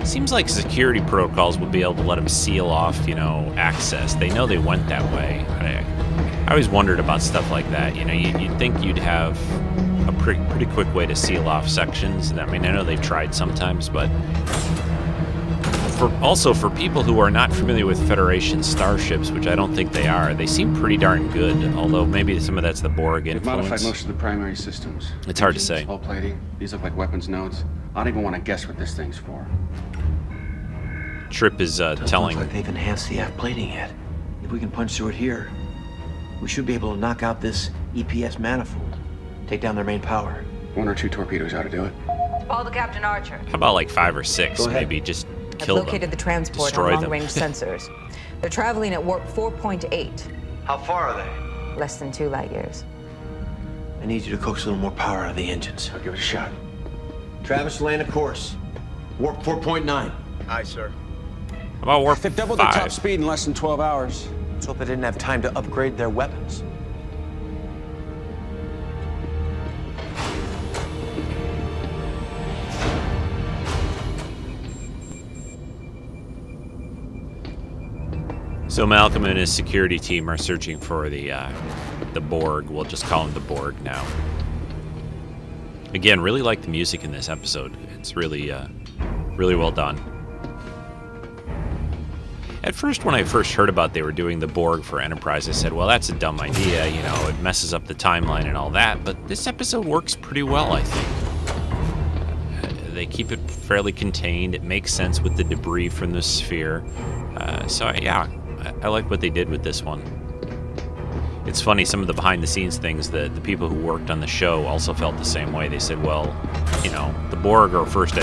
Seems 0.06 0.32
like 0.32 0.50
security 0.50 1.00
protocols 1.00 1.56
would 1.56 1.72
be 1.72 1.80
able 1.80 1.94
to 1.94 2.02
let 2.02 2.16
them 2.16 2.28
seal 2.28 2.66
off, 2.66 3.08
you 3.08 3.14
know, 3.14 3.50
access. 3.56 4.14
They 4.16 4.28
know 4.28 4.46
they 4.46 4.58
went 4.58 4.86
that 4.88 5.02
way. 5.14 5.46
I, 5.48 6.46
I 6.46 6.50
always 6.50 6.68
wondered 6.68 7.00
about 7.00 7.22
stuff 7.22 7.50
like 7.50 7.70
that. 7.70 7.96
You 7.96 8.04
know, 8.04 8.12
you, 8.12 8.38
you'd 8.38 8.58
think 8.58 8.84
you'd 8.84 8.98
have 8.98 9.38
a 10.06 10.12
pretty, 10.18 10.44
pretty 10.50 10.66
quick 10.66 10.94
way 10.94 11.06
to 11.06 11.16
seal 11.16 11.48
off 11.48 11.66
sections. 11.66 12.32
I 12.32 12.44
mean, 12.44 12.66
I 12.66 12.72
know 12.72 12.84
they've 12.84 13.00
tried 13.00 13.34
sometimes, 13.34 13.88
but 13.88 14.10
for 15.96 16.12
also 16.22 16.52
for 16.52 16.70
people 16.70 17.02
who 17.02 17.18
are 17.20 17.30
not 17.30 17.52
familiar 17.52 17.86
with 17.86 18.06
Federation 18.06 18.62
starships, 18.62 19.30
which 19.30 19.46
I 19.46 19.54
don't 19.54 19.74
think 19.74 19.92
they 19.92 20.06
are, 20.06 20.34
they 20.34 20.46
seem 20.46 20.74
pretty 20.76 20.96
darn 20.96 21.28
good. 21.30 21.74
Although 21.74 22.04
maybe 22.04 22.38
some 22.40 22.58
of 22.58 22.62
that's 22.62 22.80
the 22.80 22.88
Borg 22.88 23.24
They've 23.24 23.42
modified 23.44 23.72
influence. 23.72 23.84
most 23.84 24.00
of 24.02 24.08
the 24.08 24.14
primary 24.14 24.54
systems. 24.56 25.10
It's 25.26 25.40
hard 25.40 25.54
to 25.54 25.60
say. 25.60 25.84
Hull 25.84 25.98
plating. 25.98 26.38
These 26.58 26.72
look 26.72 26.82
like 26.82 26.96
weapons 26.96 27.28
nodes. 27.28 27.64
I 27.94 28.00
don't 28.00 28.08
even 28.08 28.22
want 28.22 28.36
to 28.36 28.42
guess 28.42 28.68
what 28.68 28.76
this 28.78 28.94
thing's 28.94 29.16
for. 29.18 29.46
Trip 31.30 31.60
is 31.60 31.80
uh, 31.80 31.94
Doesn't 31.94 32.06
telling. 32.06 32.36
look 32.36 32.46
like 32.46 32.54
they've 32.54 32.68
enhanced 32.68 33.08
the 33.08 33.18
aft 33.18 33.36
plating 33.36 33.70
yet. 33.70 33.92
If 34.44 34.52
we 34.52 34.60
can 34.60 34.70
punch 34.70 34.96
through 34.96 35.08
it 35.08 35.14
here, 35.14 35.50
we 36.40 36.48
should 36.48 36.66
be 36.66 36.74
able 36.74 36.94
to 36.94 37.00
knock 37.00 37.22
out 37.22 37.40
this 37.40 37.70
EPS 37.94 38.38
manifold, 38.38 38.96
take 39.48 39.60
down 39.60 39.74
their 39.74 39.84
main 39.84 40.00
power. 40.00 40.44
One 40.74 40.88
or 40.88 40.94
two 40.94 41.08
torpedoes 41.08 41.54
ought 41.54 41.62
to 41.62 41.68
do 41.70 41.84
it. 41.84 41.92
All 42.48 42.64
to 42.64 42.70
Captain 42.70 43.02
Archer. 43.02 43.38
How 43.48 43.54
about 43.54 43.74
like 43.74 43.90
five 43.90 44.16
or 44.16 44.22
six? 44.22 44.64
Maybe 44.66 45.00
just 45.00 45.26
I've 45.60 45.66
kill 45.66 45.76
located 45.76 46.02
them. 46.02 46.10
the 46.10 46.16
transport 46.16 46.68
Destroy 46.70 46.94
on 46.94 47.00
them. 47.02 47.10
long-range 47.10 47.24
sensors. 47.32 47.88
They're 48.40 48.50
traveling 48.50 48.92
at 48.92 49.02
warp 49.04 49.24
4.8. 49.28 50.22
How 50.64 50.78
far 50.78 51.08
are 51.10 51.16
they? 51.16 51.76
Less 51.78 51.98
than 51.98 52.12
two 52.12 52.28
light 52.28 52.50
years. 52.52 52.84
I 54.02 54.06
need 54.06 54.22
you 54.22 54.36
to 54.36 54.42
coax 54.42 54.64
a 54.64 54.66
little 54.68 54.80
more 54.80 54.90
power 54.92 55.24
out 55.24 55.30
of 55.30 55.36
the 55.36 55.50
engines. 55.50 55.90
I'll 55.92 56.00
give 56.00 56.14
it 56.14 56.18
a 56.18 56.22
shot. 56.22 56.50
Travis, 57.44 57.80
land 57.80 58.02
a 58.02 58.10
course. 58.10 58.56
Warp 59.18 59.38
4.9. 59.42 60.12
Aye, 60.48 60.62
sir. 60.62 60.92
How 61.50 61.82
about 61.82 62.00
warp 62.02 62.18
They've 62.18 62.34
doubled 62.34 62.58
five? 62.58 62.74
their 62.74 62.82
top 62.82 62.90
speed 62.90 63.20
in 63.20 63.26
less 63.26 63.44
than 63.44 63.54
12 63.54 63.80
hours. 63.80 64.28
Let's 64.54 64.66
hope 64.66 64.78
they 64.78 64.84
didn't 64.84 65.04
have 65.04 65.18
time 65.18 65.42
to 65.42 65.58
upgrade 65.58 65.96
their 65.96 66.10
weapons. 66.10 66.62
So 78.76 78.84
Malcolm 78.86 79.24
and 79.24 79.38
his 79.38 79.50
security 79.50 79.98
team 79.98 80.28
are 80.28 80.36
searching 80.36 80.78
for 80.78 81.08
the 81.08 81.32
uh, 81.32 81.50
the 82.12 82.20
Borg. 82.20 82.68
We'll 82.68 82.84
just 82.84 83.04
call 83.04 83.26
him 83.26 83.32
the 83.32 83.40
Borg 83.40 83.80
now. 83.80 84.06
Again, 85.94 86.20
really 86.20 86.42
like 86.42 86.60
the 86.60 86.68
music 86.68 87.02
in 87.02 87.10
this 87.10 87.30
episode. 87.30 87.74
It's 87.98 88.16
really, 88.16 88.52
uh, 88.52 88.68
really 89.34 89.54
well 89.54 89.70
done. 89.70 89.96
At 92.64 92.74
first, 92.74 93.06
when 93.06 93.14
I 93.14 93.24
first 93.24 93.54
heard 93.54 93.70
about 93.70 93.94
they 93.94 94.02
were 94.02 94.12
doing 94.12 94.40
the 94.40 94.46
Borg 94.46 94.84
for 94.84 95.00
Enterprise, 95.00 95.48
I 95.48 95.52
said, 95.52 95.72
"Well, 95.72 95.88
that's 95.88 96.10
a 96.10 96.14
dumb 96.14 96.38
idea. 96.38 96.86
You 96.86 97.00
know, 97.00 97.28
it 97.28 97.40
messes 97.40 97.72
up 97.72 97.86
the 97.86 97.94
timeline 97.94 98.44
and 98.44 98.58
all 98.58 98.68
that." 98.72 99.02
But 99.06 99.26
this 99.26 99.46
episode 99.46 99.86
works 99.86 100.14
pretty 100.14 100.42
well, 100.42 100.74
I 100.74 100.82
think. 100.82 101.08
Uh, 102.62 102.92
They 102.92 103.06
keep 103.06 103.32
it 103.32 103.40
fairly 103.50 103.92
contained. 103.92 104.54
It 104.54 104.64
makes 104.64 104.92
sense 104.92 105.22
with 105.22 105.34
the 105.34 105.44
debris 105.44 105.88
from 105.88 106.10
the 106.10 106.20
sphere. 106.20 106.84
Uh, 107.38 107.66
so 107.68 107.90
yeah, 108.02 108.28
I, 108.82 108.88
like 108.88 109.08
what 109.10 109.20
they 109.20 109.30
did 109.30 109.48
with 109.48 109.62
this 109.62 109.82
one. 109.82 110.02
it's 111.46 111.60
funny 111.60 111.84
some 111.84 112.00
of 112.00 112.06
the 112.06 112.12
behind 112.14 112.42
the 112.42 112.46
scenes 112.46 112.76
things 112.78 113.10
that 113.10 113.34
the 113.34 113.40
people 113.40 113.68
who 113.68 113.76
worked 113.80 114.10
on 114.10 114.20
the 114.20 114.26
show 114.26 114.64
also 114.66 114.92
felt 114.94 115.16
the 115.16 115.24
same 115.24 115.52
way. 115.52 115.68
They 115.68 115.78
said, 115.78 116.02
well, 116.02 116.34
you 116.82 116.90
know, 116.90 117.14
the 117.30 117.36
Borg 117.36 117.74
are 117.74 117.86
first 117.86 118.14
to 118.14 118.22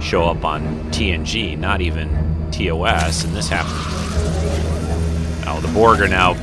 show 0.00 0.24
up 0.24 0.44
on 0.44 0.62
TNG, 0.90 1.58
not 1.58 1.80
even 1.80 2.08
TOS, 2.52 3.24
and 3.24 3.34
this 3.34 3.48
happened. 3.48 5.44
Now, 5.44 5.58
the 5.60 5.68
Borg 5.68 6.00
are 6.00 6.08
now 6.08 6.34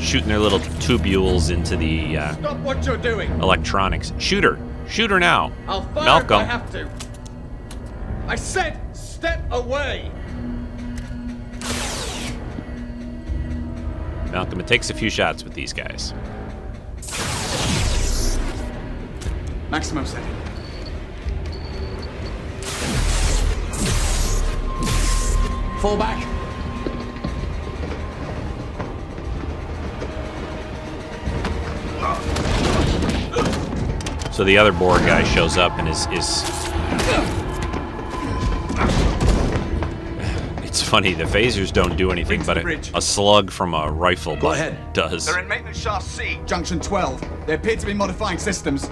shooting 0.00 0.28
their 0.28 0.38
little 0.38 0.60
tubules 0.60 1.50
into 1.50 1.76
the 1.76 2.18
uh, 2.18 2.34
Stop 2.34 2.58
what 2.58 2.84
you're 2.86 2.96
doing. 2.96 3.30
electronics. 3.40 4.12
Shoot 4.18 4.44
her. 4.44 4.58
Shoot 4.88 5.10
her 5.10 5.18
now. 5.18 5.50
I'll 5.66 5.82
fire 5.94 6.04
Malcolm. 6.04 6.40
I 6.40 6.44
have 6.44 6.70
to. 6.72 6.88
I 8.26 8.36
said, 8.36 8.78
step 8.96 9.40
away. 9.50 10.10
Malcolm, 14.34 14.58
it 14.58 14.66
takes 14.66 14.90
a 14.90 14.94
few 14.94 15.08
shots 15.10 15.44
with 15.44 15.54
these 15.54 15.72
guys. 15.72 16.12
Maximum 19.70 20.04
setting. 20.04 20.28
Fall 25.78 25.96
back. 25.96 26.20
So 34.32 34.42
the 34.42 34.58
other 34.58 34.72
Borg 34.72 35.02
guy 35.02 35.22
shows 35.22 35.56
up 35.56 35.78
and 35.78 35.88
is 35.88 36.08
is. 36.08 37.33
Funny. 40.88 41.14
The 41.14 41.24
phasers 41.24 41.72
don't 41.72 41.96
do 41.96 42.10
anything, 42.10 42.42
but 42.44 42.58
a, 42.58 42.78
a 42.94 43.00
slug 43.00 43.50
from 43.50 43.74
a 43.74 43.90
rifle 43.90 44.34
Go 44.36 44.42
butt 44.48 44.58
ahead. 44.58 44.92
does. 44.92 45.26
They're 45.26 45.38
in 45.40 45.48
maintenance 45.48 45.78
shaft 45.78 46.06
C, 46.06 46.38
junction 46.46 46.80
12. 46.80 47.46
They 47.46 47.54
appear 47.54 47.76
to 47.76 47.86
be 47.86 47.94
modifying 47.94 48.38
systems. 48.38 48.88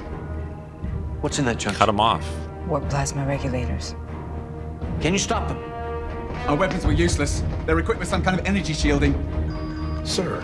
What's 1.20 1.38
in 1.38 1.45
that 1.47 1.59
junction? 1.59 1.78
Cut 1.78 1.86
them 1.86 2.01
off. 2.01 2.26
Warp 2.66 2.88
plasma 2.88 3.24
regulators. 3.26 3.95
Can 5.01 5.12
you 5.12 5.18
stop 5.18 5.49
them? 5.49 5.59
Our 6.49 6.57
weapons 6.57 6.84
were 6.84 6.93
useless. 6.93 7.43
They're 7.66 7.78
equipped 7.78 8.01
with 8.01 8.09
some 8.09 8.22
kind 8.22 8.38
of 8.38 8.47
energy 8.47 8.72
shielding. 8.72 9.14
Sir, 10.05 10.43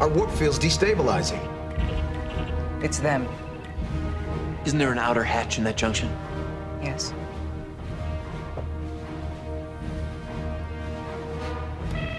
our 0.00 0.08
warp 0.08 0.30
field's 0.32 0.58
destabilizing. 0.58 1.40
It's 2.82 2.98
them. 2.98 3.28
Isn't 4.64 4.78
there 4.78 4.92
an 4.92 4.98
outer 4.98 5.22
hatch 5.24 5.58
in 5.58 5.64
that 5.64 5.76
junction? 5.76 6.10
Yes. 6.82 7.12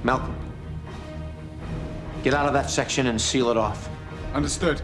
Malcolm. 0.04 0.36
Get 2.24 2.34
out 2.34 2.48
of 2.48 2.54
that 2.54 2.70
section 2.70 3.08
and 3.08 3.20
seal 3.20 3.50
it 3.50 3.58
off. 3.58 3.90
Understood. 4.34 4.82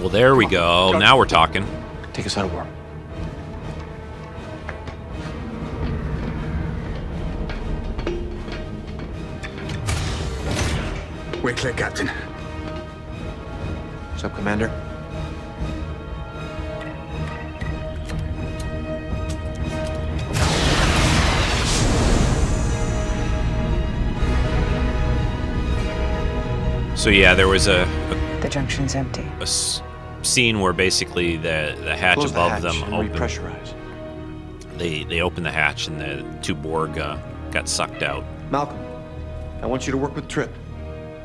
Well, 0.00 0.08
there 0.08 0.34
we 0.34 0.46
go. 0.46 0.98
Now 0.98 1.18
we're 1.18 1.26
talking. 1.26 1.66
Take 2.12 2.26
us 2.26 2.36
out 2.36 2.44
of 2.44 2.52
warp. 2.52 2.68
We're 11.42 11.54
clear, 11.54 11.72
Captain. 11.72 12.08
What's 14.10 14.24
up, 14.24 14.34
Commander? 14.34 14.87
So 26.98 27.10
yeah, 27.10 27.34
there 27.34 27.46
was 27.48 27.68
a, 27.68 27.82
a, 27.84 28.40
The 28.42 28.48
junction's 28.48 28.94
empty. 28.96 29.22
a 29.38 29.42
s- 29.42 29.82
scene 30.22 30.58
where 30.60 30.72
basically 30.72 31.36
the 31.36 31.76
the 31.84 31.96
hatch 31.96 32.16
Close 32.18 32.32
the 32.32 32.38
above 32.40 32.50
hatch 32.52 32.62
them 32.62 32.82
and 32.82 32.94
opened. 32.94 33.14
repressurize. 33.14 33.74
They 34.78 35.04
they 35.04 35.20
opened 35.20 35.46
the 35.46 35.52
hatch 35.52 35.86
and 35.86 36.00
the 36.00 36.24
two 36.42 36.54
Borg 36.56 36.98
uh, 36.98 37.16
got 37.52 37.68
sucked 37.68 38.02
out. 38.02 38.24
Malcolm, 38.50 38.78
I 39.62 39.66
want 39.66 39.86
you 39.86 39.92
to 39.92 39.96
work 39.98 40.16
with 40.16 40.26
Trip. 40.28 40.52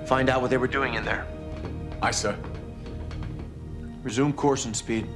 Find 0.05 0.29
out 0.29 0.41
what 0.41 0.51
they 0.51 0.57
were 0.57 0.67
doing 0.67 0.93
in 0.93 1.03
there. 1.03 1.25
Aye, 2.03 2.11
sir. 2.11 2.37
Resume 4.03 4.33
course 4.33 4.65
and 4.65 4.75
speed. 4.75 5.07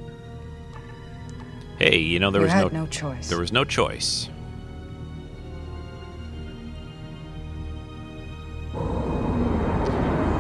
Hey, 1.78 2.00
you 2.00 2.20
know 2.20 2.32
there 2.32 2.42
You 2.42 2.46
was 2.46 2.54
had 2.54 2.74
no 2.74 2.82
no 2.82 2.88
choice. 2.88 3.30
There 3.30 3.38
was 3.40 3.52
no 3.52 3.64
choice. 3.64 4.30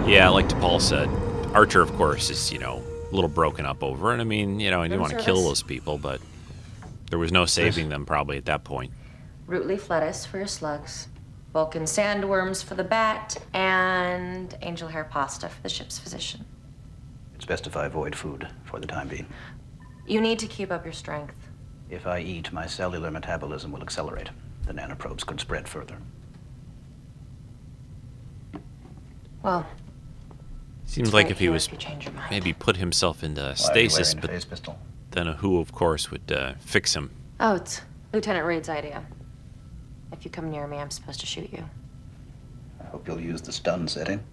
Yeah, 0.07 0.29
like 0.29 0.47
DePaul 0.47 0.79
said, 0.79 1.09
Archer, 1.53 1.81
of 1.81 1.91
course, 1.97 2.29
is 2.29 2.49
you 2.49 2.59
know 2.59 2.81
a 3.11 3.13
little 3.13 3.29
broken 3.29 3.65
up 3.65 3.83
over 3.83 4.13
it. 4.13 4.21
I 4.21 4.23
mean, 4.23 4.57
you 4.57 4.71
know, 4.71 4.81
he 4.81 4.87
didn't 4.87 5.01
want 5.01 5.11
to 5.11 5.19
kill 5.19 5.43
those 5.43 5.61
people, 5.61 5.97
but 5.97 6.21
there 7.09 7.19
was 7.19 7.33
no 7.33 7.45
saving 7.45 7.89
them 7.89 8.05
probably 8.05 8.37
at 8.37 8.45
that 8.45 8.63
point. 8.63 8.93
Root 9.47 9.67
leaf 9.67 9.89
lettuce 9.89 10.25
for 10.25 10.37
your 10.37 10.47
slugs, 10.47 11.09
Vulcan 11.51 11.83
sandworms 11.83 12.63
for 12.63 12.75
the 12.75 12.85
bat, 12.85 13.35
and 13.53 14.57
angel 14.61 14.87
hair 14.87 15.03
pasta 15.03 15.49
for 15.49 15.61
the 15.61 15.67
ship's 15.67 15.99
physician. 15.99 16.45
It's 17.35 17.45
best 17.45 17.67
if 17.67 17.75
I 17.75 17.85
avoid 17.85 18.15
food 18.15 18.47
for 18.63 18.79
the 18.79 18.87
time 18.87 19.09
being. 19.09 19.27
You 20.07 20.21
need 20.21 20.39
to 20.39 20.47
keep 20.47 20.71
up 20.71 20.85
your 20.85 20.93
strength. 20.93 21.35
If 21.89 22.07
I 22.07 22.19
eat, 22.19 22.53
my 22.53 22.65
cellular 22.65 23.11
metabolism 23.11 23.73
will 23.73 23.81
accelerate. 23.81 24.29
The 24.67 24.73
nanoprobes 24.73 25.25
could 25.25 25.41
spread 25.41 25.67
further. 25.67 25.97
Well, 29.43 29.67
Seems 30.87 31.13
like 31.13 31.29
if 31.29 31.37
he 31.37 31.49
was 31.49 31.67
if 31.67 31.73
you 31.73 31.77
change 31.77 32.05
your 32.05 32.13
mind. 32.13 32.31
maybe 32.31 32.53
put 32.53 32.77
himself 32.77 33.23
into 33.23 33.55
stasis, 33.55 34.13
but 34.15 34.31
then 35.11 35.27
a 35.27 35.33
who, 35.33 35.59
of 35.59 35.71
course, 35.71 36.09
would 36.09 36.31
uh, 36.31 36.53
fix 36.59 36.95
him. 36.95 37.11
oh, 37.39 37.55
it's 37.55 37.81
Lieutenant 38.13 38.45
Reed's 38.45 38.69
idea. 38.69 39.05
If 40.11 40.23
you 40.23 40.31
come 40.31 40.49
near 40.49 40.65
me, 40.65 40.77
I'm 40.77 40.89
supposed 40.89 41.19
to 41.19 41.25
shoot 41.25 41.51
you. 41.51 41.63
I 42.81 42.85
hope 42.85 43.07
you'll 43.07 43.19
use 43.19 43.41
the 43.41 43.51
stun 43.51 43.87
setting. 43.87 44.23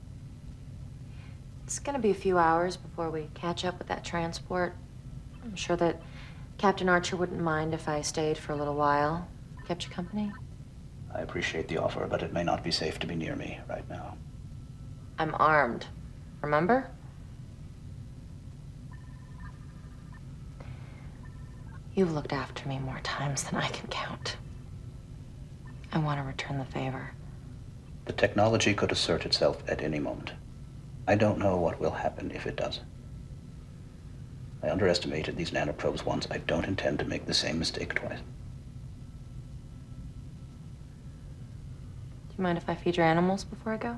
It's 1.65 1.79
gonna 1.81 1.99
be 1.99 2.11
a 2.11 2.15
few 2.15 2.39
hours 2.39 2.77
before 2.77 3.11
we 3.11 3.29
catch 3.35 3.65
up 3.65 3.79
with 3.79 3.89
that 3.89 4.05
transport. 4.05 4.77
I'm 5.43 5.57
sure 5.57 5.77
that 5.77 6.01
Captain 6.57 6.89
Archer 6.89 7.17
wouldn't 7.17 7.41
mind 7.41 7.75
if 7.75 7.89
I 7.89 8.01
stayed 8.01 8.39
for 8.39 8.53
a 8.53 8.57
little 8.57 8.77
while. 8.77 9.27
Kept 9.67 9.85
you 9.85 9.91
company? 9.91 10.33
I 11.13 11.21
appreciate 11.21 11.69
the 11.69 11.79
offer, 11.79 12.07
but 12.07 12.23
it 12.23 12.33
may 12.33 12.45
not 12.45 12.63
be 12.63 12.71
safe 12.71 12.99
to 13.01 13.07
be 13.07 13.17
near 13.17 13.35
me 13.35 13.59
right 13.69 13.89
now. 13.89 14.17
I'm 15.19 15.35
armed. 15.39 15.87
Remember? 16.45 16.91
You've 21.95 22.13
looked 22.13 22.35
after 22.35 22.69
me 22.69 22.79
more 22.79 23.01
times 23.03 23.45
than 23.45 23.59
I 23.59 23.69
can 23.69 23.89
count. 23.89 24.37
I 25.91 25.97
want 25.97 26.21
to 26.21 26.27
return 26.27 26.59
the 26.59 26.67
favor. 26.67 27.13
The 28.05 28.13
technology 28.13 28.75
could 28.75 28.93
assert 28.93 29.25
itself 29.25 29.63
at 29.67 29.81
any 29.81 29.99
moment. 29.99 30.33
I 31.09 31.15
don't 31.15 31.39
know 31.39 31.57
what 31.57 31.81
will 31.81 31.93
happen 31.93 32.31
if 32.31 32.47
it 32.47 32.57
does. 32.57 32.81
I 34.63 34.69
underestimated 34.69 35.39
these 35.39 35.53
nanoprobes 35.53 36.05
once. 36.05 36.27
I 36.31 36.39
don't 36.39 36.67
intend 36.67 36.99
to 36.99 37.07
make 37.07 37.25
the 37.25 37.33
same 37.33 37.59
mistake 37.59 37.95
twice. 37.95 38.19
Do 42.29 42.35
you 42.37 42.43
mind 42.43 42.59
if 42.59 42.69
I 42.69 42.75
feed 42.75 42.99
your 42.99 43.07
animals 43.07 43.45
before 43.45 43.73
I 43.73 43.79
go? 43.79 43.97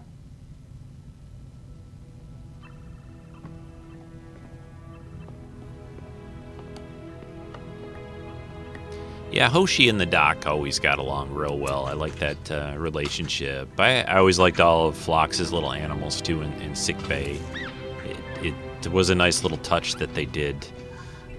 Yeah, 9.32 9.50
Hoshi 9.50 9.88
and 9.88 10.00
the 10.00 10.06
Doc 10.06 10.46
always 10.46 10.78
got 10.78 10.98
along 10.98 11.32
real 11.32 11.58
well. 11.58 11.86
I 11.86 11.92
like 11.92 12.14
that 12.16 12.50
uh, 12.50 12.74
relationship. 12.78 13.68
I, 13.78 14.02
I 14.02 14.18
always 14.18 14.38
liked 14.38 14.60
all 14.60 14.88
of 14.88 14.96
Phlox's 14.96 15.52
little 15.52 15.72
animals 15.72 16.22
too 16.22 16.42
in, 16.42 16.52
in 16.62 16.74
sick 16.74 16.96
bay. 17.08 17.38
It, 18.42 18.54
it 18.82 18.92
was 18.92 19.10
a 19.10 19.14
nice 19.14 19.42
little 19.42 19.58
touch 19.58 19.94
that 19.96 20.14
they 20.14 20.24
did 20.24 20.66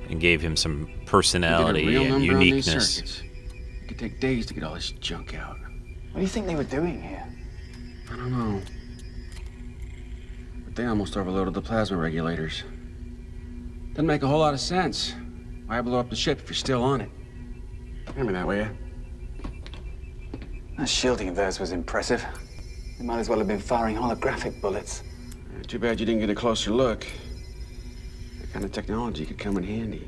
and 0.10 0.20
gave 0.20 0.42
him 0.42 0.56
some 0.56 0.86
Get 0.86 0.96
a 0.96 1.06
personality 1.06 1.88
real 1.88 2.02
and 2.02 2.10
number 2.12 2.34
on 2.34 2.40
these 2.40 2.68
uniqueness. 2.68 3.22
It 3.84 3.88
could 3.88 4.00
take 4.00 4.20
days 4.20 4.46
to 4.48 4.54
get 4.54 4.64
all 4.64 4.74
this 4.76 4.92
junk 4.92 5.34
out. 5.34 5.58
What 6.12 6.16
do 6.16 6.22
you 6.22 6.28
think 6.28 6.46
they 6.46 6.56
were 6.56 6.64
doing 6.64 7.02
here? 7.02 7.26
I 8.12 8.16
don't 8.16 8.32
know. 8.32 8.62
But 10.66 10.76
they 10.76 10.86
almost 10.86 11.16
overloaded 11.16 11.54
the 11.54 11.62
plasma 11.62 11.98
regulators. 11.98 12.64
Doesn't 13.92 14.06
make 14.06 14.24
a 14.24 14.28
whole 14.28 14.40
lot 14.40 14.54
of 14.54 14.60
sense. 14.60 15.16
Why 15.68 15.82
blow 15.82 16.00
up 16.00 16.10
the 16.10 16.16
ship 16.16 16.40
if 16.40 16.50
you're 16.50 16.56
still 16.56 16.84
on 16.84 17.02
it? 17.02 17.10
Hand 18.16 18.28
me 18.28 18.34
that, 18.34 18.48
will 18.48 18.56
you? 18.56 18.70
That 20.78 20.90
shielding 20.90 21.30
of 21.30 21.36
theirs 21.36 21.60
was 21.60 21.72
impressive. 21.72 22.26
They 22.98 23.06
might 23.06 23.20
as 23.20 23.30
well 23.30 23.38
have 23.40 23.48
been 23.48 23.60
firing 23.60 23.96
holographic 23.96 24.60
bullets. 24.62 25.04
Uh, 25.36 25.64
Too 25.68 25.80
bad 25.80 26.00
you 26.00 26.06
didn't 26.06 26.22
get 26.22 26.30
a 26.30 26.36
closer 26.36 26.72
look. 26.72 27.06
That 28.42 28.54
kind 28.54 28.66
of 28.66 28.72
technology 28.72 29.26
could 29.26 29.38
come 29.38 29.58
in 29.58 29.64
handy. 29.64 30.08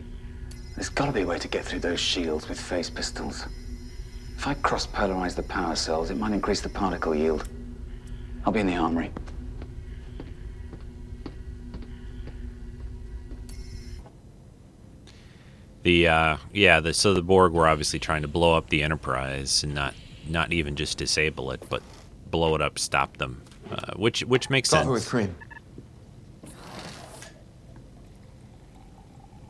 There's 0.75 0.89
got 0.89 1.05
to 1.05 1.11
be 1.11 1.21
a 1.21 1.25
way 1.25 1.37
to 1.39 1.47
get 1.47 1.65
through 1.65 1.79
those 1.79 1.99
shields 1.99 2.47
with 2.47 2.59
phase 2.59 2.89
pistols. 2.89 3.45
If 4.37 4.47
I 4.47 4.53
cross-polarize 4.53 5.35
the 5.35 5.43
power 5.43 5.75
cells, 5.75 6.09
it 6.09 6.17
might 6.17 6.31
increase 6.31 6.61
the 6.61 6.69
particle 6.69 7.13
yield. 7.13 7.47
I'll 8.45 8.53
be 8.53 8.61
in 8.61 8.67
the 8.67 8.77
armory. 8.77 9.11
The 15.89 16.07
uh, 16.07 16.37
yeah, 16.53 16.81
the 16.81 16.93
so 16.93 17.15
the 17.15 17.23
Borg 17.23 17.51
were 17.53 17.67
obviously 17.67 17.97
trying 17.97 18.21
to 18.21 18.27
blow 18.27 18.55
up 18.55 18.69
the 18.69 18.83
Enterprise 18.83 19.63
and 19.63 19.73
not 19.73 19.95
not 20.27 20.53
even 20.53 20.75
just 20.75 20.99
disable 20.99 21.49
it, 21.49 21.63
but 21.67 21.81
blow 22.29 22.53
it 22.53 22.61
up, 22.61 22.77
stop 22.77 23.17
them, 23.17 23.41
uh, 23.71 23.93
which 23.95 24.21
which 24.21 24.51
makes 24.51 24.69
Coffee 24.69 24.83
sense. 24.83 24.91
with 24.91 25.09
cream. 25.09 25.35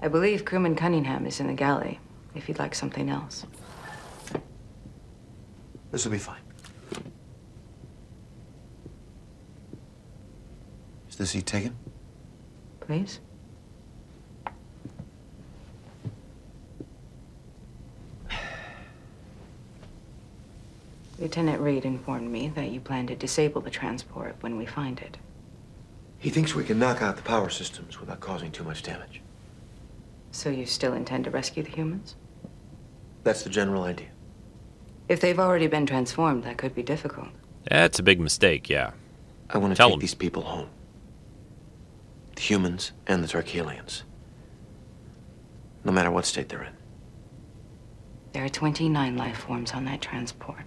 I 0.01 0.07
believe 0.07 0.45
crewman 0.45 0.77
Cunningham 0.77 1.25
is 1.25 1.41
in 1.41 1.47
the 1.47 1.53
galley, 1.53 1.99
if 2.35 2.47
you'd 2.47 2.57
like 2.57 2.73
something 2.73 3.09
else. 3.09 3.45
This 5.91 6.05
will 6.05 6.13
be 6.13 6.19
fine. 6.19 6.39
Is 11.09 11.17
the 11.17 11.25
seat 11.25 11.45
taken? 11.45 11.75
Please? 12.79 13.19
Lieutenant 21.19 21.59
Reed 21.61 21.83
informed 21.83 22.31
me 22.31 22.47
that 22.55 22.71
you 22.71 22.79
plan 22.79 23.07
to 23.07 23.15
disable 23.15 23.61
the 23.61 23.69
transport 23.69 24.35
when 24.39 24.57
we 24.57 24.65
find 24.65 24.99
it. 24.99 25.17
He 26.17 26.29
thinks 26.29 26.55
we 26.55 26.63
can 26.63 26.79
knock 26.79 27.01
out 27.01 27.17
the 27.17 27.21
power 27.21 27.49
systems 27.49 27.99
without 27.99 28.19
causing 28.21 28.51
too 28.51 28.63
much 28.63 28.83
damage. 28.83 29.21
So 30.31 30.49
you 30.49 30.65
still 30.65 30.93
intend 30.93 31.25
to 31.25 31.31
rescue 31.31 31.63
the 31.63 31.71
humans? 31.71 32.15
That's 33.23 33.43
the 33.43 33.49
general 33.49 33.83
idea. 33.83 34.07
If 35.09 35.19
they've 35.21 35.39
already 35.39 35.67
been 35.67 35.85
transformed, 35.85 36.43
that 36.43 36.57
could 36.57 36.75
be 36.75 36.83
difficult. 36.83 37.29
That's 37.69 37.99
a 37.99 38.03
big 38.03 38.19
mistake. 38.19 38.69
Yeah. 38.69 38.91
I 39.49 39.57
want 39.57 39.73
to 39.73 39.77
Tell 39.77 39.89
take 39.89 39.95
him. 39.95 39.99
these 39.99 40.13
people 40.13 40.43
home. 40.43 40.69
The 42.35 42.41
humans 42.41 42.91
and 43.07 43.23
the 43.23 43.27
Tarkalians. 43.27 44.03
No 45.83 45.91
matter 45.91 46.11
what 46.11 46.25
state 46.25 46.47
they're 46.49 46.63
in. 46.63 46.73
There 48.33 48.45
are 48.45 48.49
29 48.49 49.17
life 49.17 49.37
forms 49.37 49.71
on 49.71 49.85
that 49.85 50.01
transport. 50.01 50.63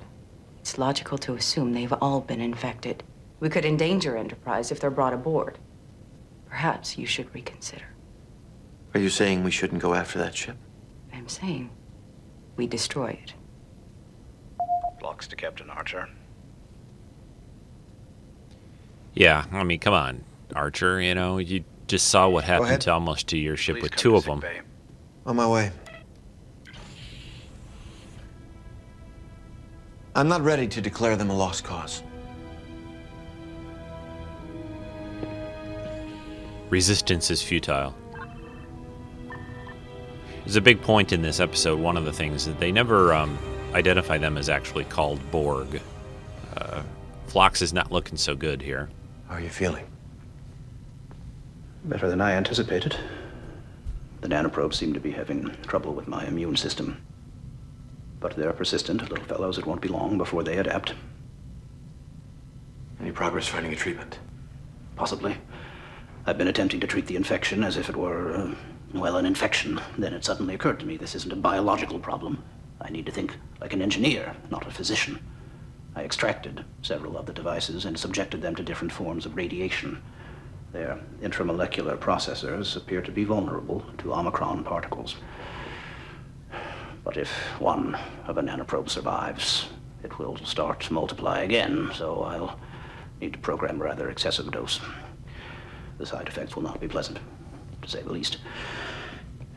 It's 0.63 0.79
logical 0.79 1.19
to 1.19 1.35
assume 1.35 1.73
they've 1.73 1.93
all 2.01 2.21
been 2.21 2.41
infected. 2.41 3.03
We 3.41 3.49
could 3.49 3.65
endanger 3.65 4.17
Enterprise 4.17 4.71
if 4.71 4.79
they're 4.79 4.93
brought 4.93 5.13
aboard. 5.13 5.59
Perhaps 6.49 6.97
you 6.97 7.05
should 7.05 7.35
reconsider. 7.35 7.87
Are 8.95 9.01
you 9.01 9.09
saying 9.09 9.43
we 9.43 9.51
shouldn't 9.51 9.83
go 9.83 9.93
after 9.95 10.21
that 10.21 10.37
ship? 10.37 10.57
I'm 11.13 11.29
saying 11.29 11.71
we 12.55 12.69
destroy 12.69 13.19
it. 13.25 13.35
Phlox 15.01 15.27
to 15.27 15.37
Captain 15.37 15.69
Archer. 15.69 16.09
Yeah, 19.15 19.45
I 19.51 19.65
mean, 19.65 19.81
come 19.81 19.95
on, 19.95 20.23
Archer. 20.55 21.01
You 21.01 21.17
know, 21.17 21.39
you 21.39 21.65
just 21.89 22.07
saw 22.07 22.29
what 22.29 22.45
happened 22.45 22.83
to 22.83 22.93
almost 22.93 23.27
to 23.29 23.37
your 23.37 23.57
ship 23.57 23.77
Please 23.77 23.83
with 23.83 23.97
two 23.97 24.15
of 24.15 24.27
them. 24.27 24.39
bay. 24.39 24.61
On 25.27 25.35
my 25.35 25.49
way. 25.49 25.73
I'm 30.15 30.29
not 30.29 30.43
ready 30.43 30.69
to 30.69 30.81
declare 30.83 31.17
them 31.17 31.31
a 31.31 31.35
lost 31.35 31.65
cause. 31.65 32.03
Resistance 36.69 37.31
is 37.31 37.43
futile. 37.43 37.95
There's 40.45 40.57
a 40.57 40.61
big 40.61 40.83
point 40.83 41.13
in 41.13 41.23
this 41.23 41.41
episode. 41.41 41.79
One 41.79 41.97
of 41.97 42.05
the 42.05 42.13
things 42.13 42.45
that 42.45 42.59
they 42.59 42.73
never 42.73 43.15
um, 43.15 43.39
identify 43.73 44.19
them 44.19 44.37
as 44.37 44.49
actually 44.51 44.85
called 44.85 45.19
Borg. 45.31 45.81
Uh, 46.57 46.83
Phlox 47.29 47.63
is 47.63 47.73
not 47.73 47.91
looking 47.91 48.19
so 48.19 48.35
good 48.35 48.61
here. 48.61 48.91
How 49.29 49.37
are 49.37 49.41
you 49.41 49.49
feeling? 49.49 49.87
Better 51.85 52.11
than 52.11 52.21
I 52.21 52.33
anticipated. 52.33 52.97
The 54.21 54.29
nanoprobes 54.29 54.75
seem 54.75 54.93
to 54.93 55.01
be 55.01 55.11
having 55.11 55.51
trouble 55.67 55.95
with 55.95 56.07
my 56.07 56.27
immune 56.27 56.57
system. 56.57 57.03
But 58.23 58.37
they're 58.37 58.53
persistent 58.53 59.03
little 59.11 59.25
fellows. 59.25 59.59
It 59.59 59.67
won't 59.67 59.83
be 59.83 59.89
long 59.89 60.17
before 60.17 60.45
they 60.45 60.57
adapt. 60.57 60.95
Any 63.01 63.11
progress 63.11 63.49
finding 63.49 63.73
a 63.73 63.77
treatment? 63.77 64.21
Possibly. 64.95 65.37
I've 66.25 66.39
been 66.39 66.47
attempting 66.47 66.79
to 66.81 66.87
treat 66.87 67.09
the 67.09 67.17
infection 67.17 67.65
as 67.65 67.77
if 67.77 67.89
it 67.89 67.97
were, 67.97 68.33
uh, 68.33 68.55
well, 68.95 69.17
an 69.17 69.27
infection. 69.27 69.81
Then 69.99 70.15
it 70.15 70.25
suddenly 70.25 70.55
occurred 70.55 70.79
to 70.81 70.87
me 70.87 70.97
this 70.97 71.17
isn't 71.17 71.33
a 71.33 71.37
biological 71.37 71.99
problem. 71.99 72.45
I 72.81 72.91
need 72.91 73.07
to 73.07 73.13
think 73.13 73.37
like 73.61 73.73
an 73.73 73.83
engineer, 73.83 74.37
not 74.51 74.69
a 74.69 74.71
physician. 74.71 75.19
I 75.97 76.05
extracted 76.05 76.65
several 76.81 77.19
of 77.19 77.27
the 77.27 77.33
devices 77.33 77.85
and 77.85 77.99
subjected 77.99 78.41
them 78.41 78.55
to 78.55 78.63
different 78.63 78.93
forms 78.93 79.27
of 79.27 79.35
radiation. 79.35 80.01
Their 80.73 81.01
intramolecular 81.21 81.99
processors 81.99 82.77
appear 82.77 83.03
to 83.03 83.11
be 83.11 83.25
vulnerable 83.25 83.85
to 83.99 84.15
Omicron 84.15 84.63
particles. 84.63 85.17
But 87.05 87.17
if 87.17 87.31
one 87.59 87.99
of 88.27 88.39
a 88.39 88.43
nanoprobe 88.43 88.89
survives, 88.89 89.69
it 90.03 90.19
will 90.19 90.37
start 90.39 90.81
to 90.81 90.93
multiply 90.93 91.41
again, 91.41 91.91
so 91.95 92.23
I'll 92.23 92.59
need 93.21 93.33
to 93.35 93.39
program 93.39 93.81
a 93.81 93.85
rather 93.85 94.11
excessive 94.11 94.51
dose. 94.51 94.81
The 95.99 96.07
side 96.07 96.29
effects 96.29 96.57
will 96.57 96.63
not 96.63 96.81
be 96.81 96.89
pleasant, 96.89 97.19
to 97.83 97.89
say 97.89 98.03
the 98.03 98.13
least. 98.13 98.39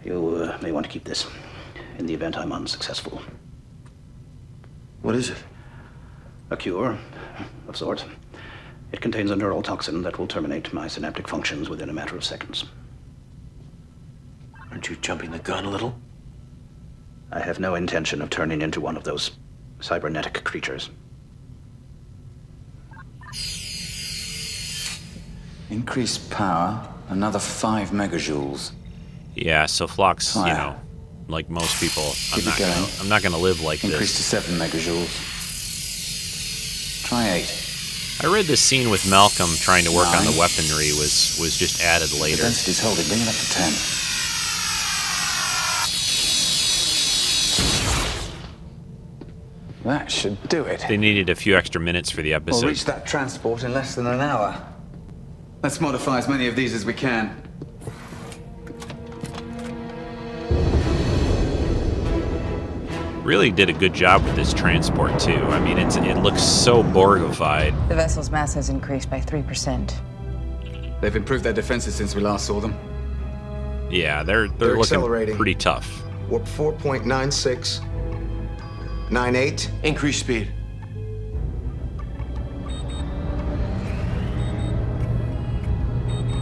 You 0.03 0.35
uh, 0.35 0.57
may 0.61 0.71
want 0.71 0.85
to 0.85 0.91
keep 0.91 1.03
this 1.03 1.27
in 1.97 2.05
the 2.05 2.13
event 2.13 2.37
I'm 2.37 2.51
unsuccessful. 2.51 3.21
What 5.01 5.15
is 5.15 5.29
it? 5.29 5.37
A 6.51 6.57
cure, 6.57 6.97
of 7.67 7.77
sorts. 7.77 8.05
It 8.91 9.01
contains 9.01 9.31
a 9.31 9.35
neural 9.35 9.63
toxin 9.63 10.03
that 10.03 10.19
will 10.19 10.27
terminate 10.27 10.73
my 10.73 10.87
synaptic 10.87 11.27
functions 11.27 11.69
within 11.69 11.89
a 11.89 11.93
matter 11.93 12.15
of 12.15 12.23
seconds. 12.23 12.65
Aren't 14.71 14.89
you 14.89 14.95
jumping 14.97 15.31
the 15.31 15.39
gun 15.39 15.65
a 15.65 15.69
little? 15.69 15.95
I 17.31 17.39
have 17.39 17.59
no 17.59 17.75
intention 17.75 18.21
of 18.21 18.29
turning 18.29 18.61
into 18.61 18.79
one 18.79 18.97
of 18.97 19.03
those 19.03 19.31
cybernetic 19.79 20.43
creatures. 20.43 20.89
Increased 25.69 26.29
power, 26.29 26.87
another 27.09 27.39
five 27.39 27.89
megajoules. 27.89 28.71
Yeah, 29.33 29.65
so 29.65 29.87
Phlox, 29.87 30.35
you 30.35 30.45
know, 30.45 30.79
like 31.27 31.49
most 31.49 31.79
people, 31.81 32.03
I'm 32.31 32.39
Keep 32.39 32.45
not 32.45 32.59
gonna. 32.59 32.87
I'm 33.01 33.09
not 33.09 33.23
gonna 33.23 33.37
live 33.37 33.61
like 33.61 33.81
this. 33.81 33.91
Increase 33.91 34.15
to 34.17 34.23
seven 34.23 34.57
megajoules. 34.57 35.33
Try 37.07 37.29
eight. 37.29 37.61
I 38.23 38.27
read 38.27 38.45
this 38.45 38.61
scene 38.61 38.89
with 38.89 39.09
Malcolm 39.09 39.49
trying 39.59 39.83
to 39.83 39.91
work 39.91 40.07
on 40.07 40.23
the 40.23 40.37
weaponry 40.39 40.93
was 40.93 41.37
was 41.41 41.57
just 41.57 41.83
added 41.83 42.11
later. 42.13 42.17
The 42.17 42.21
later. 42.21 42.41
density's 42.43 42.79
holding. 42.79 43.05
Bring 43.07 43.21
it 43.21 43.27
up 43.27 43.35
to 43.35 43.49
ten. 43.51 43.73
That 49.85 50.09
should 50.11 50.49
do 50.49 50.63
it. 50.63 50.83
They 50.89 50.97
needed 50.97 51.29
a 51.29 51.35
few 51.35 51.55
extra 51.55 51.79
minutes 51.79 52.09
for 52.09 52.23
the 52.23 52.33
episode. 52.33 52.61
We'll 52.61 52.69
reach 52.69 52.85
that 52.85 53.05
transport 53.05 53.63
in 53.63 53.71
less 53.71 53.93
than 53.93 54.07
an 54.07 54.19
hour. 54.19 54.59
Let's 55.61 55.79
modify 55.79 56.17
as 56.17 56.27
many 56.27 56.47
of 56.47 56.55
these 56.55 56.73
as 56.73 56.85
we 56.85 56.93
can. 56.93 57.39
Really 63.23 63.51
did 63.51 63.69
a 63.69 63.73
good 63.73 63.93
job 63.93 64.23
with 64.23 64.35
this 64.35 64.53
transport 64.53 65.19
too. 65.19 65.33
I 65.33 65.59
mean, 65.59 65.77
it's 65.77 65.95
it 65.95 66.17
looks 66.17 66.43
so 66.43 66.83
Borgified. 66.83 67.87
The 67.89 67.95
vessel's 67.95 68.29
mass 68.29 68.53
has 68.53 68.69
increased 68.69 69.09
by 69.09 69.19
3%. 69.19 69.93
They've 71.01 71.15
improved 71.15 71.43
their 71.43 71.53
defenses 71.53 71.95
since 71.95 72.15
we 72.15 72.21
last 72.21 72.45
saw 72.45 72.59
them. 72.59 72.75
Yeah, 73.91 74.23
they're 74.23 74.47
they're, 74.47 74.57
They're 74.57 74.67
looking 74.69 74.81
accelerating. 74.81 75.35
pretty 75.35 75.55
tough. 75.55 76.03
Warp 76.29 76.43
4.96. 76.45 77.83
98. 79.09 79.71
Increase 79.83 80.19
speed. 80.19 80.51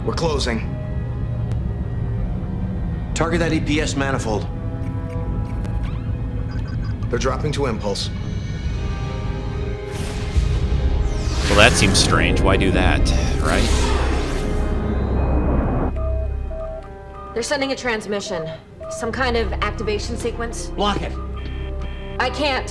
We're 0.04 0.14
closing. 0.14 0.70
Target 3.14 3.40
that 3.40 3.52
EPS 3.52 3.96
manifold. 3.96 4.46
They're 7.10 7.18
dropping 7.18 7.52
to 7.52 7.66
impulse. 7.66 8.10
Well, 11.48 11.56
that 11.56 11.72
seems 11.72 11.98
strange. 11.98 12.40
Why 12.40 12.56
do 12.56 12.70
that, 12.72 13.00
right? 13.42 13.62
They're 17.34 17.42
sending 17.42 17.72
a 17.72 17.76
transmission. 17.76 18.48
Some 18.90 19.12
kind 19.12 19.36
of 19.36 19.52
activation 19.54 20.16
sequence. 20.16 20.68
Block 20.70 21.02
it. 21.02 21.12
I 22.18 22.30
can't. 22.30 22.68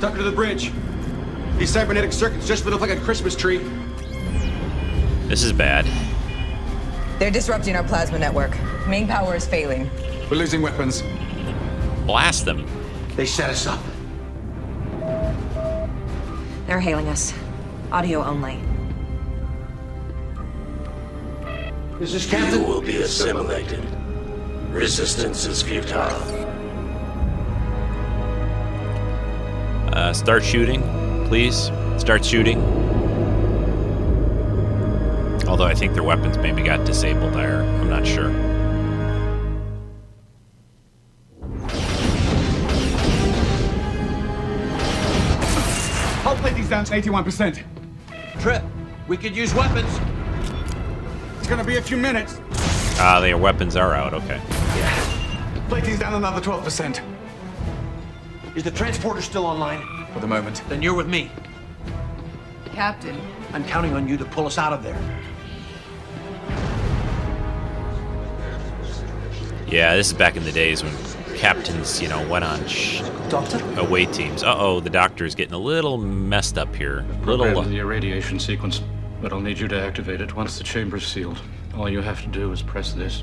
Tucker 0.00 0.16
to 0.18 0.22
the 0.22 0.32
bridge. 0.32 0.72
These 1.58 1.70
cybernetic 1.70 2.12
circuits 2.12 2.46
just 2.46 2.64
lit 2.64 2.74
up 2.74 2.80
like 2.80 2.90
a 2.90 2.96
Christmas 3.00 3.36
tree. 3.36 3.58
This 5.26 5.42
is 5.42 5.52
bad. 5.52 5.86
They're 7.18 7.30
disrupting 7.30 7.76
our 7.76 7.84
plasma 7.84 8.18
network. 8.18 8.56
Main 8.86 9.06
power 9.06 9.36
is 9.36 9.46
failing. 9.46 9.90
We're 10.30 10.38
losing 10.38 10.62
weapons. 10.62 11.02
Blast 12.06 12.44
them. 12.44 12.66
They 13.14 13.26
set 13.26 13.50
us 13.50 13.66
up. 13.66 13.80
They're 16.66 16.80
hailing 16.80 17.08
us. 17.08 17.34
Audio 17.92 18.24
only. 18.24 18.69
This 22.00 22.14
is 22.14 22.24
Captain. 22.24 22.62
You 22.62 22.66
will 22.66 22.80
be 22.80 22.96
assimilated. 23.02 23.84
Resistance 24.70 25.44
is 25.44 25.60
futile. 25.60 26.00
Uh, 29.92 30.14
start 30.14 30.42
shooting, 30.42 30.80
please. 31.26 31.70
Start 31.98 32.24
shooting. 32.24 32.58
Although 35.46 35.66
I 35.66 35.74
think 35.74 35.92
their 35.92 36.02
weapons 36.02 36.38
maybe 36.38 36.62
got 36.62 36.86
disabled 36.86 37.34
there. 37.34 37.64
I'm 37.64 37.90
not 37.90 38.06
sure. 38.06 38.30
Hull 46.22 46.36
plating's 46.36 46.70
down 46.70 46.86
to 46.86 46.94
81%. 46.94 47.62
Trip, 48.40 48.62
we 49.06 49.18
could 49.18 49.36
use 49.36 49.52
weapons. 49.52 50.09
It's 51.50 51.56
gonna 51.56 51.66
be 51.66 51.78
a 51.78 51.82
few 51.82 51.96
minutes. 51.96 52.40
Ah, 53.00 53.18
their 53.20 53.36
weapons 53.36 53.74
are 53.74 53.92
out. 53.92 54.14
Okay. 54.14 54.40
Yeah. 54.76 55.64
Plating's 55.68 55.98
down 55.98 56.14
another 56.14 56.40
12%. 56.40 57.00
Is 58.54 58.62
the 58.62 58.70
transporter 58.70 59.20
still 59.20 59.44
online? 59.44 59.84
For 60.12 60.20
the 60.20 60.28
moment. 60.28 60.62
Then 60.68 60.80
you're 60.80 60.94
with 60.94 61.08
me. 61.08 61.28
Captain. 62.66 63.20
I'm 63.52 63.64
counting 63.64 63.94
on 63.94 64.06
you 64.06 64.16
to 64.16 64.24
pull 64.26 64.46
us 64.46 64.58
out 64.58 64.72
of 64.72 64.84
there. 64.84 64.96
Yeah, 69.66 69.96
this 69.96 70.06
is 70.06 70.12
back 70.12 70.36
in 70.36 70.44
the 70.44 70.52
days 70.52 70.84
when 70.84 70.94
captains, 71.36 72.00
you 72.00 72.06
know, 72.06 72.24
went 72.28 72.44
on 72.44 72.64
sh- 72.68 73.02
Doctor? 73.28 73.58
away 73.80 74.06
teams. 74.06 74.44
Uh 74.44 74.54
oh, 74.56 74.78
the 74.78 74.88
doctor's 74.88 75.34
getting 75.34 75.54
a 75.54 75.58
little 75.58 75.98
messed 75.98 76.58
up 76.58 76.72
here. 76.76 77.04
Little. 77.24 77.46
Program 77.46 77.72
the 77.72 77.78
irradiation 77.78 78.38
sequence, 78.38 78.82
but 79.20 79.32
I'll 79.32 79.40
need 79.40 79.58
you 79.58 79.68
to 79.68 79.80
activate 79.80 80.20
it 80.20 80.34
once 80.34 80.58
the 80.58 80.64
chamber's 80.64 81.06
sealed. 81.06 81.40
All 81.74 81.88
you 81.88 82.00
have 82.00 82.22
to 82.22 82.28
do 82.28 82.50
is 82.52 82.62
press 82.62 82.92
this. 82.92 83.22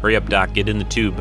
Hurry 0.00 0.14
up, 0.14 0.28
Doc. 0.28 0.52
Get 0.52 0.68
in 0.68 0.78
the 0.78 0.84
tube. 0.84 1.18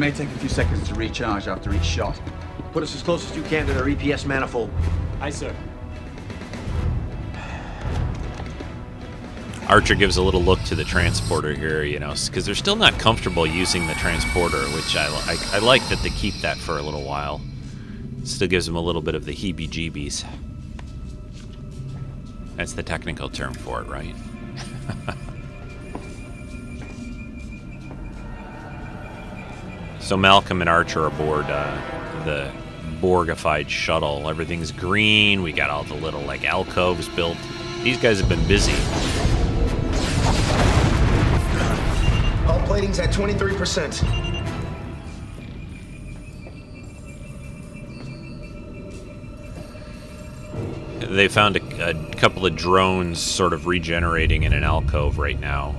May 0.00 0.10
take 0.10 0.28
a 0.28 0.38
few 0.38 0.48
seconds 0.48 0.88
to 0.88 0.94
recharge 0.94 1.46
after 1.46 1.72
each 1.74 1.84
shot. 1.84 2.18
Put 2.72 2.82
us 2.82 2.94
as 2.94 3.02
close 3.02 3.30
as 3.30 3.36
you 3.36 3.42
can 3.44 3.66
to 3.66 3.74
their 3.74 3.84
EPS 3.84 4.24
manifold. 4.24 4.70
Aye, 5.20 5.30
sir. 5.30 5.54
Archer 9.68 9.94
gives 9.94 10.16
a 10.16 10.22
little 10.22 10.42
look 10.42 10.60
to 10.64 10.74
the 10.74 10.82
transporter 10.82 11.52
here, 11.52 11.84
you 11.84 12.00
know, 12.00 12.14
because 12.26 12.46
they're 12.46 12.54
still 12.54 12.76
not 12.76 12.98
comfortable 12.98 13.46
using 13.46 13.86
the 13.86 13.94
transporter, 13.94 14.62
which 14.70 14.96
I, 14.96 15.06
I, 15.06 15.36
I 15.52 15.58
like 15.58 15.86
that 15.90 16.02
they 16.02 16.10
keep 16.10 16.34
that 16.36 16.56
for 16.56 16.78
a 16.78 16.82
little 16.82 17.04
while. 17.04 17.40
Still 18.24 18.48
gives 18.48 18.66
them 18.66 18.76
a 18.76 18.80
little 18.80 19.02
bit 19.02 19.14
of 19.14 19.26
the 19.26 19.32
heebie 19.32 19.68
jeebies. 19.68 20.24
That's 22.56 22.72
the 22.72 22.82
technical 22.82 23.28
term 23.28 23.52
for 23.54 23.82
it, 23.82 23.86
right? 23.86 24.14
so 30.10 30.16
Malcolm 30.16 30.60
and 30.60 30.68
Archer 30.68 31.04
are 31.04 31.06
aboard 31.06 31.44
uh, 31.44 32.24
the 32.24 32.50
Borgified 33.00 33.68
shuttle. 33.68 34.28
Everything's 34.28 34.72
green. 34.72 35.40
We 35.40 35.52
got 35.52 35.70
all 35.70 35.84
the 35.84 35.94
little 35.94 36.22
like 36.22 36.44
alcoves 36.44 37.08
built. 37.10 37.38
These 37.84 37.98
guys 37.98 38.18
have 38.18 38.28
been 38.28 38.44
busy. 38.48 38.72
Hull 42.44 42.60
plating's 42.66 42.98
at 42.98 43.10
23%. 43.10 44.00
They 51.08 51.28
found 51.28 51.56
a, 51.56 51.90
a 51.90 52.14
couple 52.16 52.46
of 52.46 52.56
drones 52.56 53.20
sort 53.20 53.52
of 53.52 53.68
regenerating 53.68 54.42
in 54.42 54.52
an 54.52 54.64
alcove 54.64 55.18
right 55.18 55.38
now. 55.38 55.76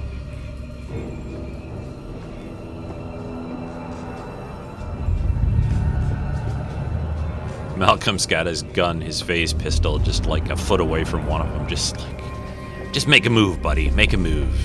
Malcolm's 7.81 8.27
got 8.27 8.45
his 8.45 8.61
gun, 8.61 9.01
his 9.01 9.23
phase 9.23 9.53
pistol, 9.53 9.97
just 9.97 10.27
like 10.27 10.51
a 10.51 10.55
foot 10.55 10.79
away 10.79 11.03
from 11.03 11.25
one 11.25 11.41
of 11.41 11.51
them. 11.51 11.67
Just 11.67 11.97
like, 11.97 12.93
just 12.93 13.07
make 13.07 13.25
a 13.25 13.29
move, 13.31 13.59
buddy. 13.59 13.89
Make 13.89 14.13
a 14.13 14.17
move. 14.17 14.55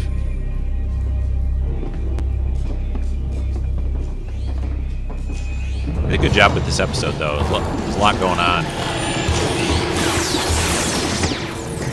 Did 6.03 6.12
a 6.12 6.19
good 6.19 6.33
job 6.33 6.53
with 6.53 6.67
this 6.67 6.79
episode, 6.79 7.12
though. 7.12 7.37
There's 7.39 7.97
a 7.97 7.99
lot- 7.99 8.21
going 8.21 8.39
on. 8.39 8.67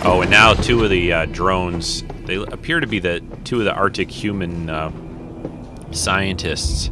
Oh, 0.05 0.19
and 0.23 0.29
now 0.29 0.53
two 0.53 0.83
of 0.83 0.89
the 0.89 1.13
uh, 1.13 1.25
drones, 1.27 2.03
they 2.25 2.35
appear 2.35 2.81
to 2.81 2.87
be 2.87 2.99
the 2.99 3.23
two 3.45 3.59
of 3.59 3.63
the 3.63 3.73
Arctic 3.73 4.11
human 4.11 4.69
uh, 4.69 4.91
scientists, 5.91 6.89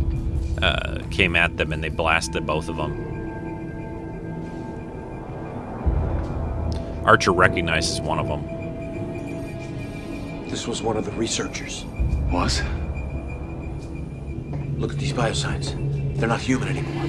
uh, 0.61 1.03
came 1.11 1.35
at 1.35 1.57
them 1.57 1.73
and 1.73 1.83
they 1.83 1.89
blasted 1.89 2.45
both 2.45 2.69
of 2.69 2.77
them. 2.77 3.10
Archer 7.03 7.31
recognizes 7.31 7.99
one 7.99 8.19
of 8.19 8.27
them. 8.27 8.45
This 10.49 10.67
was 10.67 10.83
one 10.83 10.97
of 10.97 11.05
the 11.05 11.11
researchers. 11.13 11.85
Was? 12.31 12.61
Look 14.77 14.91
at 14.91 14.99
these 14.99 15.11
biosigns. 15.11 15.75
They're 16.17 16.29
not 16.29 16.41
human 16.41 16.67
anymore. 16.67 17.05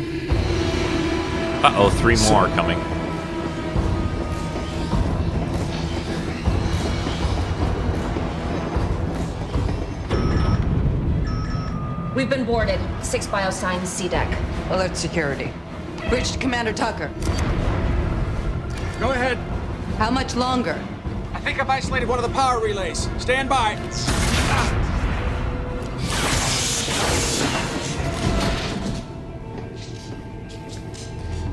Uh 1.63 1.75
oh, 1.77 1.91
three 1.91 2.17
more 2.17 2.47
are 2.47 2.55
coming. 2.55 2.79
We've 12.17 12.31
been 12.31 12.45
boarded. 12.45 12.81
Six 13.05 13.27
biosigns, 13.27 13.87
C 13.87 14.09
deck. 14.09 14.29
Alert 14.71 14.97
security. 14.97 15.53
Bridge 16.09 16.33
to 16.33 16.39
Commander 16.39 16.73
Tucker. 16.73 17.11
Go 18.99 19.11
ahead. 19.11 19.52
How 20.03 20.11
much 20.11 20.35
longer? 20.35 20.85
I 21.33 21.39
think 21.39 21.61
I've 21.61 21.71
isolated 21.71 22.09
one 22.09 22.19
of 22.19 22.25
the 22.25 22.35
power 22.37 22.61
relays. 22.61 23.09
Stand 23.19 23.49
by. 23.49 23.75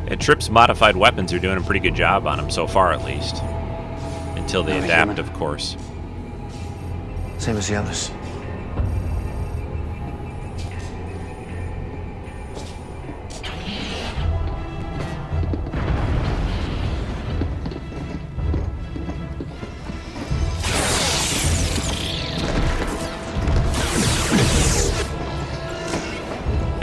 And 0.07 0.19
Trip's 0.19 0.49
modified 0.49 0.95
weapons 0.95 1.31
are 1.31 1.37
doing 1.37 1.59
a 1.59 1.61
pretty 1.61 1.79
good 1.79 1.93
job 1.93 2.25
on 2.25 2.39
him 2.39 2.49
so 2.49 2.65
far, 2.65 2.91
at 2.91 3.05
least. 3.05 3.35
Until 4.35 4.63
they 4.63 4.79
Not 4.79 4.89
a 4.89 4.93
adapt, 4.93 5.19
of 5.19 5.31
course. 5.33 5.77
Same 7.37 7.55
as 7.55 7.67
the 7.67 7.75
others. 7.75 8.09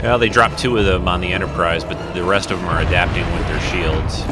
Well, 0.07 0.19
they 0.19 0.29
dropped 0.29 0.57
two 0.57 0.77
of 0.77 0.85
them 0.85 1.05
on 1.09 1.19
the 1.19 1.33
Enterprise, 1.33 1.83
but 1.83 2.13
the 2.13 2.23
rest 2.23 2.49
of 2.49 2.61
them 2.61 2.69
are 2.69 2.79
adapting 2.79 3.25
with 3.33 3.45
their 3.49 3.59
shields. 3.59 4.23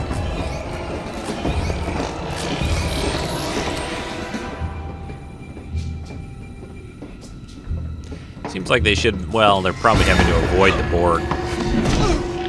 Seems 8.54 8.70
like 8.70 8.84
they 8.84 8.96
should. 8.96 9.34
Well, 9.34 9.62
they're 9.62 9.74
probably 9.74 10.06
having 10.06 10.26
to 10.28 10.38
avoid 10.46 10.76
the 10.76 10.90
Borg. 10.90 11.24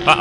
Uh 0.06 0.14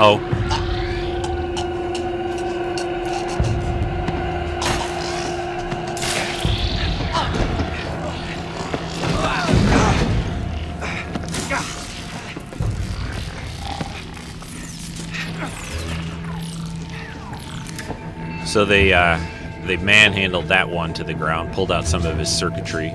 So 18.55 18.63
they 18.63 18.93
uh, 18.93 19.19
they 19.65 19.75
manhandled 19.75 20.47
that 20.47 20.69
one 20.69 20.93
to 20.93 21.03
the 21.03 21.13
ground, 21.13 21.53
pulled 21.53 21.73
out 21.73 21.85
some 21.85 22.05
of 22.05 22.17
his 22.17 22.33
circuitry. 22.33 22.91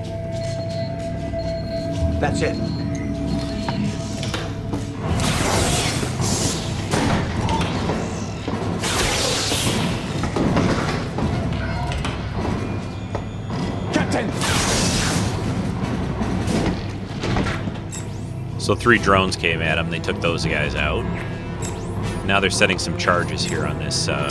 That's 2.19 2.41
it. 2.41 2.55
Captain! 13.93 14.31
So 18.59 18.73
three 18.73 18.97
drones 18.97 19.35
came 19.35 19.61
at 19.61 19.77
him. 19.77 19.91
They 19.91 19.99
took 19.99 20.19
those 20.21 20.43
guys 20.43 20.73
out. 20.73 21.05
Now 22.25 22.39
they're 22.39 22.49
setting 22.49 22.79
some 22.79 22.97
charges 22.97 23.43
here 23.43 23.67
on 23.67 23.77
this 23.77 24.07
uh, 24.07 24.27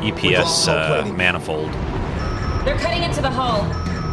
EPS 0.00 0.68
uh, 0.68 1.12
manifold. 1.12 1.70
They're 2.64 2.78
cutting 2.78 3.02
into 3.02 3.20
the 3.20 3.30
hull. 3.30 3.62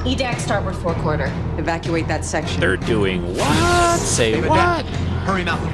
EDAC 0.05 0.39
starboard 0.39 0.75
forequarter. 0.75 1.31
Evacuate 1.57 2.07
that 2.07 2.23
section. 2.23 2.59
They're 2.59 2.77
doing 2.77 3.35
what? 3.35 3.99
Say 3.99 4.33
David, 4.33 4.49
what? 4.49 4.85
Hurry, 5.25 5.43
Malcolm. 5.43 5.73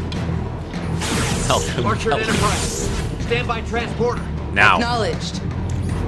Malcolm, 1.48 1.86
Archer 1.86 2.12
and 2.14 2.22
Enterprise. 2.22 2.90
Stand 3.26 3.48
by 3.48 3.62
transporter. 3.62 4.22
Now. 4.54 4.76
Acknowledged. 4.76 5.44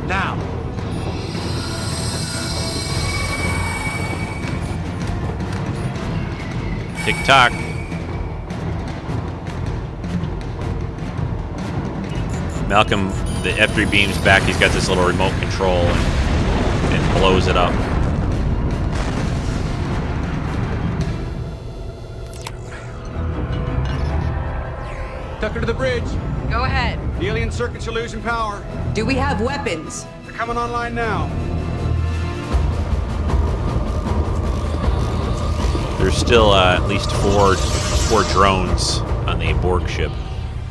Now. 0.07 0.35
Tick 7.05 7.15
tock. 7.25 7.51
Malcolm, 12.67 13.11
the 13.45 13.51
F3 13.51 13.91
beams 13.91 14.17
back. 14.19 14.41
He's 14.41 14.57
got 14.57 14.71
this 14.71 14.89
little 14.89 15.05
remote 15.05 15.31
control 15.39 15.77
and, 15.77 16.93
and 16.95 17.19
blows 17.19 17.45
it 17.45 17.55
up. 17.55 17.71
Tucker 25.39 25.59
to 25.59 25.65
the 25.67 25.75
bridge. 25.75 26.03
Go 26.49 26.63
ahead. 26.63 26.99
The 27.19 27.27
alien 27.27 27.51
circuits 27.51 27.87
are 27.87 27.91
losing 27.91 28.19
power. 28.23 28.65
Do 28.95 29.05
we 29.05 29.13
have 29.13 29.39
weapons? 29.41 30.07
They're 30.23 30.33
coming 30.33 30.57
online 30.57 30.95
now. 30.95 31.27
There's 35.99 36.17
still 36.17 36.49
uh, 36.49 36.77
at 36.77 36.87
least 36.87 37.11
four 37.11 37.55
four 37.55 38.23
drones 38.23 38.97
on 39.27 39.37
the 39.37 39.53
Borg 39.53 39.87
ship, 39.87 40.11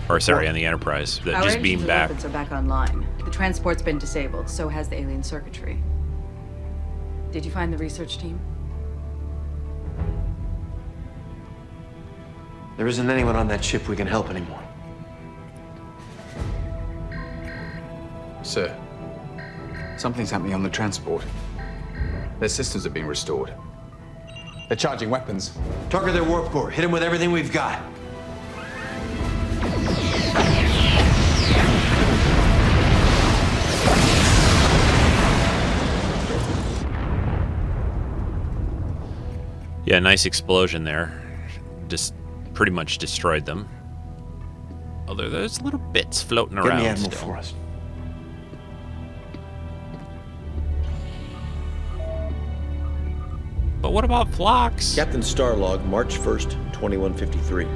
or 0.08 0.20
sorry, 0.20 0.48
on 0.48 0.54
the 0.54 0.64
Enterprise 0.64 1.20
that 1.24 1.34
Our 1.34 1.42
just 1.42 1.56
engines 1.56 1.62
beamed 1.62 1.80
and 1.82 1.88
back. 1.88 2.08
weapons 2.10 2.24
are 2.24 2.28
back 2.28 2.52
online. 2.52 3.06
The 3.24 3.30
transport's 3.30 3.82
been 3.82 3.98
disabled, 3.98 4.48
so 4.48 4.68
has 4.68 4.88
the 4.88 4.96
alien 4.96 5.22
circuitry. 5.22 5.82
Did 7.32 7.44
you 7.44 7.50
find 7.50 7.72
the 7.72 7.78
research 7.78 8.18
team? 8.18 8.38
There 12.76 12.86
isn't 12.86 13.08
anyone 13.08 13.36
on 13.36 13.48
that 13.48 13.64
ship 13.64 13.88
we 13.88 13.96
can 13.96 14.06
help 14.06 14.30
anymore. 14.30 14.60
Sir, 18.42 18.76
something's 19.96 20.30
happening 20.30 20.54
on 20.54 20.62
the 20.62 20.68
transport. 20.68 21.24
Their 22.40 22.48
systems 22.48 22.84
are 22.84 22.90
being 22.90 23.06
restored. 23.06 23.54
They're 24.68 24.76
charging 24.76 25.08
weapons. 25.08 25.56
Target 25.88 26.14
their 26.14 26.24
warp 26.24 26.46
core. 26.50 26.70
Hit 26.70 26.82
them 26.82 26.90
with 26.90 27.02
everything 27.02 27.32
we've 27.32 27.52
got. 27.52 27.82
Yeah, 39.86 39.98
nice 39.98 40.24
explosion 40.24 40.84
there. 40.84 41.20
Just 41.88 42.14
pretty 42.54 42.72
much 42.72 42.98
destroyed 42.98 43.44
them. 43.44 43.68
Although 45.06 45.28
there's 45.28 45.60
little 45.60 45.78
bits 45.78 46.22
floating 46.22 46.56
Get 46.56 46.66
around. 46.66 46.78
the 46.82 46.88
Admiral 46.88 47.10
still. 47.10 47.28
for 47.28 47.36
us. 47.36 47.54
But 53.82 53.92
what 53.92 54.04
about 54.04 54.32
Phlox? 54.32 54.94
Captain 54.94 55.20
Starlog, 55.20 55.84
March 55.84 56.16
1st, 56.18 56.52
2153. 56.72 57.66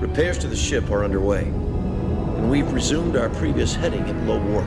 Repairs 0.00 0.38
to 0.38 0.48
the 0.48 0.56
ship 0.56 0.90
are 0.90 1.04
underway, 1.04 1.42
and 1.44 2.50
we've 2.50 2.72
resumed 2.72 3.16
our 3.16 3.28
previous 3.28 3.74
heading 3.74 4.00
at 4.00 4.16
low 4.26 4.42
warp. 4.42 4.66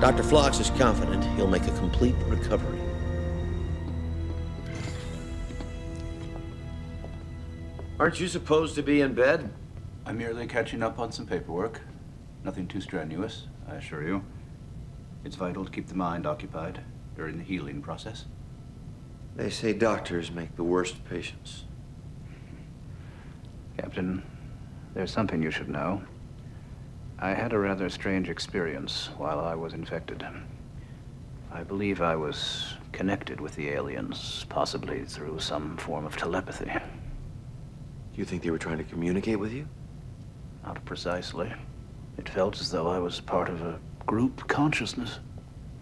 Dr. 0.00 0.24
Phlox 0.24 0.58
is 0.58 0.70
confident 0.70 1.24
he'll 1.36 1.46
make 1.46 1.62
a 1.68 1.78
complete 1.78 2.16
recovery. 2.26 2.80
Aren't 8.00 8.18
you 8.18 8.26
supposed 8.26 8.74
to 8.74 8.82
be 8.82 9.02
in 9.02 9.14
bed? 9.14 9.52
I'm 10.04 10.18
merely 10.18 10.48
catching 10.48 10.82
up 10.82 10.98
on 10.98 11.12
some 11.12 11.26
paperwork. 11.26 11.82
Nothing 12.42 12.66
too 12.66 12.80
strenuous, 12.80 13.46
I 13.68 13.76
assure 13.76 14.04
you. 14.04 14.24
It's 15.24 15.36
vital 15.36 15.64
to 15.64 15.70
keep 15.70 15.86
the 15.86 15.94
mind 15.94 16.26
occupied 16.26 16.80
during 17.14 17.38
the 17.38 17.44
healing 17.44 17.80
process. 17.80 18.24
They 19.36 19.48
say 19.48 19.74
doctors 19.74 20.32
make 20.32 20.56
the 20.56 20.64
worst 20.64 21.04
patients. 21.04 21.63
Captain, 23.76 24.22
there's 24.94 25.10
something 25.10 25.42
you 25.42 25.50
should 25.50 25.68
know. 25.68 26.02
I 27.18 27.30
had 27.30 27.52
a 27.52 27.58
rather 27.58 27.88
strange 27.88 28.28
experience 28.28 29.10
while 29.16 29.40
I 29.40 29.54
was 29.54 29.72
infected. 29.72 30.26
I 31.52 31.62
believe 31.62 32.02
I 32.02 32.16
was 32.16 32.74
connected 32.92 33.40
with 33.40 33.54
the 33.56 33.68
aliens, 33.70 34.44
possibly 34.48 35.04
through 35.04 35.38
some 35.40 35.76
form 35.76 36.04
of 36.04 36.16
telepathy. 36.16 36.66
Do 36.66 38.20
you 38.20 38.24
think 38.24 38.42
they 38.42 38.50
were 38.50 38.58
trying 38.58 38.78
to 38.78 38.84
communicate 38.84 39.38
with 39.38 39.52
you? 39.52 39.66
Not 40.64 40.84
precisely. 40.84 41.52
It 42.18 42.28
felt 42.28 42.60
as 42.60 42.70
though 42.70 42.88
I 42.88 42.98
was 42.98 43.20
part 43.20 43.48
of 43.48 43.62
a 43.62 43.78
group 44.06 44.46
consciousness. 44.48 45.18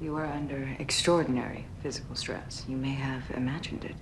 You 0.01 0.12
were 0.12 0.26
under 0.26 0.76
extraordinary 0.78 1.66
physical 1.82 2.16
stress. 2.16 2.64
You 2.68 2.76
may 2.76 2.95
have 2.95 3.22
imagined 3.36 3.84
it. 3.84 3.97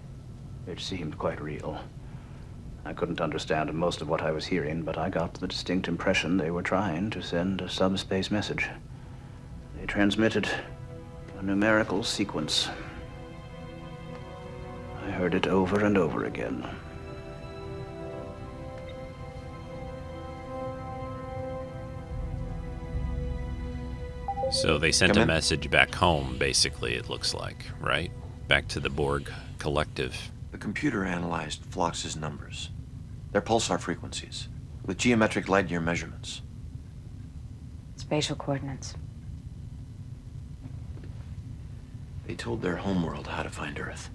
It 0.67 0.81
seemed 0.81 1.19
quite 1.19 1.41
real. 1.41 1.81
I 2.91 2.93
couldn't 2.93 3.21
understand 3.21 3.73
most 3.73 4.01
of 4.01 4.09
what 4.09 4.21
I 4.21 4.33
was 4.33 4.47
hearing, 4.47 4.83
but 4.83 4.99
I 4.99 5.11
got 5.11 5.35
the 5.35 5.47
distinct 5.47 5.87
impression 5.87 6.37
they 6.37 6.51
were 6.51 6.61
trying 6.61 7.09
to 7.11 7.23
send 7.23 7.61
a 7.61 7.69
subspace 7.69 8.33
message. 8.33 8.69
They 9.79 9.87
transmitted 9.87 10.49
a 11.39 11.43
numerical 11.45 12.03
sequence. 12.03 12.69
I 15.05 15.11
heard 15.13 15.35
it 15.35 15.47
over 15.47 15.85
and 15.85 15.97
over 15.97 16.25
again. 16.25 16.67
So 24.51 24.79
they 24.79 24.91
sent 24.91 25.13
Come 25.13 25.21
a 25.21 25.23
in. 25.23 25.29
message 25.29 25.71
back 25.71 25.95
home, 25.95 26.37
basically, 26.39 26.95
it 26.97 27.09
looks 27.09 27.35
like, 27.35 27.67
right? 27.79 28.11
Back 28.49 28.67
to 28.69 28.81
the 28.81 28.91
Borg 28.91 29.31
collective. 29.59 30.33
The 30.51 30.59
computer 30.59 31.05
analyzed 31.05 31.61
Phlox's 31.71 32.17
numbers, 32.17 32.71
their 33.33 33.41
pulsar 33.41 33.79
frequencies, 33.79 34.49
with 34.85 34.99
geometric 34.99 35.49
light 35.49 35.71
year 35.71 35.81
measurements. 35.81 36.43
Spatial 37.97 38.37
coordinates. 38.37 38.95
They 42.27 42.35
told 42.35 42.63
their 42.63 42.77
homeworld 42.77 43.27
how 43.27 43.43
to 43.43 43.51
find 43.51 43.79
Earth. 43.79 44.11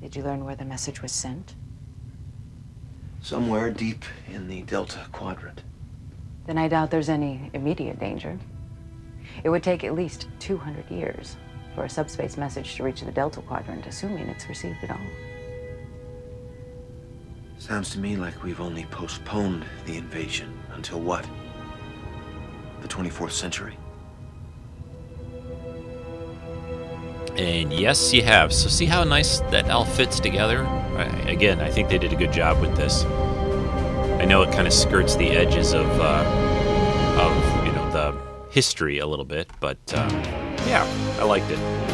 Did 0.00 0.14
you 0.14 0.22
learn 0.22 0.44
where 0.44 0.56
the 0.56 0.64
message 0.64 1.02
was 1.02 1.12
sent? 1.12 1.54
Somewhere 3.22 3.70
deep 3.70 4.04
in 4.28 4.46
the 4.46 4.62
Delta 4.62 5.00
Quadrant. 5.10 5.62
Then 6.46 6.58
I 6.58 6.68
doubt 6.68 6.90
there's 6.90 7.08
any 7.08 7.50
immediate 7.54 7.98
danger. 7.98 8.38
It 9.42 9.50
would 9.50 9.64
take 9.64 9.82
at 9.82 9.94
least 9.94 10.28
200 10.38 10.88
years 10.90 11.36
for 11.74 11.84
a 11.84 11.90
subspace 11.90 12.36
message 12.36 12.76
to 12.76 12.84
reach 12.84 13.00
the 13.00 13.10
Delta 13.10 13.40
Quadrant, 13.42 13.86
assuming 13.86 14.28
it's 14.28 14.48
received 14.48 14.82
at 14.82 14.90
all. 14.90 15.06
Sounds 17.58 17.90
to 17.90 17.98
me 17.98 18.16
like 18.16 18.42
we've 18.42 18.60
only 18.60 18.84
postponed 18.86 19.64
the 19.86 19.96
invasion 19.96 20.52
until 20.74 21.00
what? 21.00 21.26
The 22.82 22.88
24th 22.88 23.32
century? 23.32 23.76
And 27.36 27.72
yes, 27.72 28.12
you 28.12 28.22
have. 28.22 28.52
So 28.52 28.68
see 28.68 28.86
how 28.86 29.04
nice 29.04 29.40
that 29.50 29.70
all 29.70 29.84
fits 29.84 30.20
together? 30.20 30.66
I, 30.66 31.04
again, 31.28 31.60
I 31.60 31.70
think 31.70 31.88
they 31.88 31.98
did 31.98 32.12
a 32.12 32.16
good 32.16 32.32
job 32.32 32.60
with 32.60 32.76
this. 32.76 33.04
I 33.04 34.24
know 34.24 34.42
it 34.42 34.52
kind 34.52 34.66
of 34.66 34.72
skirts 34.72 35.16
the 35.16 35.30
edges 35.30 35.74
of, 35.74 35.86
uh, 36.00 36.24
of 37.20 37.66
you 37.66 37.72
know, 37.72 37.90
the 37.90 38.14
history 38.50 38.98
a 38.98 39.06
little 39.06 39.24
bit, 39.24 39.50
but 39.60 39.78
um, 39.94 40.10
yeah, 40.66 40.86
I 41.20 41.24
liked 41.24 41.50
it. 41.50 41.85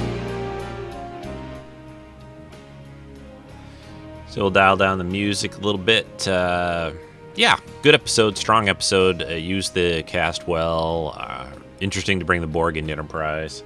So 4.33 4.41
we'll 4.41 4.51
dial 4.51 4.79
down 4.79 4.97
the 4.97 5.05
music 5.05 5.59
a 5.59 5.61
little 5.61 5.79
bit. 5.79 6.27
Uh, 6.27 6.93
yeah, 7.35 7.59
good 7.83 7.95
episode, 7.95 8.39
strong 8.39 8.71
episode. 8.71 9.21
Uh, 9.21 9.27
the 9.27 10.03
cast 10.07 10.49
well. 10.49 11.15
Uh, 11.19 11.49
interesting 11.81 12.19
to 12.19 12.25
bring 12.25 12.41
the 12.41 12.47
Borg 12.47 12.79
into 12.79 12.93
Enterprise. 12.93 13.63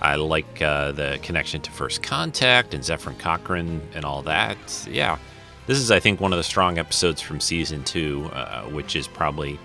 I 0.00 0.14
like 0.14 0.62
uh, 0.62 0.92
the 0.92 1.18
connection 1.22 1.60
to 1.62 1.72
First 1.72 2.00
Contact 2.00 2.74
and 2.74 2.84
Zefram 2.84 3.18
Cochrane 3.18 3.80
and 3.92 4.04
all 4.04 4.22
that. 4.22 4.86
Yeah, 4.88 5.18
this 5.66 5.78
is, 5.78 5.90
I 5.90 5.98
think, 5.98 6.20
one 6.20 6.32
of 6.32 6.36
the 6.36 6.44
strong 6.44 6.78
episodes 6.78 7.20
from 7.20 7.40
season 7.40 7.82
two, 7.82 8.30
uh, 8.32 8.66
which 8.66 8.94
is 8.94 9.08
probably, 9.08 9.58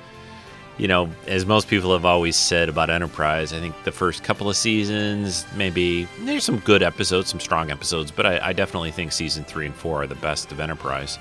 you 0.78 0.88
know, 0.88 1.10
as 1.28 1.46
most 1.46 1.68
people 1.68 1.94
have 1.94 2.06
always 2.06 2.36
said 2.36 2.70
about 2.70 2.90
Enterprise, 2.90 3.54
I 3.54 3.60
think 3.60 3.76
the 3.84 3.92
first 3.92 4.24
couple 4.24 4.50
of 4.50 4.56
seasons, 4.56 5.46
maybe 5.56 6.06
there's 6.22 6.44
some 6.44 6.60
good 6.60 6.82
episodes, 6.82 7.30
some 7.30 7.40
strong 7.40 7.72
episodes, 7.72 8.12
but 8.12 8.26
I, 8.26 8.50
I 8.50 8.54
definitely 8.54 8.92
think 8.92 9.12
season 9.12 9.44
three 9.44 9.66
and 9.66 9.76
four 9.76 10.04
are 10.04 10.08
the 10.08 10.16
best 10.16 10.52
of 10.52 10.60
Enterprise. 10.60 11.20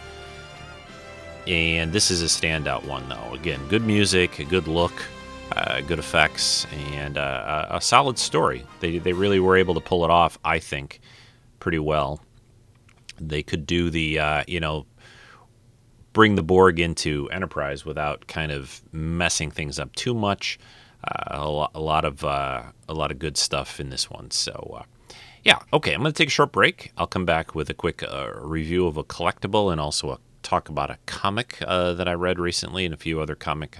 And 1.46 1.92
this 1.92 2.10
is 2.10 2.22
a 2.22 2.26
standout 2.26 2.84
one, 2.84 3.08
though. 3.08 3.34
Again, 3.34 3.60
good 3.68 3.84
music, 3.84 4.38
a 4.38 4.44
good 4.44 4.68
look 4.68 4.94
uh, 5.56 5.80
good 5.82 5.98
effects, 5.98 6.66
and 6.92 7.18
uh, 7.18 7.66
a, 7.70 7.80
solid 7.80 8.18
story. 8.18 8.64
They, 8.80 8.98
they 8.98 9.12
really 9.12 9.40
were 9.40 9.56
able 9.56 9.74
to 9.74 9.80
pull 9.80 10.04
it 10.04 10.10
off, 10.10 10.38
I 10.44 10.58
think, 10.58 11.00
pretty 11.60 11.78
well. 11.78 12.20
They 13.20 13.42
could 13.42 13.66
do 13.66 13.90
the, 13.90 14.18
uh, 14.18 14.44
you 14.46 14.60
know, 14.60 14.86
bring 16.12 16.34
the 16.34 16.42
Borg 16.42 16.78
into 16.78 17.28
Enterprise 17.30 17.84
without 17.84 18.26
kind 18.26 18.52
of 18.52 18.82
messing 18.92 19.50
things 19.50 19.78
up 19.78 19.94
too 19.94 20.14
much. 20.14 20.58
Uh, 21.04 21.38
a, 21.38 21.48
lot, 21.48 21.70
a, 21.74 21.80
lot 21.80 22.04
of 22.04 22.24
uh, 22.24 22.62
a 22.88 22.94
lot 22.94 23.10
of 23.10 23.18
good 23.18 23.36
stuff 23.36 23.80
in 23.80 23.90
this 23.90 24.08
one. 24.08 24.30
So 24.30 24.78
uh, 24.80 25.14
yeah, 25.42 25.58
okay. 25.72 25.94
I'm 25.94 26.00
going 26.00 26.12
to 26.12 26.16
take 26.16 26.28
a 26.28 26.32
short 26.32 26.52
break. 26.52 26.92
I'll 26.96 27.06
come 27.06 27.24
back 27.24 27.54
with 27.54 27.68
a 27.70 27.74
quick 27.74 28.04
review 28.34 28.86
of 28.86 28.96
a 28.96 29.04
collectible 29.04 29.72
and 29.72 29.80
also 29.80 30.10
a 30.12 30.18
talk 30.42 30.68
about 30.68 30.90
a 30.90 30.98
comic 31.06 31.58
that 31.60 32.08
I 32.08 32.14
read 32.14 32.38
recently 32.38 32.84
and 32.84 32.94
a 32.94 32.96
few 32.96 33.20
other 33.20 33.34
comic 33.34 33.78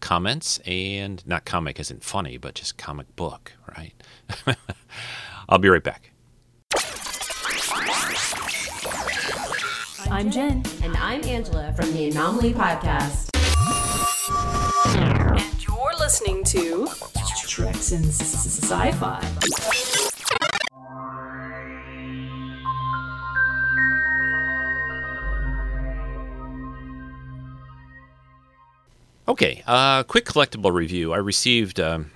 comments 0.00 0.60
and 0.66 1.26
not 1.26 1.44
comic 1.44 1.80
isn't 1.80 2.04
funny, 2.04 2.36
but 2.36 2.54
just 2.54 2.76
comic 2.76 3.14
book, 3.16 3.52
right? 3.76 3.94
I'll 5.48 5.58
be 5.58 5.68
right 5.68 5.82
back. 5.82 6.10
I'm 10.10 10.30
Jen. 10.30 10.62
And 10.82 10.96
I'm 10.96 11.24
Angela 11.24 11.72
from 11.74 11.92
the 11.92 12.10
Anomaly 12.10 12.52
Podcast. 12.52 13.30
And 14.96 15.66
you're 15.66 15.98
listening 15.98 16.44
to 16.44 16.88
Treks 17.46 17.92
in 17.92 18.04
Sci 18.04 18.92
Fi. 18.92 20.34
Okay, 29.26 29.62
uh, 29.66 30.02
quick 30.02 30.26
collectible 30.26 30.72
review. 30.72 31.12
I 31.12 31.16
received, 31.16 31.80
um, 31.80 32.10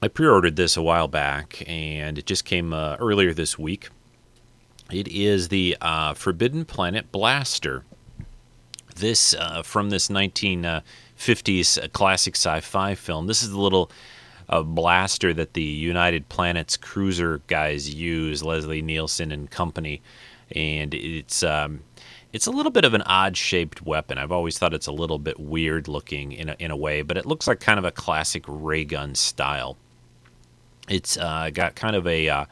I 0.00 0.08
pre 0.08 0.26
ordered 0.26 0.56
this 0.56 0.76
a 0.76 0.82
while 0.82 1.06
back, 1.06 1.62
and 1.66 2.18
it 2.18 2.26
just 2.26 2.44
came 2.44 2.72
uh, 2.72 2.96
earlier 2.98 3.34
this 3.34 3.58
week. 3.58 3.90
It 4.94 5.08
is 5.08 5.48
the 5.48 5.76
uh, 5.80 6.14
Forbidden 6.14 6.64
Planet 6.64 7.10
Blaster. 7.10 7.82
This, 8.94 9.34
uh, 9.34 9.62
from 9.62 9.90
this 9.90 10.06
1950s 10.06 11.82
uh, 11.82 11.88
classic 11.88 12.36
sci 12.36 12.60
fi 12.60 12.94
film. 12.94 13.26
This 13.26 13.42
is 13.42 13.50
the 13.50 13.58
little 13.58 13.90
uh, 14.48 14.62
blaster 14.62 15.34
that 15.34 15.54
the 15.54 15.64
United 15.64 16.28
Planets 16.28 16.76
cruiser 16.76 17.40
guys 17.48 17.92
use, 17.92 18.44
Leslie 18.44 18.82
Nielsen 18.82 19.32
and 19.32 19.50
company. 19.50 20.00
And 20.54 20.94
it's. 20.94 21.42
Um, 21.42 21.80
it's 22.32 22.46
a 22.48 22.50
little 22.50 22.72
bit 22.72 22.84
of 22.84 22.94
an 22.94 23.02
odd 23.02 23.36
shaped 23.36 23.82
weapon. 23.82 24.18
I've 24.18 24.32
always 24.32 24.58
thought 24.58 24.74
it's 24.74 24.88
a 24.88 24.92
little 24.92 25.20
bit 25.20 25.38
weird 25.38 25.86
looking 25.86 26.32
in 26.32 26.48
a, 26.48 26.56
in 26.58 26.72
a 26.72 26.76
way, 26.76 27.02
but 27.02 27.16
it 27.16 27.26
looks 27.26 27.46
like 27.46 27.60
kind 27.60 27.78
of 27.78 27.84
a 27.84 27.92
classic 27.92 28.42
ray 28.48 28.82
gun 28.82 29.14
style. 29.14 29.76
It's 30.88 31.16
uh, 31.16 31.50
got 31.54 31.76
kind 31.76 31.94
of 31.94 32.08
a 32.08 32.48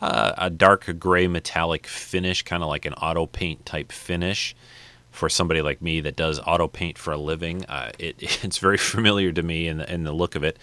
uh, 0.00 0.32
a 0.36 0.50
dark 0.50 0.98
gray 0.98 1.26
metallic 1.26 1.86
finish, 1.86 2.42
kind 2.42 2.62
of 2.62 2.68
like 2.68 2.84
an 2.84 2.94
auto 2.94 3.26
paint 3.26 3.64
type 3.66 3.92
finish. 3.92 4.54
For 5.10 5.30
somebody 5.30 5.62
like 5.62 5.80
me 5.80 6.00
that 6.02 6.14
does 6.14 6.38
auto 6.40 6.68
paint 6.68 6.98
for 6.98 7.12
a 7.12 7.16
living, 7.16 7.64
uh, 7.66 7.90
it, 7.98 8.16
it's 8.44 8.58
very 8.58 8.76
familiar 8.76 9.32
to 9.32 9.42
me 9.42 9.66
in 9.66 9.78
the, 9.78 9.92
in 9.92 10.04
the 10.04 10.12
look 10.12 10.34
of 10.34 10.44
it. 10.44 10.58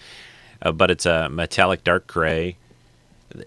Uh, 0.62 0.70
but 0.70 0.90
it's 0.90 1.06
a 1.06 1.28
metallic 1.28 1.82
dark 1.82 2.06
gray 2.06 2.56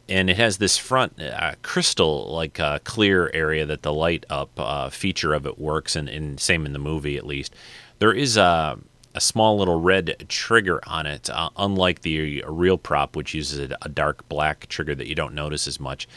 and 0.09 0.29
it 0.29 0.38
has 0.38 0.57
this 0.57 0.77
front 0.77 1.19
uh, 1.21 1.53
crystal 1.61 2.27
like 2.33 2.59
uh, 2.59 2.79
clear 2.83 3.31
area 3.33 3.65
that 3.65 3.83
the 3.83 3.93
light 3.93 4.25
up 4.29 4.49
uh, 4.57 4.89
feature 4.89 5.33
of 5.33 5.45
it 5.45 5.57
works 5.57 5.95
and, 5.95 6.09
and, 6.09 6.39
same 6.39 6.65
in 6.65 6.73
the 6.73 6.79
movie 6.79 7.17
at 7.17 7.25
least 7.25 7.55
there 7.99 8.13
is 8.13 8.38
a, 8.38 8.77
a 9.18 9.22
small 9.22 9.57
little 9.57 9.80
red 9.80 10.26
trigger 10.30 10.80
on 10.88 11.05
it 11.05 11.30
uh, 11.30 11.49
unlike 11.57 12.01
the 12.01 12.43
real 12.47 12.78
prop 12.78 13.15
which 13.15 13.34
uses 13.34 13.72
a, 13.82 13.89
dark 13.89 14.28
black 14.30 14.68
trigger 14.68 14.93
that 14.95 15.07
you 15.07 15.15
don't 15.15 15.34
notice 15.34 15.68
as 15.68 15.80
much 15.80 16.07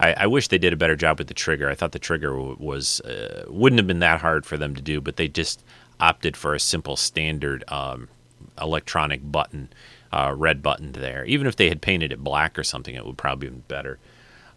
I, 0.00 0.12
I, 0.14 0.26
wish 0.26 0.48
they 0.48 0.58
did 0.58 0.72
a 0.72 0.76
better 0.76 0.96
job 0.96 1.18
with 1.18 1.28
the 1.28 1.34
trigger 1.34 1.68
i 1.68 1.74
thought 1.74 1.92
the 1.92 1.98
trigger 1.98 2.34
was 2.34 3.00
uh, 3.02 3.44
wouldn't 3.48 3.78
have 3.78 3.86
been 3.86 4.00
that 4.00 4.20
hard 4.20 4.46
for 4.46 4.56
them 4.56 4.74
to 4.74 4.82
do 4.82 5.00
but 5.00 5.16
they 5.16 5.28
just 5.28 5.62
opted 6.00 6.36
for 6.36 6.54
a 6.54 6.60
simple 6.60 6.96
standard 6.96 7.64
um, 7.68 8.08
electronic 8.60 9.20
button 9.30 9.68
uh, 10.12 10.34
red 10.34 10.62
button 10.62 10.92
there. 10.92 11.24
Even 11.24 11.46
if 11.46 11.56
they 11.56 11.68
had 11.68 11.82
painted 11.82 12.12
it 12.12 12.22
black 12.22 12.58
or 12.58 12.64
something, 12.64 12.94
it 12.94 13.04
would 13.04 13.18
probably 13.18 13.50
be 13.50 13.56
better. 13.68 13.98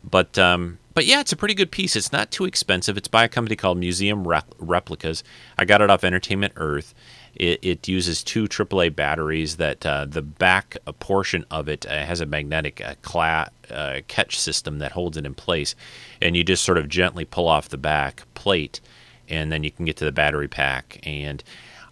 But 0.04 0.38
um, 0.38 0.78
but 1.00 1.06
yeah, 1.06 1.22
it's 1.22 1.32
a 1.32 1.38
pretty 1.38 1.54
good 1.54 1.72
piece. 1.72 1.96
It's 1.96 2.12
not 2.12 2.30
too 2.30 2.44
expensive. 2.44 2.98
It's 2.98 3.08
by 3.08 3.24
a 3.24 3.30
company 3.30 3.56
called 3.56 3.78
Museum 3.78 4.28
Replicas. 4.28 5.24
I 5.58 5.64
got 5.64 5.80
it 5.80 5.90
off 5.90 6.04
Entertainment 6.04 6.52
Earth. 6.58 6.94
It, 7.36 7.60
it 7.62 7.88
uses 7.88 8.22
two 8.22 8.50
AAA 8.50 8.98
batteries. 8.98 9.56
That 9.56 9.86
uh, 9.86 10.04
the 10.04 10.22
back 10.22 10.76
portion 11.00 11.46
of 11.50 11.70
it 11.70 11.86
uh, 11.86 12.04
has 12.04 12.20
a 12.20 12.26
magnetic 12.26 12.82
uh, 12.82 12.96
cla- 13.02 13.50
uh, 13.72 14.02
catch 14.10 14.38
system 14.38 14.80
that 14.80 14.92
holds 14.92 15.16
it 15.16 15.26
in 15.26 15.36
place, 15.36 15.74
and 16.22 16.36
you 16.36 16.44
just 16.44 16.66
sort 16.66 16.78
of 16.78 16.90
gently 16.90 17.24
pull 17.24 17.48
off 17.48 17.70
the 17.70 17.78
back 17.78 18.24
plate, 18.34 18.82
and 19.30 19.54
then 19.54 19.64
you 19.64 19.72
can 19.72 19.86
get 19.86 19.96
to 19.96 20.04
the 20.04 20.12
battery 20.12 20.50
pack 20.50 21.00
and 21.04 21.46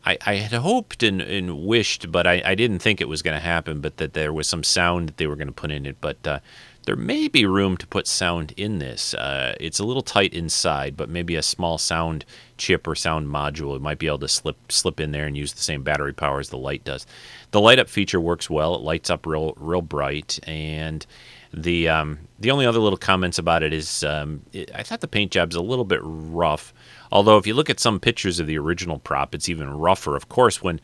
I, 0.08 0.18
I 0.26 0.36
had 0.36 0.53
hoped 0.53 1.03
and, 1.03 1.22
and 1.22 1.66
wished, 1.66 2.12
but 2.14 2.26
I, 2.26 2.41
I, 2.45 2.55
didn't 2.55 2.80
think 2.80 3.01
it 3.01 3.10
was 3.10 3.22
going 3.22 3.36
to 3.36 3.43
happen, 3.43 3.82
but 3.82 3.97
that 3.97 4.14
there 4.14 4.32
was 4.32 4.47
some 4.47 4.64
sound 4.64 5.10
that 5.10 5.18
they 5.18 5.28
were 5.28 5.36
going 5.36 5.49
to 5.49 5.53
put 5.53 5.70
in 5.70 5.86
it. 5.86 5.97
But 5.99 6.26
uh, 6.26 6.39
there 6.88 6.95
may 6.95 7.27
be 7.27 7.45
room 7.45 7.75
to 7.75 7.85
put 7.85 8.07
sound 8.07 8.53
in 8.55 8.79
this. 8.79 9.13
Uh, 9.13 9.53
it's 9.59 9.77
a 9.77 9.83
little 9.83 10.01
tight 10.01 10.33
inside, 10.33 10.95
but 10.95 11.09
maybe 11.09 11.35
a 11.35 11.41
small 11.41 11.77
sound 11.77 12.23
chip 12.55 12.88
or 12.88 12.95
sound 12.95 13.27
module 13.27 13.77
might 13.81 13.99
be 13.99 14.07
able 14.07 14.19
to 14.19 14.27
slip 14.29 14.71
slip 14.71 15.01
in 15.01 15.11
there 15.11 15.25
and 15.25 15.35
use 15.35 15.51
the 15.51 15.61
same 15.61 15.83
battery 15.83 16.13
power 16.13 16.39
as 16.39 16.47
the 16.47 16.57
light 16.57 16.85
does. 16.85 17.05
The 17.51 17.59
light 17.59 17.77
up 17.77 17.89
feature 17.89 18.21
works 18.21 18.49
well. 18.49 18.73
It 18.73 18.81
lights 18.81 19.09
up 19.09 19.25
real 19.25 19.53
real 19.57 19.81
bright, 19.81 20.39
and 20.47 21.05
the 21.53 21.89
um, 21.89 22.19
the 22.39 22.51
only 22.51 22.65
other 22.65 22.79
little 22.79 22.97
comments 22.97 23.38
about 23.38 23.63
it 23.63 23.73
is 23.73 24.05
um, 24.05 24.43
it, 24.53 24.71
I 24.73 24.81
thought 24.81 25.01
the 25.01 25.09
paint 25.09 25.33
job's 25.33 25.57
a 25.57 25.61
little 25.61 25.83
bit 25.83 25.99
rough. 26.01 26.73
Although 27.11 27.38
if 27.38 27.45
you 27.45 27.53
look 27.53 27.69
at 27.69 27.81
some 27.81 27.99
pictures 27.99 28.39
of 28.39 28.47
the 28.47 28.57
original 28.57 28.99
prop, 28.99 29.35
it's 29.35 29.49
even 29.49 29.69
rougher. 29.71 30.15
Of 30.15 30.29
course, 30.29 30.63
when 30.63 30.79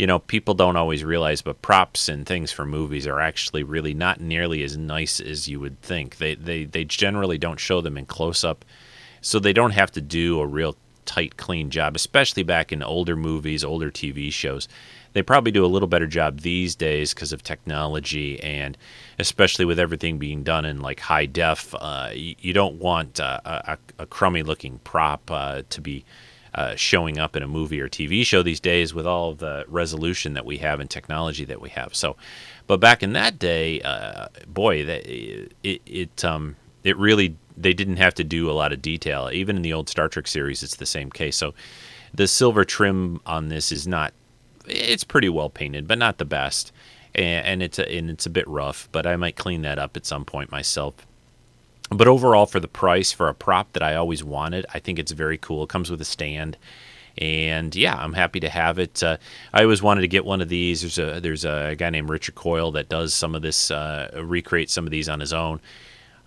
you 0.00 0.06
know 0.06 0.18
people 0.18 0.54
don't 0.54 0.76
always 0.76 1.04
realize, 1.04 1.42
but 1.42 1.60
props 1.60 2.08
and 2.08 2.24
things 2.24 2.50
for 2.50 2.64
movies 2.64 3.06
are 3.06 3.20
actually 3.20 3.62
really 3.62 3.92
not 3.92 4.18
nearly 4.18 4.62
as 4.62 4.74
nice 4.74 5.20
as 5.20 5.46
you 5.46 5.60
would 5.60 5.78
think. 5.82 6.16
They 6.16 6.34
they 6.34 6.64
they 6.64 6.84
generally 6.84 7.36
don't 7.36 7.60
show 7.60 7.82
them 7.82 7.98
in 7.98 8.06
close 8.06 8.42
up, 8.42 8.64
so 9.20 9.38
they 9.38 9.52
don't 9.52 9.72
have 9.72 9.90
to 9.92 10.00
do 10.00 10.40
a 10.40 10.46
real 10.46 10.74
tight, 11.04 11.36
clean 11.36 11.68
job, 11.68 11.96
especially 11.96 12.42
back 12.42 12.72
in 12.72 12.82
older 12.82 13.14
movies, 13.14 13.62
older 13.62 13.90
TV 13.90 14.32
shows. 14.32 14.68
They 15.12 15.20
probably 15.20 15.52
do 15.52 15.66
a 15.66 15.74
little 15.74 15.88
better 15.88 16.06
job 16.06 16.40
these 16.40 16.74
days 16.74 17.12
because 17.12 17.34
of 17.34 17.42
technology 17.42 18.40
and 18.42 18.78
especially 19.18 19.66
with 19.66 19.78
everything 19.78 20.18
being 20.18 20.44
done 20.44 20.64
in 20.64 20.80
like 20.80 21.00
high 21.00 21.26
def. 21.26 21.74
Uh, 21.74 22.10
you, 22.14 22.54
don't 22.54 22.76
want 22.76 23.20
uh, 23.20 23.40
a, 23.44 23.78
a, 23.98 24.06
crummy 24.06 24.44
looking 24.44 24.78
prop 24.84 25.30
uh, 25.30 25.62
to 25.68 25.80
be 25.80 26.04
uh, 26.54 26.74
showing 26.74 27.18
up 27.18 27.36
in 27.36 27.42
a 27.42 27.48
movie 27.48 27.80
or 27.80 27.88
TV 27.88 28.24
show 28.24 28.42
these 28.42 28.60
days 28.60 28.92
with 28.92 29.06
all 29.06 29.34
the 29.34 29.64
resolution 29.68 30.34
that 30.34 30.44
we 30.44 30.58
have 30.58 30.80
and 30.80 30.90
technology 30.90 31.44
that 31.44 31.60
we 31.60 31.68
have. 31.70 31.94
So, 31.94 32.16
but 32.66 32.80
back 32.80 33.02
in 33.02 33.12
that 33.12 33.38
day, 33.38 33.80
uh, 33.82 34.28
boy, 34.46 34.84
that, 34.84 35.06
it, 35.06 35.82
it 35.86 36.24
um, 36.24 36.56
it 36.84 36.96
really 36.96 37.36
they 37.56 37.72
didn't 37.72 37.96
have 37.96 38.14
to 38.14 38.24
do 38.24 38.50
a 38.50 38.52
lot 38.52 38.72
of 38.72 38.80
detail. 38.82 39.28
Even 39.32 39.56
in 39.56 39.62
the 39.62 39.72
old 39.72 39.88
Star 39.88 40.08
Trek 40.08 40.26
series, 40.26 40.62
it's 40.62 40.76
the 40.76 40.86
same 40.86 41.10
case. 41.10 41.36
So 41.36 41.54
the 42.14 42.26
silver 42.26 42.64
trim 42.64 43.20
on 43.26 43.48
this 43.48 43.70
is 43.72 43.86
not. 43.86 44.12
It's 44.66 45.04
pretty 45.04 45.28
well 45.28 45.50
painted, 45.50 45.88
but 45.88 45.98
not 45.98 46.18
the 46.18 46.24
best, 46.24 46.72
and, 47.14 47.46
and 47.46 47.62
it's 47.62 47.78
a, 47.78 47.90
and 47.90 48.10
it's 48.10 48.26
a 48.26 48.30
bit 48.30 48.46
rough. 48.46 48.88
But 48.92 49.06
I 49.06 49.16
might 49.16 49.36
clean 49.36 49.62
that 49.62 49.78
up 49.78 49.96
at 49.96 50.06
some 50.06 50.24
point 50.24 50.50
myself. 50.50 50.94
But 51.90 52.06
overall, 52.06 52.46
for 52.46 52.60
the 52.60 52.68
price 52.68 53.10
for 53.10 53.28
a 53.28 53.34
prop 53.34 53.72
that 53.72 53.82
I 53.82 53.96
always 53.96 54.22
wanted, 54.22 54.64
I 54.72 54.78
think 54.78 54.98
it's 54.98 55.10
very 55.12 55.36
cool. 55.36 55.64
It 55.64 55.68
comes 55.68 55.90
with 55.90 56.00
a 56.00 56.04
stand, 56.04 56.56
and 57.18 57.74
yeah, 57.74 57.96
I'm 57.96 58.12
happy 58.12 58.38
to 58.40 58.48
have 58.48 58.78
it. 58.78 59.02
Uh, 59.02 59.16
I 59.52 59.64
always 59.64 59.82
wanted 59.82 60.02
to 60.02 60.08
get 60.08 60.24
one 60.24 60.40
of 60.40 60.48
these. 60.48 60.82
There's 60.82 60.98
a 60.98 61.20
there's 61.20 61.44
a 61.44 61.74
guy 61.76 61.90
named 61.90 62.08
Richard 62.08 62.36
Coyle 62.36 62.70
that 62.72 62.88
does 62.88 63.12
some 63.12 63.34
of 63.34 63.42
this, 63.42 63.72
uh, 63.72 64.08
recreate 64.22 64.70
some 64.70 64.86
of 64.86 64.92
these 64.92 65.08
on 65.08 65.18
his 65.18 65.32
own. 65.32 65.60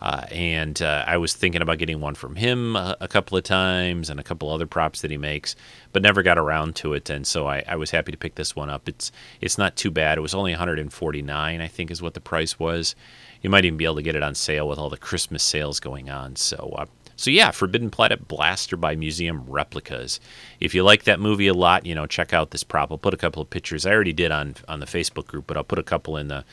Uh, 0.03 0.25
and 0.31 0.81
uh, 0.81 1.05
I 1.07 1.15
was 1.15 1.33
thinking 1.33 1.61
about 1.61 1.77
getting 1.77 2.01
one 2.01 2.13
from 2.13 2.35
him 2.35 2.75
a, 2.75 2.97
a, 2.99 3.07
couple 3.07 3.37
of 3.37 3.45
times 3.45 4.09
and 4.09 4.19
a 4.19 4.23
couple 4.23 4.49
other 4.49 4.65
props 4.65 4.99
that 4.99 5.11
he 5.11 5.17
makes, 5.17 5.55
but 5.93 6.01
never 6.01 6.21
got 6.21 6.37
around 6.37 6.75
to 6.77 6.91
it. 6.91 7.09
And 7.09 7.25
so 7.25 7.47
I, 7.47 7.63
I, 7.65 7.77
was 7.77 7.91
happy 7.91 8.11
to 8.11 8.17
pick 8.17 8.35
this 8.35 8.53
one 8.53 8.69
up. 8.69 8.89
It's 8.89 9.13
it's 9.39 9.57
not 9.57 9.77
too 9.77 9.91
bad. 9.91 10.17
It 10.17 10.21
was 10.21 10.33
only 10.33 10.51
149, 10.51 11.61
I 11.61 11.67
think, 11.69 11.89
is 11.89 12.01
what 12.01 12.15
the 12.15 12.19
price 12.19 12.59
was. 12.59 12.95
You 13.43 13.51
might 13.51 13.65
even 13.65 13.77
be 13.77 13.85
able 13.85 13.95
to 13.95 14.01
get 14.01 14.15
it 14.15 14.23
on 14.23 14.33
sale 14.33 14.67
with 14.67 14.79
all 14.79 14.89
the 14.89 14.97
Christmas 14.97 15.43
sales 15.43 15.79
going 15.79 16.09
on. 16.09 16.35
So. 16.35 16.73
Uh, 16.75 16.85
so 17.15 17.29
yeah, 17.29 17.51
Forbidden 17.51 17.91
Planet 17.91 18.27
Blaster 18.27 18.75
by 18.75 18.95
Museum 18.95 19.45
Replicas. 19.47 20.19
If 20.59 20.73
you 20.73 20.83
like 20.83 21.03
that 21.03 21.19
movie 21.19 21.47
a 21.47 21.53
lot, 21.53 21.85
you 21.85 21.93
know, 21.93 22.07
check 22.07 22.33
out 22.33 22.49
this 22.49 22.63
prop. 22.63 22.91
I'll 22.91 22.97
put 22.97 23.13
a 23.13 23.17
couple 23.17 23.41
of 23.41 23.51
pictures. 23.51 23.85
I 23.85 23.91
already 23.91 24.13
did 24.13 24.31
on 24.31 24.55
on 24.67 24.79
the 24.79 24.87
Facebook 24.87 25.27
group, 25.27 25.45
but 25.45 25.55
I'll 25.55 25.63
put 25.63 25.77
a 25.77 25.83
couple 25.83 26.17
in 26.17 26.27
the 26.27 26.43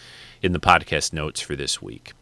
in 0.42 0.52
the 0.52 0.60
podcast 0.60 1.12
notes 1.14 1.40
for 1.40 1.56
this 1.56 1.80
week. 1.80 2.12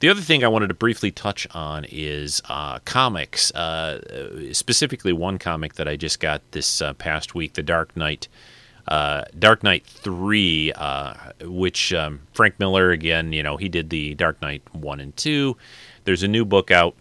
The 0.00 0.08
other 0.08 0.22
thing 0.22 0.42
I 0.42 0.48
wanted 0.48 0.68
to 0.68 0.74
briefly 0.74 1.10
touch 1.10 1.46
on 1.50 1.84
is 1.90 2.40
uh, 2.48 2.78
comics, 2.86 3.50
uh, 3.52 4.52
specifically 4.52 5.12
one 5.12 5.38
comic 5.38 5.74
that 5.74 5.86
I 5.86 5.96
just 5.96 6.20
got 6.20 6.40
this 6.52 6.80
uh, 6.80 6.94
past 6.94 7.34
week, 7.34 7.52
The 7.52 7.62
Dark 7.62 7.94
Knight. 7.96 8.26
Uh, 8.90 9.22
Dark 9.38 9.62
Knight 9.62 9.86
3, 9.86 10.72
uh, 10.72 11.14
which 11.42 11.92
um, 11.94 12.22
Frank 12.34 12.58
Miller, 12.58 12.90
again, 12.90 13.32
you 13.32 13.42
know, 13.42 13.56
he 13.56 13.68
did 13.68 13.88
the 13.88 14.14
Dark 14.16 14.42
Knight 14.42 14.62
1 14.72 15.00
and 15.00 15.16
2. 15.16 15.56
There's 16.04 16.24
a 16.24 16.28
new 16.28 16.44
book 16.44 16.72
out. 16.72 16.96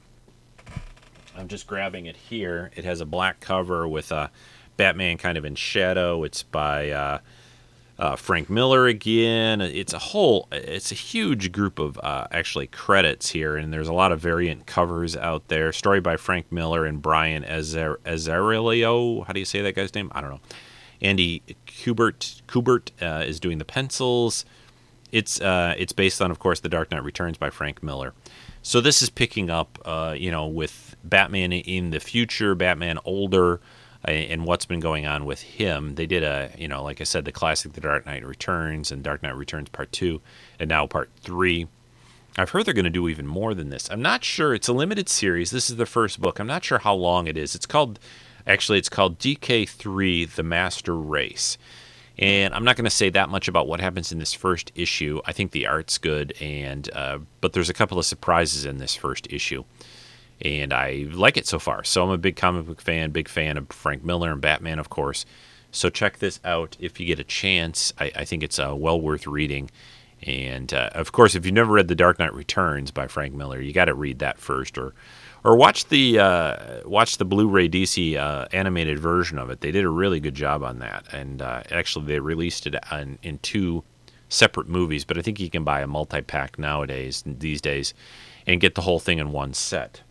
I'm 1.36 1.48
just 1.48 1.66
grabbing 1.66 2.06
it 2.06 2.16
here. 2.16 2.70
It 2.76 2.86
has 2.86 3.02
a 3.02 3.06
black 3.06 3.40
cover 3.40 3.88
with 3.88 4.12
a 4.12 4.30
Batman 4.78 5.18
kind 5.18 5.38
of 5.38 5.46
in 5.46 5.56
shadow. 5.56 6.24
It's 6.24 6.44
by 6.44 6.92
uh, 6.92 7.20
uh, 7.98 8.16
Frank 8.16 8.52
Miller 8.52 8.86
again. 8.86 9.60
It's 9.60 9.94
a 9.94 10.00
whole, 10.00 10.48
it's 10.52 10.92
a 10.92 10.96
huge 10.96 11.52
group 11.52 11.80
of 11.80 11.98
uh, 12.04 12.28
actually 12.32 12.68
credits 12.68 13.30
here, 13.30 13.58
and 13.58 13.74
there's 13.74 13.88
a 13.88 13.94
lot 13.94 14.12
of 14.12 14.20
variant 14.20 14.68
covers 14.68 15.18
out 15.18 15.48
there. 15.48 15.72
Story 15.74 16.02
by 16.02 16.18
Frank 16.18 16.52
Miller 16.52 16.86
and 16.86 17.02
Brian 17.02 17.44
Azzarello. 17.44 19.26
How 19.26 19.34
do 19.34 19.40
you 19.40 19.46
say 19.46 19.62
that 19.62 19.76
guy's 19.76 19.96
name? 19.96 20.12
I 20.14 20.22
don't 20.22 20.30
know. 20.30 20.42
Andy 21.02 21.42
Kubert 21.68 22.42
Kubert 22.48 22.92
uh, 23.02 23.24
is 23.24 23.40
doing 23.40 23.58
the 23.58 23.66
pencils. 23.66 24.46
It's 25.12 25.42
uh, 25.42 25.74
it's 25.78 25.94
based 25.94 26.22
on, 26.22 26.32
of 26.32 26.40
course, 26.40 26.60
The 26.60 26.70
Dark 26.70 26.92
Knight 26.92 27.04
Returns 27.04 27.38
by 27.38 27.50
Frank 27.50 27.82
Miller. 27.82 28.14
So 28.62 28.82
this 28.82 29.02
is 29.02 29.10
picking 29.10 29.50
up, 29.50 29.80
uh, 29.86 30.16
you 30.18 30.32
know, 30.32 30.46
with 30.48 30.96
Batman 31.04 31.52
in 31.54 31.92
the 31.92 32.00
future, 32.00 32.56
Batman 32.56 33.00
older 33.06 33.62
and 34.04 34.46
what's 34.46 34.66
been 34.66 34.80
going 34.80 35.06
on 35.06 35.26
with 35.26 35.42
him. 35.42 35.96
They 35.96 36.06
did 36.06 36.24
a, 36.24 36.52
you 36.58 36.68
know, 36.68 36.84
like 36.84 37.02
I 37.02 37.04
said, 37.04 37.26
the 37.26 37.32
classic 37.32 37.74
The 37.74 37.82
Dark 37.82 38.06
Knight 38.06 38.26
Returns 38.26 38.92
and 38.92 39.04
Dark 39.04 39.22
Knight 39.24 39.36
Returns 39.36 39.70
Part 39.70 39.92
2 39.92 40.22
and 40.60 40.70
now 40.70 40.88
Part 40.88 41.10
3. 41.22 41.68
I've 42.38 42.52
heard 42.52 42.66
they're 42.66 42.74
going 42.74 42.86
to 42.86 42.90
do 42.90 43.10
even 43.10 43.28
more 43.28 43.54
than 43.54 43.70
this. 43.70 43.90
I'm 43.92 44.02
not 44.02 44.24
sure. 44.24 44.54
It's 44.54 44.68
a 44.70 44.74
limited 44.74 45.10
series. 45.10 45.52
This 45.52 45.70
is 45.70 45.76
the 45.76 45.86
first 45.86 46.22
book. 46.22 46.40
I'm 46.40 46.48
not 46.48 46.64
sure 46.64 46.80
how 46.80 46.94
long 46.94 47.28
it 47.28 47.38
is. 47.38 47.56
It's 47.56 47.66
called, 47.66 48.00
actually, 48.50 48.80
it's 48.80 48.90
called 48.90 49.20
DK3 49.20 50.30
The 50.30 50.44
Master 50.44 50.96
Race. 50.96 51.58
And 52.18 52.54
I'm 52.54 52.66
not 52.66 52.76
going 52.76 52.86
to 52.86 52.92
say 52.92 53.10
that 53.12 53.30
much 53.30 53.48
about 53.48 53.68
what 53.68 53.80
happens 53.80 54.12
in 54.12 54.20
this 54.20 54.34
first 54.34 54.74
issue. 54.76 55.22
I 55.26 55.32
think 55.32 55.52
the 55.52 55.68
art's 55.68 55.98
good, 55.98 56.34
and 56.42 56.90
uh, 56.94 57.20
but 57.40 57.54
there's 57.54 57.70
a 57.70 57.74
couple 57.74 57.98
of 57.98 58.06
surprises 58.06 58.66
in 58.66 58.78
this 58.78 58.94
first 58.94 59.32
issue 59.32 59.64
and 60.42 60.74
I 60.74 61.08
like 61.12 61.38
it 61.38 61.48
so 61.48 61.60
far. 61.60 61.84
So 61.84 62.04
I'm 62.04 62.10
a 62.10 62.18
big 62.18 62.36
comic 62.36 62.66
book 62.66 62.82
fan, 62.82 63.12
big 63.12 63.28
fan 63.28 63.58
of 63.58 63.68
Frank 63.70 64.04
Miller 64.04 64.32
and 64.32 64.42
Batman, 64.42 64.80
of 64.80 64.90
course. 64.90 65.26
So 65.72 65.90
check 65.90 66.20
this 66.20 66.40
out 66.44 66.78
if 66.80 67.00
you 67.00 67.06
get 67.06 67.20
a 67.20 67.24
chance. 67.24 67.94
I, 68.00 68.12
I 68.16 68.26
think 68.26 68.44
it's 68.44 68.58
uh, 68.58 68.74
well 68.76 69.00
worth 69.00 69.28
reading. 69.28 69.70
And 70.24 70.74
uh, 70.74 70.90
of 70.94 71.12
course, 71.12 71.36
if 71.36 71.46
you've 71.46 71.54
never 71.54 71.74
read 71.74 71.88
The 71.88 71.96
Dark 71.96 72.20
Knight 72.20 72.34
Returns 72.34 72.92
by 72.92 73.08
Frank 73.08 73.34
Miller, 73.34 73.62
you 73.62 73.74
got 73.74 73.86
to 73.86 73.94
read 73.94 74.20
that 74.20 74.40
first, 74.40 74.78
or 74.78 74.94
or 75.44 75.56
watch 75.56 75.88
the 75.88 76.20
uh, 76.20 76.82
watch 76.86 77.18
the 77.18 77.26
Blu-ray 77.26 77.70
DC 77.70 78.18
uh, 78.18 78.48
animated 78.52 79.00
version 79.00 79.38
of 79.38 79.50
it. 79.50 79.62
They 79.62 79.72
did 79.72 79.86
a 79.86 79.90
really 79.90 80.20
good 80.20 80.36
job 80.36 80.64
on 80.64 80.80
that, 80.80 81.06
and 81.14 81.42
uh, 81.42 81.64
actually 81.72 82.06
they 82.06 82.20
released 82.20 82.68
it 82.68 82.76
in 83.24 83.40
two 83.42 83.84
separate 84.28 84.68
movies. 84.68 85.06
But 85.06 85.18
I 85.18 85.22
think 85.22 85.40
you 85.40 85.50
can 85.50 85.64
buy 85.64 85.82
a 85.82 85.88
multi-pack 85.88 86.60
nowadays 86.60 87.24
these 87.26 87.62
days 87.62 87.94
and 88.46 88.62
get 88.62 88.76
the 88.76 88.82
whole 88.82 89.00
thing 89.00 89.20
in 89.20 89.32
one 89.32 89.54
set. 89.54 90.02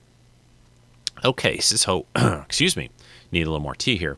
Okay, 1.25 1.59
so 1.59 2.07
excuse 2.17 2.77
me, 2.77 2.91
need 3.33 3.43
a 3.43 3.51
little 3.51 3.61
more 3.61 3.75
tea 3.75 3.97
here. 3.97 4.17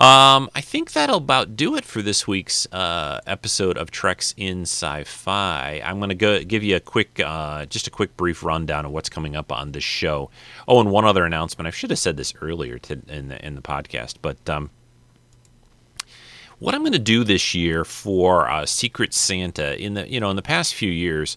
Um, 0.00 0.48
I 0.54 0.62
think 0.62 0.92
that'll 0.92 1.18
about 1.18 1.56
do 1.56 1.76
it 1.76 1.84
for 1.84 2.00
this 2.00 2.26
week's 2.26 2.66
uh, 2.72 3.20
episode 3.26 3.76
of 3.76 3.90
Treks 3.90 4.32
in 4.34 4.62
Sci-Fi. 4.62 5.82
I'm 5.84 5.98
going 5.98 6.08
to 6.08 6.14
go 6.14 6.42
give 6.42 6.64
you 6.64 6.76
a 6.76 6.80
quick, 6.80 7.20
uh, 7.22 7.66
just 7.66 7.86
a 7.86 7.90
quick 7.90 8.16
brief 8.16 8.42
rundown 8.42 8.86
of 8.86 8.92
what's 8.92 9.10
coming 9.10 9.36
up 9.36 9.52
on 9.52 9.72
the 9.72 9.80
show. 9.80 10.30
Oh, 10.66 10.80
and 10.80 10.90
one 10.90 11.04
other 11.04 11.26
announcement. 11.26 11.68
I 11.68 11.70
should 11.70 11.90
have 11.90 11.98
said 11.98 12.16
this 12.16 12.32
earlier 12.40 12.78
to, 12.78 13.02
in 13.08 13.28
the 13.28 13.46
in 13.46 13.56
the 13.56 13.60
podcast, 13.60 14.14
but 14.22 14.48
um, 14.48 14.70
what 16.58 16.74
I'm 16.74 16.80
going 16.80 16.92
to 16.92 16.98
do 16.98 17.22
this 17.22 17.54
year 17.54 17.84
for 17.84 18.48
uh, 18.48 18.64
Secret 18.64 19.12
Santa 19.12 19.78
in 19.78 19.92
the 19.92 20.10
you 20.10 20.18
know 20.18 20.30
in 20.30 20.36
the 20.36 20.40
past 20.40 20.74
few 20.74 20.90
years 20.90 21.36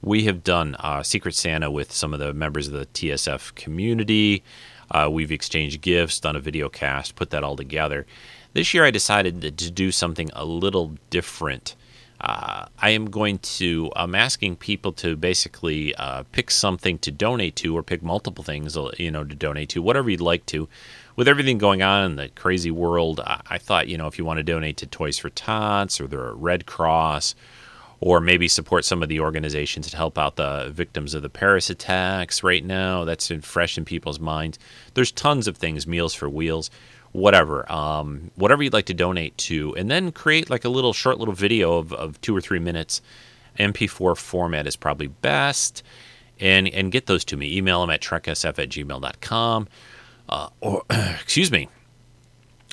we 0.00 0.24
have 0.24 0.42
done 0.42 0.76
uh, 0.76 1.02
Secret 1.02 1.34
Santa 1.34 1.70
with 1.70 1.92
some 1.92 2.14
of 2.14 2.20
the 2.20 2.32
members 2.32 2.68
of 2.68 2.72
the 2.72 2.86
TSF 2.86 3.54
community. 3.54 4.42
Uh, 4.90 5.08
we've 5.10 5.32
exchanged 5.32 5.80
gifts, 5.80 6.20
done 6.20 6.36
a 6.36 6.40
video 6.40 6.68
cast, 6.68 7.16
put 7.16 7.30
that 7.30 7.44
all 7.44 7.56
together. 7.56 8.06
This 8.52 8.72
year 8.72 8.84
I 8.84 8.90
decided 8.90 9.42
to, 9.42 9.70
do 9.70 9.92
something 9.92 10.30
a 10.32 10.44
little 10.44 10.96
different. 11.10 11.76
Uh, 12.20 12.66
I 12.80 12.90
am 12.90 13.10
going 13.10 13.38
to, 13.38 13.92
I'm 13.94 14.14
asking 14.14 14.56
people 14.56 14.92
to 14.94 15.16
basically 15.16 15.94
uh, 15.94 16.24
pick 16.32 16.50
something 16.50 16.98
to 17.00 17.12
donate 17.12 17.54
to 17.56 17.76
or 17.76 17.82
pick 17.82 18.02
multiple 18.02 18.42
things, 18.42 18.76
uh, 18.76 18.90
you 18.98 19.10
know, 19.10 19.22
to 19.22 19.34
donate 19.34 19.68
to, 19.70 19.82
whatever 19.82 20.10
you'd 20.10 20.20
like 20.20 20.44
to. 20.46 20.68
With 21.14 21.28
everything 21.28 21.58
going 21.58 21.82
on 21.82 22.04
in 22.04 22.16
the 22.16 22.28
crazy 22.28 22.70
world, 22.70 23.20
I 23.24 23.58
thought, 23.58 23.88
you 23.88 23.98
know, 23.98 24.06
if 24.06 24.18
you 24.18 24.24
want 24.24 24.38
to 24.38 24.44
donate 24.44 24.76
to 24.78 24.86
Toys 24.86 25.18
for 25.18 25.30
Tots 25.30 26.00
or 26.00 26.06
the 26.06 26.32
Red 26.32 26.64
Cross 26.64 27.34
or 28.00 28.20
maybe 28.20 28.46
support 28.46 28.84
some 28.84 29.02
of 29.02 29.08
the 29.08 29.20
organizations 29.20 29.90
to 29.90 29.96
help 29.96 30.18
out 30.18 30.36
the 30.36 30.70
victims 30.72 31.14
of 31.14 31.22
the 31.22 31.28
Paris 31.28 31.68
attacks 31.68 32.42
right 32.42 32.64
now. 32.64 33.04
That's 33.04 33.28
been 33.28 33.40
fresh 33.40 33.76
in 33.76 33.84
people's 33.84 34.20
minds. 34.20 34.58
There's 34.94 35.10
tons 35.10 35.48
of 35.48 35.56
things, 35.56 35.86
Meals 35.86 36.14
for 36.14 36.28
Wheels, 36.28 36.70
whatever, 37.12 37.70
um, 37.70 38.30
whatever 38.36 38.62
you'd 38.62 38.72
like 38.72 38.86
to 38.86 38.94
donate 38.94 39.36
to, 39.38 39.74
and 39.76 39.90
then 39.90 40.12
create 40.12 40.48
like 40.48 40.64
a 40.64 40.68
little 40.68 40.92
short 40.92 41.18
little 41.18 41.34
video 41.34 41.78
of, 41.78 41.92
of 41.92 42.20
two 42.20 42.36
or 42.36 42.40
three 42.40 42.60
minutes. 42.60 43.00
MP4 43.58 44.16
format 44.16 44.68
is 44.68 44.76
probably 44.76 45.08
best, 45.08 45.82
and 46.38 46.68
and 46.68 46.92
get 46.92 47.06
those 47.06 47.24
to 47.24 47.36
me. 47.36 47.56
Email 47.56 47.80
them 47.80 47.90
at 47.90 48.00
treksf 48.00 48.58
at 48.58 48.68
gmail.com. 48.68 49.68
Uh, 50.28 50.48
or, 50.60 50.84
excuse 50.90 51.50
me, 51.50 51.68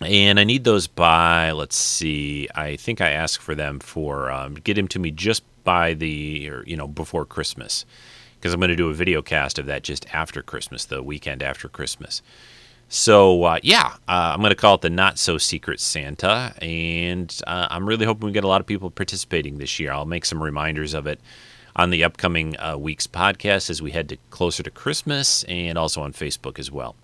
and 0.02 0.40
I 0.40 0.44
need 0.44 0.64
those 0.64 0.88
by 0.88 1.52
let's 1.52 1.76
see. 1.76 2.48
I 2.54 2.76
think 2.76 3.02
I 3.02 3.12
asked 3.12 3.42
for 3.42 3.56
them 3.56 3.80
for 3.80 4.30
um, 4.32 4.56
get 4.56 4.76
them 4.76 4.88
to 4.90 5.00
me 5.00 5.12
just 5.12 5.44
by 5.64 5.94
the 5.94 6.50
or, 6.50 6.64
you 6.66 6.76
know 6.76 6.88
before 6.88 7.26
Christmas 7.26 7.86
because 8.36 8.54
I'm 8.54 8.60
going 8.60 8.70
to 8.70 8.76
do 8.76 8.90
a 8.90 8.94
video 8.94 9.22
cast 9.22 9.58
of 9.58 9.66
that 9.66 9.84
just 9.84 10.06
after 10.14 10.44
Christmas, 10.44 10.86
the 10.86 11.02
weekend 11.02 11.42
after 11.42 11.68
Christmas. 11.68 12.22
So 12.90 13.44
uh, 13.44 13.60
yeah, 13.64 13.96
uh, 14.08 14.32
I'm 14.34 14.40
going 14.40 14.52
to 14.52 14.56
call 14.56 14.76
it 14.76 14.82
the 14.82 14.90
Not 14.90 15.18
So 15.18 15.38
Secret 15.38 15.80
Santa, 15.80 16.54
and 16.62 17.36
uh, 17.48 17.68
I'm 17.72 17.88
really 17.88 18.06
hoping 18.06 18.28
we 18.28 18.32
get 18.32 18.44
a 18.44 18.48
lot 18.48 18.62
of 18.62 18.68
people 18.68 18.92
participating 18.92 19.58
this 19.58 19.80
year. 19.80 19.92
I'll 19.92 20.06
make 20.06 20.26
some 20.26 20.44
reminders 20.44 20.94
of 20.94 21.08
it 21.08 21.20
on 21.76 21.90
the 21.90 22.04
upcoming 22.04 22.56
uh, 22.60 22.78
week's 22.78 23.08
podcast 23.08 23.70
as 23.70 23.82
we 23.82 23.92
head 23.92 24.10
to 24.10 24.18
closer 24.30 24.62
to 24.62 24.72
Christmas, 24.72 25.44
and 25.46 25.78
also 25.78 26.02
on 26.02 26.14
Facebook 26.14 26.60
as 26.60 26.72
well. 26.72 26.96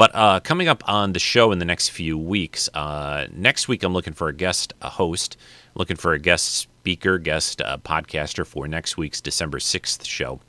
But 0.00 0.14
uh, 0.14 0.40
coming 0.40 0.66
up 0.66 0.82
on 0.88 1.12
the 1.12 1.18
show 1.18 1.52
in 1.52 1.58
the 1.58 1.66
next 1.66 1.90
few 1.90 2.16
weeks, 2.16 2.70
uh, 2.72 3.26
next 3.34 3.68
week 3.68 3.82
I'm 3.82 3.92
looking 3.92 4.14
for 4.14 4.28
a 4.28 4.32
guest 4.32 4.72
a 4.80 4.88
host, 4.88 5.36
looking 5.74 5.98
for 5.98 6.14
a 6.14 6.18
guest 6.18 6.54
speaker, 6.54 7.18
guest 7.18 7.60
uh, 7.60 7.76
podcaster 7.76 8.46
for 8.46 8.66
next 8.66 8.96
week's 8.96 9.20
December 9.20 9.58
6th 9.58 10.06
show. 10.06 10.40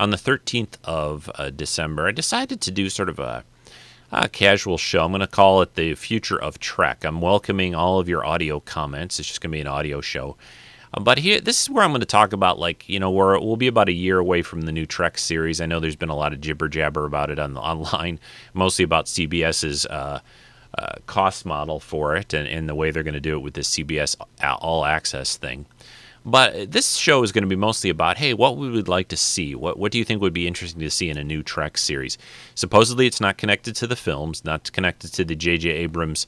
On 0.00 0.10
the 0.10 0.16
13th 0.16 0.78
of 0.82 1.30
uh, 1.36 1.50
December, 1.50 2.08
I 2.08 2.10
decided 2.10 2.60
to 2.60 2.72
do 2.72 2.90
sort 2.90 3.08
of 3.08 3.20
a, 3.20 3.44
a 4.10 4.28
casual 4.28 4.78
show. 4.78 5.04
I'm 5.04 5.12
going 5.12 5.20
to 5.20 5.28
call 5.28 5.62
it 5.62 5.76
the 5.76 5.94
Future 5.94 6.42
of 6.42 6.58
Trek. 6.58 7.04
I'm 7.04 7.20
welcoming 7.20 7.76
all 7.76 8.00
of 8.00 8.08
your 8.08 8.26
audio 8.26 8.58
comments. 8.58 9.20
It's 9.20 9.28
just 9.28 9.40
going 9.40 9.52
to 9.52 9.56
be 9.58 9.60
an 9.60 9.68
audio 9.68 10.00
show. 10.00 10.36
Uh, 10.94 11.00
but 11.00 11.18
here, 11.18 11.40
this 11.40 11.62
is 11.62 11.70
where 11.70 11.84
I'm 11.84 11.90
going 11.90 12.00
to 12.00 12.06
talk 12.06 12.32
about, 12.32 12.58
like, 12.58 12.88
you 12.88 12.98
know, 12.98 13.10
we'll 13.10 13.56
be 13.56 13.66
about 13.66 13.88
a 13.88 13.92
year 13.92 14.18
away 14.18 14.42
from 14.42 14.62
the 14.62 14.72
new 14.72 14.86
Trek 14.86 15.18
series. 15.18 15.60
I 15.60 15.66
know 15.66 15.80
there's 15.80 15.96
been 15.96 16.08
a 16.08 16.16
lot 16.16 16.32
of 16.32 16.40
jibber 16.40 16.68
jabber 16.68 17.04
about 17.04 17.30
it 17.30 17.38
on 17.38 17.54
the, 17.54 17.60
online, 17.60 18.18
mostly 18.54 18.84
about 18.84 19.06
CBS's 19.06 19.86
uh, 19.86 20.20
uh, 20.76 20.92
cost 21.06 21.44
model 21.46 21.80
for 21.80 22.16
it 22.16 22.32
and, 22.32 22.46
and 22.46 22.68
the 22.68 22.74
way 22.74 22.90
they're 22.90 23.02
going 23.02 23.14
to 23.14 23.20
do 23.20 23.36
it 23.36 23.40
with 23.40 23.54
this 23.54 23.70
CBS 23.70 24.16
All 24.42 24.84
Access 24.84 25.36
thing. 25.36 25.66
But 26.24 26.72
this 26.72 26.96
show 26.96 27.22
is 27.22 27.32
going 27.32 27.44
to 27.44 27.48
be 27.48 27.56
mostly 27.56 27.88
about, 27.88 28.18
hey, 28.18 28.34
what 28.34 28.56
we 28.56 28.68
would 28.68 28.88
like 28.88 29.08
to 29.08 29.16
see. 29.16 29.54
What 29.54 29.78
what 29.78 29.92
do 29.92 29.98
you 29.98 30.04
think 30.04 30.20
would 30.20 30.34
be 30.34 30.46
interesting 30.46 30.80
to 30.80 30.90
see 30.90 31.08
in 31.08 31.16
a 31.16 31.24
new 31.24 31.42
Trek 31.42 31.78
series? 31.78 32.18
Supposedly, 32.54 33.06
it's 33.06 33.20
not 33.20 33.38
connected 33.38 33.74
to 33.76 33.86
the 33.86 33.96
films, 33.96 34.44
not 34.44 34.70
connected 34.72 35.12
to 35.14 35.24
the 35.24 35.34
J.J. 35.34 35.70
Abrams 35.70 36.26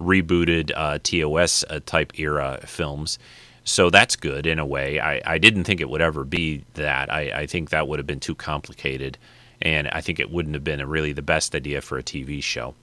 rebooted 0.00 0.72
uh, 0.74 0.98
TOS 1.02 1.64
uh, 1.68 1.80
type 1.84 2.18
era 2.18 2.60
films. 2.66 3.18
So 3.64 3.90
that's 3.90 4.16
good 4.16 4.46
in 4.46 4.58
a 4.58 4.66
way. 4.66 4.98
I, 4.98 5.20
I 5.24 5.38
didn't 5.38 5.64
think 5.64 5.80
it 5.80 5.88
would 5.88 6.00
ever 6.00 6.24
be 6.24 6.64
that. 6.74 7.12
I, 7.12 7.42
I 7.42 7.46
think 7.46 7.70
that 7.70 7.86
would 7.86 7.98
have 7.98 8.06
been 8.06 8.20
too 8.20 8.34
complicated, 8.34 9.18
and 9.60 9.88
I 9.88 10.00
think 10.00 10.18
it 10.18 10.30
wouldn't 10.30 10.54
have 10.54 10.64
been 10.64 10.80
a, 10.80 10.86
really 10.86 11.12
the 11.12 11.22
best 11.22 11.54
idea 11.54 11.80
for 11.80 11.96
a 11.96 12.02
TV 12.02 12.42
show. 12.42 12.74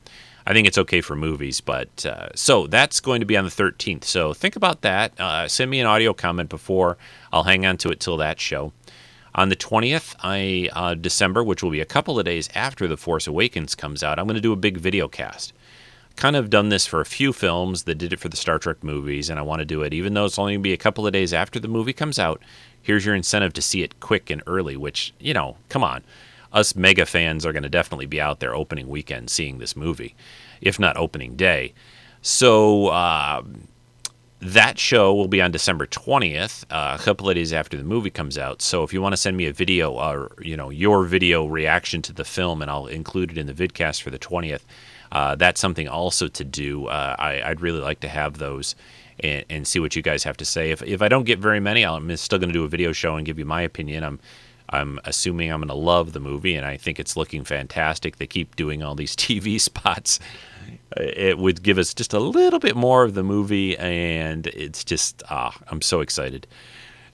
I 0.47 0.53
think 0.53 0.67
it's 0.67 0.77
okay 0.77 1.01
for 1.01 1.15
movies, 1.15 1.61
but 1.61 2.05
uh, 2.05 2.29
so 2.33 2.65
that's 2.65 3.01
going 3.01 3.19
to 3.19 3.25
be 3.25 3.37
on 3.37 3.43
the 3.43 3.51
13th. 3.51 4.05
So 4.05 4.33
think 4.33 4.55
about 4.55 4.81
that. 4.81 5.19
Uh, 5.19 5.47
send 5.47 5.69
me 5.69 5.79
an 5.79 5.85
audio 5.85 6.13
comment 6.13 6.49
before. 6.49 6.97
I'll 7.31 7.43
hang 7.43 7.65
on 7.65 7.77
to 7.77 7.89
it 7.89 7.99
till 7.99 8.17
that 8.17 8.39
show. 8.39 8.71
On 9.35 9.49
the 9.49 9.55
20th, 9.55 10.15
I 10.21 10.69
uh, 10.73 10.95
December, 10.95 11.43
which 11.43 11.61
will 11.61 11.69
be 11.69 11.81
a 11.81 11.85
couple 11.85 12.17
of 12.17 12.25
days 12.25 12.49
after 12.55 12.87
The 12.87 12.97
Force 12.97 13.27
Awakens 13.27 13.75
comes 13.75 14.01
out, 14.01 14.17
I'm 14.17 14.25
going 14.25 14.35
to 14.35 14.41
do 14.41 14.53
a 14.53 14.57
big 14.57 14.77
video 14.77 15.07
cast. 15.07 15.53
Kind 16.19 16.35
of 16.35 16.49
done 16.49 16.67
this 16.67 16.85
for 16.85 16.99
a 16.99 17.05
few 17.05 17.31
films 17.31 17.83
that 17.83 17.95
did 17.95 18.11
it 18.11 18.19
for 18.19 18.27
the 18.27 18.35
Star 18.35 18.59
Trek 18.59 18.83
movies, 18.83 19.29
and 19.29 19.39
I 19.39 19.41
want 19.41 19.59
to 19.59 19.65
do 19.65 19.83
it 19.83 19.93
even 19.93 20.15
though 20.15 20.25
it's 20.25 20.37
only 20.37 20.51
going 20.51 20.59
to 20.59 20.63
be 20.63 20.73
a 20.73 20.77
couple 20.77 21.07
of 21.07 21.13
days 21.13 21.33
after 21.33 21.61
the 21.61 21.69
movie 21.69 21.93
comes 21.93 22.19
out. 22.19 22.41
Here's 22.81 23.05
your 23.05 23.15
incentive 23.15 23.53
to 23.53 23.61
see 23.61 23.83
it 23.83 24.01
quick 24.01 24.29
and 24.29 24.43
early, 24.45 24.75
which, 24.75 25.13
you 25.17 25.33
know, 25.33 25.55
come 25.69 25.81
on. 25.81 26.03
Us 26.51 26.75
mega 26.75 27.05
fans 27.05 27.45
are 27.45 27.53
going 27.53 27.63
to 27.63 27.69
definitely 27.69 28.05
be 28.05 28.19
out 28.19 28.41
there 28.41 28.53
opening 28.53 28.89
weekend 28.89 29.29
seeing 29.29 29.59
this 29.59 29.77
movie, 29.77 30.13
if 30.59 30.77
not 30.77 30.97
opening 30.97 31.37
day. 31.37 31.73
So, 32.21 32.87
uh, 32.87 33.41
that 34.41 34.77
show 34.77 35.13
will 35.13 35.27
be 35.29 35.41
on 35.41 35.51
December 35.51 35.85
20th, 35.85 36.65
uh, 36.69 36.97
a 36.99 37.03
couple 37.03 37.29
of 37.29 37.35
days 37.35 37.51
after 37.53 37.77
the 37.77 37.83
movie 37.83 38.09
comes 38.09 38.37
out. 38.37 38.61
So 38.61 38.83
if 38.83 38.93
you 38.93 39.01
want 39.01 39.13
to 39.13 39.17
send 39.17 39.35
me 39.35 39.45
a 39.47 39.53
video 39.53 39.91
or 39.91 40.31
you 40.41 40.55
know 40.55 40.69
your 40.69 41.03
video 41.05 41.45
reaction 41.45 42.01
to 42.03 42.13
the 42.13 42.23
film, 42.23 42.61
and 42.61 42.71
I'll 42.71 42.87
include 42.87 43.31
it 43.31 43.37
in 43.37 43.47
the 43.47 43.53
vidcast 43.53 44.01
for 44.01 44.11
the 44.11 44.19
20th, 44.19 44.61
uh, 45.11 45.35
that's 45.35 45.59
something 45.59 45.87
also 45.87 46.27
to 46.27 46.43
do. 46.43 46.87
Uh, 46.87 47.15
I, 47.17 47.49
would 47.49 47.61
really 47.61 47.79
like 47.79 47.99
to 48.01 48.07
have 48.07 48.37
those 48.37 48.75
and, 49.19 49.45
and, 49.49 49.67
see 49.67 49.79
what 49.79 49.95
you 49.95 50.01
guys 50.01 50.23
have 50.23 50.37
to 50.37 50.45
say. 50.45 50.71
If 50.71 50.81
if 50.83 51.01
I 51.01 51.07
don't 51.07 51.25
get 51.25 51.39
very 51.39 51.59
many, 51.59 51.85
I'm 51.85 52.15
still 52.17 52.39
going 52.39 52.49
to 52.49 52.53
do 52.53 52.63
a 52.63 52.69
video 52.69 52.91
show 52.91 53.15
and 53.15 53.25
give 53.25 53.39
you 53.39 53.45
my 53.45 53.61
opinion. 53.61 54.03
I'm 54.03 54.19
I'm 54.69 54.99
assuming 55.05 55.51
I'm 55.51 55.59
going 55.59 55.69
to 55.69 55.73
love 55.73 56.13
the 56.13 56.19
movie, 56.19 56.55
and 56.55 56.65
I 56.65 56.77
think 56.77 56.99
it's 56.99 57.17
looking 57.17 57.43
fantastic. 57.43 58.17
They 58.17 58.27
keep 58.27 58.55
doing 58.55 58.83
all 58.83 58.95
these 58.95 59.15
TV 59.15 59.59
spots 59.59 60.19
it 60.97 61.37
would 61.37 61.61
give 61.63 61.77
us 61.77 61.93
just 61.93 62.13
a 62.13 62.19
little 62.19 62.59
bit 62.59 62.75
more 62.75 63.03
of 63.03 63.13
the 63.13 63.23
movie, 63.23 63.77
and 63.77 64.47
it's 64.47 64.83
just 64.83 65.23
ah, 65.29 65.55
I'm 65.67 65.81
so 65.81 66.01
excited. 66.01 66.47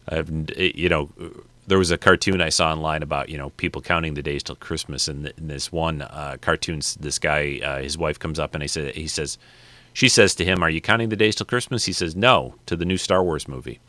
I've, 0.07 0.29
you 0.57 0.89
know, 0.89 1.09
there 1.67 1.77
was 1.77 1.91
a 1.91 1.97
cartoon 1.97 2.41
I 2.41 2.49
saw 2.49 2.71
online 2.71 3.03
about 3.03 3.29
you 3.29 3.37
know 3.37 3.49
people 3.51 3.81
counting 3.81 4.13
the 4.13 4.21
days 4.21 4.43
till 4.43 4.55
Christmas, 4.55 5.07
and 5.07 5.27
in 5.37 5.47
this 5.47 5.71
one 5.71 6.01
uh, 6.01 6.37
cartoon, 6.41 6.81
this 6.99 7.19
guy, 7.19 7.59
uh, 7.63 7.81
his 7.81 7.97
wife 7.97 8.19
comes 8.19 8.39
up 8.39 8.53
and 8.53 8.61
he 8.61 8.67
says, 8.67 8.95
he 8.95 9.07
says, 9.07 9.37
she 9.93 10.09
says 10.09 10.35
to 10.35 10.45
him, 10.45 10.63
"Are 10.63 10.69
you 10.69 10.81
counting 10.81 11.09
the 11.09 11.15
days 11.15 11.35
till 11.35 11.45
Christmas?" 11.45 11.85
He 11.85 11.93
says, 11.93 12.15
"No," 12.15 12.55
to 12.65 12.75
the 12.75 12.85
new 12.85 12.97
Star 12.97 13.23
Wars 13.23 13.47
movie, 13.47 13.79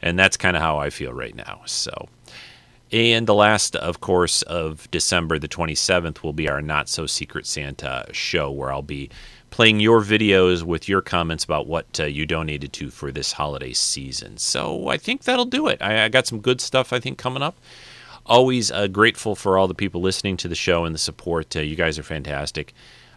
and 0.00 0.18
that's 0.18 0.36
kind 0.36 0.56
of 0.56 0.62
how 0.62 0.78
I 0.78 0.90
feel 0.90 1.12
right 1.12 1.34
now. 1.34 1.62
So. 1.66 2.08
And 2.90 3.26
the 3.26 3.34
last, 3.34 3.76
of 3.76 4.00
course, 4.00 4.40
of 4.40 4.90
December, 4.90 5.38
the 5.38 5.46
27th, 5.46 6.22
will 6.22 6.32
be 6.32 6.48
our 6.48 6.62
Not 6.62 6.88
So 6.88 7.04
Secret 7.04 7.44
Santa 7.44 8.06
show, 8.12 8.50
where 8.50 8.72
I'll 8.72 8.80
be 8.80 9.10
playing 9.58 9.80
your 9.80 10.00
videos 10.00 10.62
with 10.62 10.88
your 10.88 11.00
comments 11.00 11.42
about 11.42 11.66
what 11.66 11.98
uh, 11.98 12.04
you 12.04 12.24
donated 12.24 12.72
to 12.72 12.90
for 12.90 13.10
this 13.10 13.32
holiday 13.32 13.72
season. 13.72 14.36
So 14.36 14.86
I 14.86 14.98
think 14.98 15.24
that'll 15.24 15.46
do 15.46 15.66
it. 15.66 15.82
I, 15.82 16.04
I 16.04 16.08
got 16.08 16.28
some 16.28 16.38
good 16.38 16.60
stuff, 16.60 16.92
I 16.92 17.00
think, 17.00 17.18
coming 17.18 17.42
up. 17.42 17.58
Always 18.24 18.70
uh, 18.70 18.86
grateful 18.86 19.34
for 19.34 19.58
all 19.58 19.66
the 19.66 19.74
people 19.74 20.00
listening 20.00 20.36
to 20.36 20.46
the 20.46 20.54
show 20.54 20.84
and 20.84 20.94
the 20.94 20.98
support. 21.00 21.56
Uh, 21.56 21.58
you 21.62 21.74
guys 21.74 21.98
are 21.98 22.04
fantastic. 22.04 22.72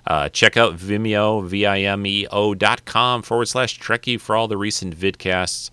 Uh, 0.08 0.30
check 0.30 0.58
out 0.58 0.78
Vimeo, 0.78 1.46
V-I-M-E-O 1.46 2.56
dot 2.56 2.86
com 2.86 3.22
forward 3.22 3.48
slash 3.48 3.80
Trekkie 3.80 4.20
for 4.20 4.36
all 4.36 4.48
the 4.48 4.58
recent 4.58 4.98
vidcasts 4.98 5.70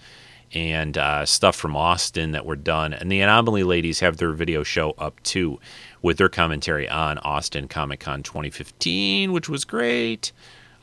and 0.52 0.98
uh, 0.98 1.24
stuff 1.24 1.56
from 1.56 1.76
Austin 1.76 2.32
that 2.32 2.44
were 2.44 2.56
done. 2.56 2.92
And 2.92 3.10
the 3.10 3.22
Anomaly 3.22 3.62
ladies 3.62 4.00
have 4.00 4.18
their 4.18 4.32
video 4.32 4.62
show 4.64 4.90
up 4.98 5.22
too 5.22 5.60
with 6.02 6.18
their 6.18 6.28
commentary 6.28 6.86
on 6.86 7.16
Austin 7.20 7.68
Comic 7.68 8.00
Con 8.00 8.22
2015, 8.22 9.32
which 9.32 9.48
was 9.48 9.64
great. 9.64 10.30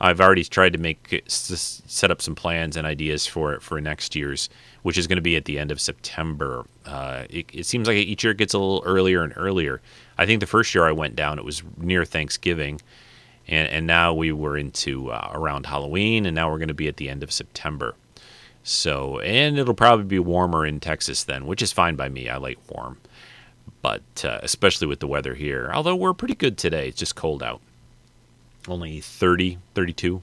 I've 0.00 0.20
already 0.20 0.44
tried 0.44 0.74
to 0.74 0.78
make 0.78 1.22
set 1.26 2.10
up 2.10 2.20
some 2.20 2.34
plans 2.34 2.76
and 2.76 2.86
ideas 2.86 3.26
for 3.26 3.60
for 3.60 3.80
next 3.80 4.14
year's, 4.14 4.50
which 4.82 4.98
is 4.98 5.06
going 5.06 5.16
to 5.16 5.22
be 5.22 5.36
at 5.36 5.46
the 5.46 5.58
end 5.58 5.70
of 5.70 5.80
September. 5.80 6.66
Uh, 6.84 7.24
it, 7.30 7.46
it, 7.52 7.66
seems 7.66 7.88
like 7.88 7.96
each 7.96 8.22
year 8.22 8.32
it 8.32 8.36
gets 8.36 8.52
a 8.52 8.58
little 8.58 8.82
earlier 8.84 9.22
and 9.22 9.32
earlier. 9.36 9.80
I 10.18 10.26
think 10.26 10.40
the 10.40 10.46
first 10.46 10.74
year 10.74 10.86
I 10.86 10.92
went 10.92 11.16
down, 11.16 11.38
it 11.38 11.44
was 11.44 11.62
near 11.78 12.04
Thanksgiving, 12.04 12.80
and 13.48 13.68
and 13.68 13.86
now 13.86 14.12
we 14.12 14.32
were 14.32 14.58
into 14.58 15.10
uh, 15.10 15.30
around 15.32 15.66
Halloween, 15.66 16.26
and 16.26 16.34
now 16.34 16.50
we're 16.50 16.58
going 16.58 16.68
to 16.68 16.74
be 16.74 16.88
at 16.88 16.98
the 16.98 17.08
end 17.08 17.22
of 17.22 17.32
September. 17.32 17.94
So, 18.62 19.20
and 19.20 19.58
it'll 19.58 19.74
probably 19.74 20.06
be 20.06 20.18
warmer 20.18 20.66
in 20.66 20.80
Texas 20.80 21.22
then, 21.22 21.46
which 21.46 21.62
is 21.62 21.72
fine 21.72 21.94
by 21.94 22.08
me. 22.08 22.28
I 22.28 22.36
like 22.36 22.58
warm. 22.68 22.98
But 23.80 24.24
uh, 24.24 24.40
especially 24.42 24.88
with 24.88 24.98
the 24.98 25.06
weather 25.06 25.34
here. 25.34 25.70
Although 25.72 25.94
we're 25.94 26.12
pretty 26.12 26.34
good 26.34 26.58
today. 26.58 26.88
It's 26.88 26.98
just 26.98 27.14
cold 27.14 27.44
out. 27.44 27.60
Only 28.68 29.00
30, 29.00 29.58
32. 29.74 30.22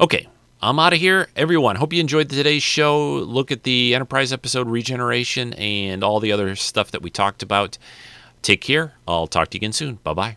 Okay, 0.00 0.28
I'm 0.62 0.78
out 0.78 0.92
of 0.92 0.98
here. 0.98 1.28
Everyone, 1.36 1.76
hope 1.76 1.92
you 1.92 2.00
enjoyed 2.00 2.28
today's 2.28 2.62
show. 2.62 3.14
Look 3.14 3.50
at 3.50 3.62
the 3.62 3.94
Enterprise 3.94 4.32
episode 4.32 4.68
Regeneration 4.68 5.54
and 5.54 6.04
all 6.04 6.20
the 6.20 6.32
other 6.32 6.54
stuff 6.56 6.90
that 6.90 7.02
we 7.02 7.10
talked 7.10 7.42
about. 7.42 7.78
Take 8.42 8.60
care. 8.60 8.94
I'll 9.06 9.26
talk 9.26 9.50
to 9.50 9.56
you 9.56 9.60
again 9.60 9.72
soon. 9.72 9.96
Bye 10.02 10.14
bye. 10.14 10.36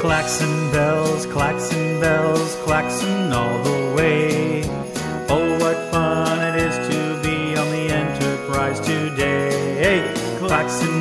Klaxon 0.00 0.72
bells, 0.72 1.26
klaxon 1.26 2.00
bells, 2.00 2.54
klaxon 2.64 3.32
all 3.32 3.62
the 3.64 3.77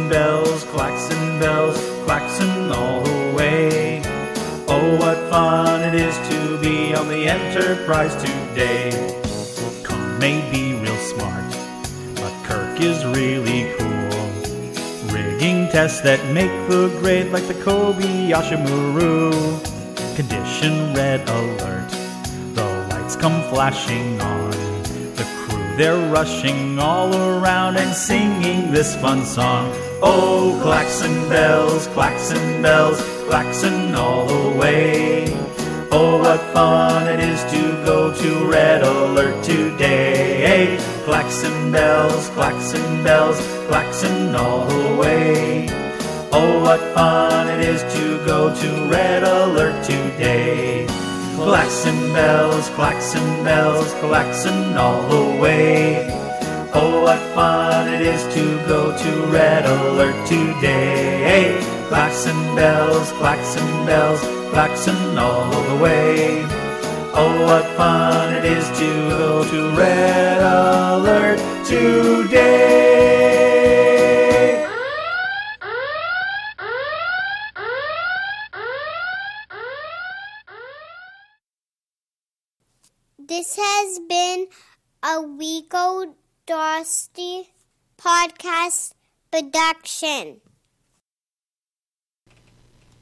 Bells, 0.09 0.63
klaxon 0.65 1.39
bells, 1.39 1.77
klaxon 2.05 2.71
all 2.71 3.01
the 3.03 3.34
way. 3.35 4.01
Oh, 4.67 4.95
what 4.97 5.17
fun 5.29 5.81
it 5.81 5.95
is 5.95 6.15
to 6.29 6.57
be 6.61 6.95
on 6.95 7.07
the 7.09 7.27
Enterprise 7.27 8.15
today. 8.15 8.91
Khan 9.84 10.17
may 10.19 10.49
be 10.51 10.79
real 10.79 10.95
smart, 10.97 11.49
but 12.15 12.34
Kirk 12.45 12.79
is 12.79 13.05
really 13.05 13.73
cool 13.77 13.88
Rigging 15.13 15.69
tests 15.69 16.01
that 16.01 16.23
make 16.34 16.51
the 16.69 16.89
grade 16.99 17.31
like 17.31 17.47
the 17.47 17.53
Kobayashi 17.53 18.57
Maru. 18.63 19.31
Condition 20.15 20.93
red 20.93 21.27
alert, 21.29 21.89
the 22.55 22.88
lights 22.89 23.15
come 23.15 23.41
flashing 23.49 24.19
on. 24.21 24.51
The 25.15 25.27
crew, 25.38 25.75
they're 25.77 26.09
rushing 26.11 26.79
all 26.79 27.13
around 27.13 27.77
and 27.77 27.93
singing 27.93 28.71
this 28.71 28.95
fun 28.95 29.25
song. 29.25 29.71
Oh, 29.99 30.59
klaxon 30.61 31.27
bells, 31.27 31.87
klaxon 31.87 32.61
bells, 32.61 33.01
klaxon 33.27 33.95
all 33.95 34.27
the 34.27 34.55
way. 34.55 35.25
Oh, 35.91 36.19
what 36.19 36.39
fun 36.53 37.07
it 37.07 37.19
is 37.19 37.41
to 37.51 37.61
go 37.83 38.13
to 38.13 38.45
Red 38.45 38.83
Alert 38.83 39.43
today. 39.43 40.77
Klaxon 41.03 41.71
bells, 41.71 42.29
klaxon 42.29 43.03
bells, 43.03 43.39
klaxon 43.67 44.35
all 44.35 44.67
the 44.67 44.95
way. 44.97 45.67
Oh, 46.31 46.61
what 46.61 46.79
fun 46.93 47.47
it 47.47 47.61
is 47.61 47.81
to 47.95 48.23
go 48.23 48.53
to 48.53 48.89
Red 48.89 49.23
Alert 49.23 49.83
today. 49.83 50.85
Klaxon 51.37 52.13
bells, 52.13 52.69
klaxon 52.69 53.43
bells, 53.43 53.91
klaxon 53.95 54.77
all 54.77 55.01
the 55.09 55.41
way. 55.41 56.16
Oh, 56.79 57.01
what 57.01 57.17
fun 57.33 57.91
it 57.91 58.01
is 58.01 58.21
to 58.35 58.43
go 58.67 58.95
to 58.95 59.11
Red 59.31 59.65
Alert 59.65 60.27
today. 60.27 61.57
Klaxon 61.87 62.55
bells, 62.55 63.11
klaxon 63.13 63.65
bells, 63.87 64.21
klaxon 64.51 65.17
all 65.17 65.49
the 65.49 65.75
way. 65.81 66.43
Oh, 67.15 67.45
what 67.47 67.65
fun 67.75 68.35
it 68.35 68.45
is 68.45 68.69
to 68.77 69.09
go 69.09 69.43
to 69.43 69.75
Red 69.75 70.39
Alert 70.39 71.39
today. 71.65 72.77
This 83.17 83.55
has 83.55 83.99
been 84.07 84.45
a 85.01 85.25
Rico 85.25 86.13
Dosty 86.47 87.43
podcast 87.97 88.93
production. 89.29 90.39